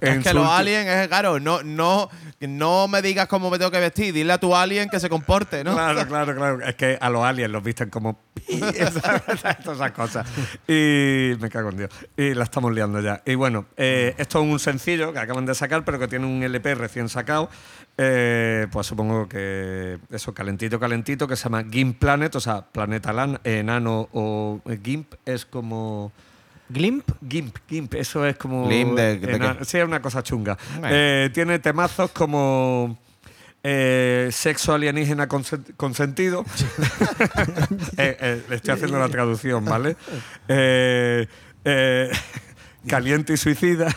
[0.00, 2.08] en Es que su los ulti- aliens, es claro, no, no,
[2.40, 5.62] no me digas cómo me tengo que vestir, dile a tu alien que se comporte,
[5.62, 5.74] ¿no?
[5.74, 6.64] Claro, claro, claro.
[6.64, 9.42] Es que a los aliens los visten como pi, ¿sabes?
[9.62, 10.26] todas esas cosas.
[10.66, 11.90] Y me cago en Dios.
[12.16, 13.20] Y la estamos liando ya.
[13.26, 16.42] Y bueno, eh, esto es un sencillo que acaban de sacar, pero que tiene un
[16.42, 17.50] LP recién sacado.
[17.96, 23.12] Eh, pues supongo que eso, calentito, calentito, que se llama Gimp Planet, o sea, planeta
[23.12, 26.12] lan- enano o Gimp es como.
[26.68, 27.08] Glimp.
[27.28, 28.66] Gimp, Gimp, eso es como.
[28.66, 30.56] Glimp de- de sí, es una cosa chunga.
[30.80, 30.88] Bueno.
[30.90, 32.98] Eh, tiene temazos como.
[33.62, 36.44] eh, sexo alienígena consen- consentido.
[37.96, 39.96] Eh, eh, le estoy haciendo la traducción, ¿vale?
[40.48, 41.26] Eh,
[41.64, 42.10] eh,
[42.86, 43.88] caliente y suicida.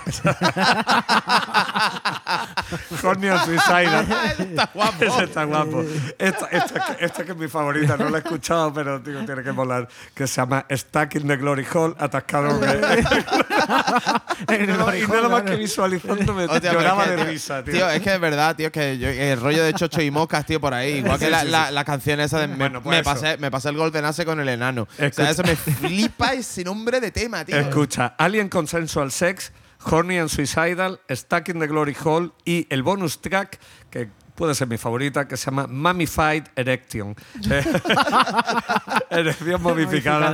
[3.01, 4.01] Cornea suicida.
[4.37, 5.03] Está guapo.
[5.03, 5.83] Ese está guapo.
[6.17, 9.51] Esta, esta, esta que es mi favorita, no la he escuchado, pero tío, tiene que
[9.51, 9.87] molar.
[10.13, 12.57] Que se llama Stuck in the Glory Hall, atascado en
[14.63, 17.73] y nada- más que visualizándome Hostia, lloraba es que, de tío, risa, tío.
[17.73, 20.59] Tío, es que es verdad, tío, que yo- el rollo de chocho y mocas, tío,
[20.59, 20.95] por ahí.
[20.97, 21.51] Igual que Sí, la, sí, sí.
[21.51, 24.25] la- la canción esa de me, Bueno, pues me pasé, me pasé el Golden Ace
[24.25, 24.83] con el enano.
[24.83, 25.11] O Escucha.
[25.11, 27.57] sea, eso me flipa ese nombre de tema, tío.
[27.57, 33.19] Escucha, Alien Consensual Sex, Horny and Suicidal, Stuck in the Glory Hall y el bonus
[33.19, 33.59] track,
[33.89, 37.15] que puede ser mi favorita, que se llama Mummified Erection.
[39.09, 40.31] Erección momificada,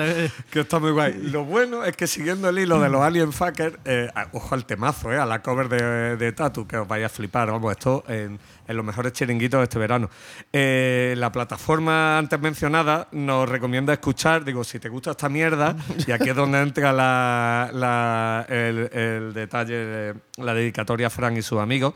[0.52, 1.14] que está muy guay.
[1.32, 5.12] Lo bueno es que siguiendo el hilo de los Alien Fuckers, eh, ojo al temazo,
[5.12, 7.50] eh, a la cover de, de Tatu, que os vais a flipar.
[7.52, 10.10] Vamos, esto en, en los mejores chiringuitos de este verano.
[10.52, 15.76] Eh, la plataforma antes mencionada nos recomienda escuchar, digo, si te gusta esta mierda,
[16.06, 21.38] y aquí es donde entra la, la- el, el detalle, de la dedicatoria a Frank
[21.38, 21.94] y sus amigos,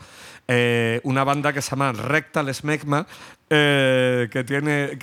[0.48, 3.06] eh, una banda que se llama Rectal Smegma,
[3.50, 4.98] eh, que tiene...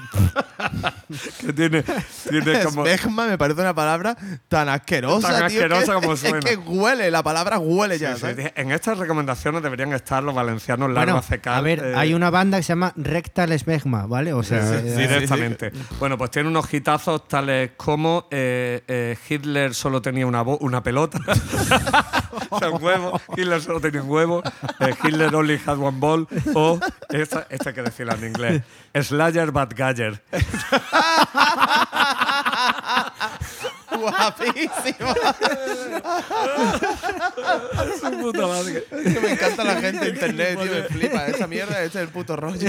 [1.40, 1.82] que tiene,
[2.28, 2.84] tiene como...
[2.84, 4.16] Me parece una palabra
[4.48, 6.40] tan asquerosa, Tan tío, que- asquerosa como es suena.
[6.40, 8.52] que huele, la palabra huele ya, Sí, sí, ¿sabes?
[8.56, 11.54] En estas recomendaciones deberían estar los valencianos Bueno, larva fecal.
[11.54, 14.32] a ver, eh, hay una banda que se llama Rectal Smegma, ¿vale?
[14.32, 15.72] O sea, eh, directamente.
[15.98, 21.18] Bueno, pues tiene unos hitazos tales como eh, eh, Hitler solo tenía una, una pelota.
[22.50, 23.20] o sea, un huevo.
[23.36, 24.42] Hitler solo tenía un huevo.
[24.80, 26.26] eh, Hitler only had one ball.
[26.54, 26.78] O,
[27.10, 28.62] esta, esta hay que decirla en inglés,
[28.94, 30.20] Slayer Bad manager.
[34.00, 35.14] Guapísimo.
[38.00, 38.84] Su puta madre.
[38.90, 40.72] Es que me encanta la gente de internet, tío.
[40.72, 41.26] Me flipa.
[41.26, 42.68] Esa mierda, ese es el puto rollo.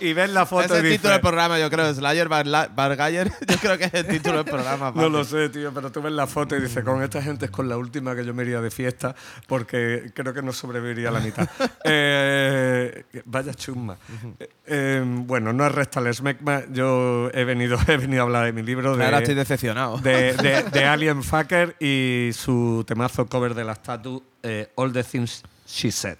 [0.00, 1.92] Y, y ves la foto Ese es el título del programa, yo creo.
[1.94, 3.30] Slayer Bar- Bargayer.
[3.48, 4.92] Yo creo que es el título del programa.
[4.94, 7.50] No lo sé, tío, pero tú ves la foto y dices, con esta gente es
[7.50, 9.14] con la última que yo me iría de fiesta
[9.46, 11.48] porque creo que no sobreviviría a la mitad.
[11.86, 13.96] Eh, vaya chusma.
[14.40, 18.52] Eh, eh, bueno, no es Restal Smegma, yo he venido, he venido a hablar de
[18.52, 19.98] mi libro de, Ahora estoy decepcionado.
[19.98, 20.32] de,
[20.70, 25.90] de- Alien Fucker y su temazo cover de la statue eh, All the Things She
[25.90, 26.18] Said.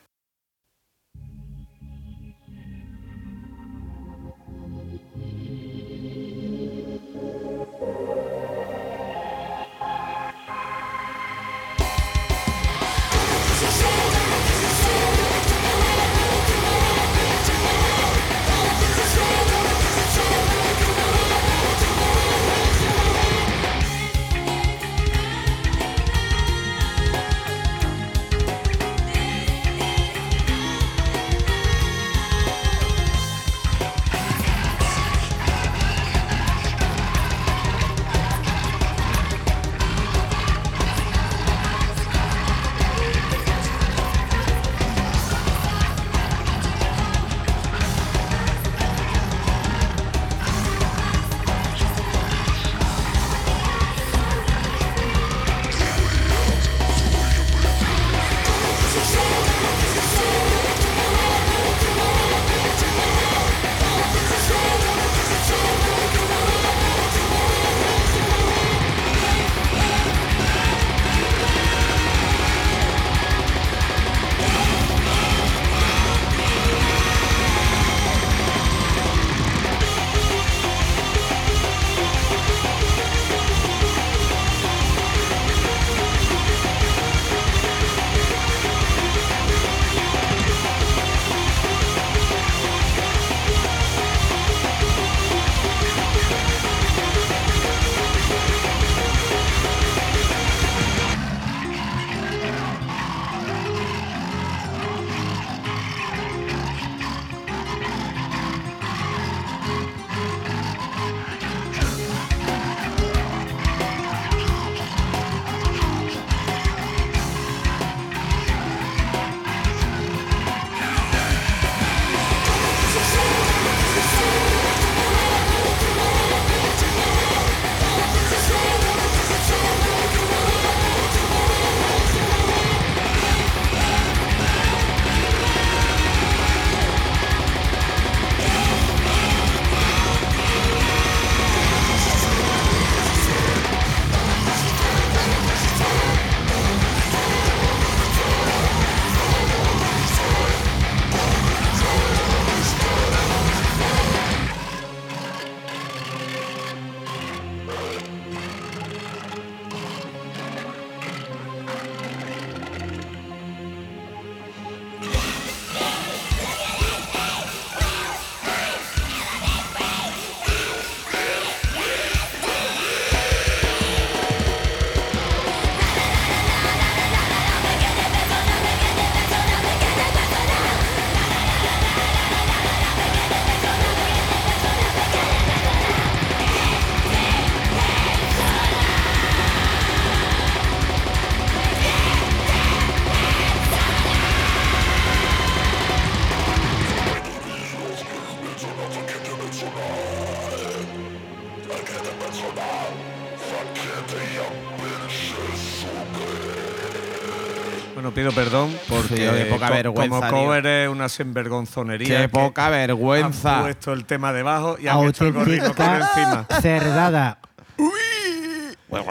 [208.31, 210.31] Pido perdón porque Sí, poca co- vergüenza, como tío.
[210.45, 212.21] cover es una sinvergonzonería.
[212.23, 213.61] Qué poca Han vergüenza.
[213.63, 216.47] puesto el tema debajo y han hecho el gorrino por encima.
[216.61, 217.39] cerdada.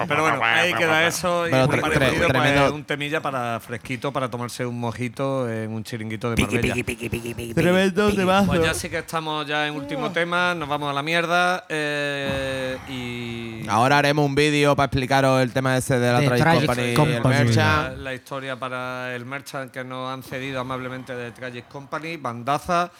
[0.07, 4.30] Pero bueno, ahí queda eso y muy parecido, pues, tremendo- un temilla para fresquito para
[4.30, 6.73] tomarse un mojito en un chiringuito de Marbella.
[7.53, 8.48] Tremendo temazo.
[8.48, 12.77] Pues ya sí que estamos ya en último tema, nos vamos a la mierda eh,
[12.88, 13.22] y
[13.69, 17.38] Ahora haremos un vídeo para explicaros el tema ese de la De Tragic Tragic Company,
[17.38, 22.91] el la, historia para el merchant que nos han cedido amablemente de Tragic Company, bandaza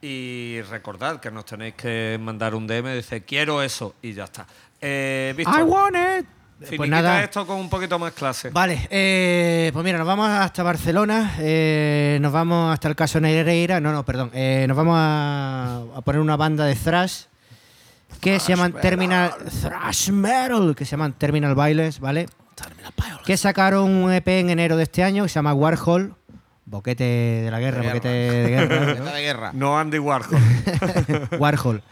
[0.00, 4.46] y recordad que nos tenéis que mandar un DM, dice quiero eso y ya está.
[4.80, 6.26] Eh, Víctor, I want it.
[6.76, 7.24] Pues nada.
[7.24, 8.50] esto con un poquito más clase.
[8.50, 13.80] Vale, eh, pues mira, nos vamos hasta Barcelona, eh, nos vamos hasta el caso Negreira,
[13.80, 17.24] no, no, perdón, eh, nos vamos a, a poner una banda de thrash
[18.20, 22.26] que se llaman Terminal Thrash Metal, que se llaman Terminal Violence, ¿vale?
[23.24, 26.14] Que sacaron un EP en enero de este año que se llama Warhol,
[26.66, 28.94] boquete de la guerra, boquete de guerra.
[28.98, 29.04] ¿no?
[29.12, 29.50] de guerra.
[29.52, 30.38] No Andy Warhol.
[31.38, 31.82] Warhol.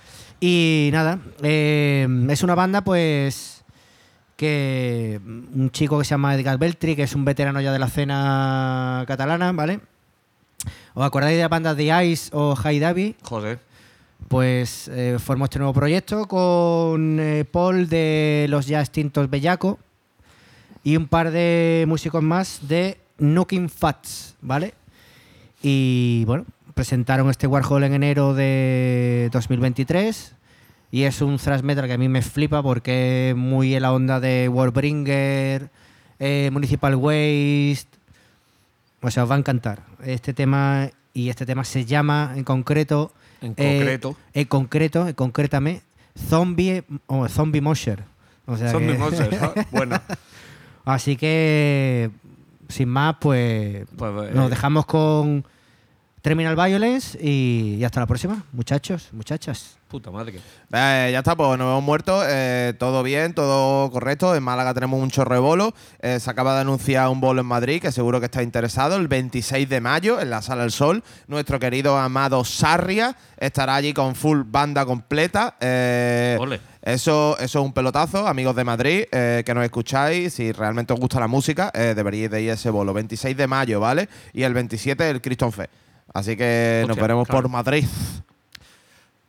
[0.40, 3.64] Y nada, eh, es una banda pues
[4.36, 7.86] que un chico que se llama Edgar Beltri, que es un veterano ya de la
[7.86, 9.80] escena catalana, ¿vale?
[10.94, 13.16] ¿Os acordáis de la banda The Ice o High Davy?
[13.22, 13.58] Joder.
[14.30, 19.80] Pues eh, formó este nuevo proyecto con eh, Paul de los ya extintos Bellaco
[20.84, 24.74] y un par de músicos más de Nooking Fats, ¿vale?
[25.64, 26.44] Y bueno,
[26.74, 30.36] presentaron este Warhol en enero de 2023
[30.92, 33.92] y es un thrash metal que a mí me flipa porque es muy en la
[33.92, 35.70] onda de Warbringer,
[36.20, 37.98] eh, Municipal Waste.
[39.02, 43.12] O sea, os va a encantar este tema y este tema se llama en concreto
[43.42, 44.16] En eh, concreto.
[44.34, 45.82] en concreto, en concretame,
[46.28, 48.04] Zombie o Zombie Mosher.
[48.46, 49.14] O sea Son que- mismos.
[49.70, 50.00] Bueno,
[50.84, 52.10] Así que,
[52.68, 55.44] sin más, pues, Pues, eh, nos dejamos con
[56.22, 59.78] Terminal Violence y hasta la próxima, muchachos, muchachas.
[59.90, 60.36] Puta madre.
[60.72, 62.22] Eh, ya está, pues nos hemos muerto.
[62.26, 64.34] eh, todo bien, todo correcto.
[64.34, 65.74] En Málaga tenemos un chorro de bolo.
[66.00, 68.96] Eh, se acaba de anunciar un bolo en Madrid que seguro que está interesado.
[68.96, 71.02] El 26 de mayo en la Sala del Sol.
[71.26, 75.56] Nuestro querido amado Sarria estará allí con full banda completa.
[75.60, 76.60] Eh, Ole.
[76.82, 80.32] Eso, eso es un pelotazo, amigos de Madrid, eh, que nos escucháis.
[80.32, 82.94] Si realmente os gusta la música, eh, deberíais de ir a ese bolo.
[82.94, 84.08] 26 de mayo, ¿vale?
[84.32, 85.68] Y el 27 el Criston Fe.
[86.14, 87.42] Así que nos veremos claro.
[87.42, 87.84] por Madrid.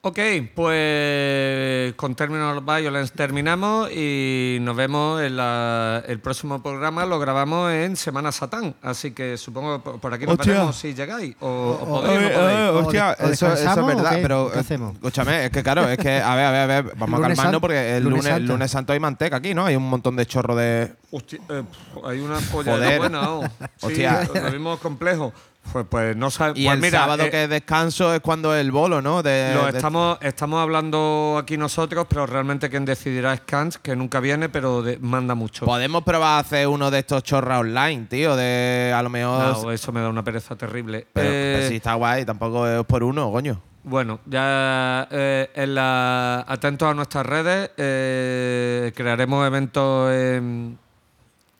[0.03, 0.17] Ok,
[0.55, 7.05] pues con Terminal Violence terminamos y nos vemos en la- el próximo programa.
[7.05, 10.53] Lo grabamos en Semana Satán, así que supongo que por- por aquí nos Hostia.
[10.53, 11.35] veremos si llegáis.
[11.39, 12.57] O, o o- podéis o no podéis.
[12.57, 14.21] oye, ¿O hostia, eso, eso es verdad, qué?
[14.23, 14.95] pero ¿Qué hacemos?
[14.95, 17.61] escúchame, es que claro, es que, a ver, a ver, a ver, vamos a calmarnos
[17.61, 19.67] porque el Lunes lunes, lunes santo hay manteca aquí, ¿no?
[19.67, 20.91] Hay un montón de chorro de.
[21.11, 21.61] Hostia, eh,
[22.05, 22.97] hay una polla Joder.
[22.97, 23.21] buena.
[23.77, 24.27] Sí, Hostia.
[24.33, 25.31] lo mismo complejo.
[25.71, 26.57] Pues, pues no sabes.
[26.57, 29.21] Y pues el mira, sábado eh, que es descanso es cuando el bolo, ¿no?
[29.23, 33.95] De, Lo de- estamos, estamos hablando aquí nosotros, pero realmente quien decidirá es Kant, que
[33.95, 35.63] nunca viene, pero de- manda mucho.
[35.65, 39.63] Podemos probar a hacer uno de estos chorras online, tío, de a lo mejor.
[39.63, 41.07] No, eso me da una pereza terrible.
[41.13, 43.61] pero, Eh, pero sí está guay, tampoco es por uno, coño.
[43.83, 50.77] Bueno, ya eh, en la, atentos a nuestras redes, eh, crearemos eventos en,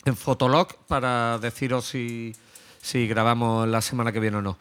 [0.05, 2.35] en Fotolog para deciros si,
[2.81, 4.57] si grabamos la semana que viene o no.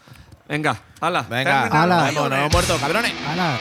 [0.49, 1.23] Venga, hala.
[1.23, 1.67] Venga.
[1.67, 2.11] Hala.
[2.13, 3.13] nos hemos muerto, cabrones.
[3.29, 3.59] ¡Hala!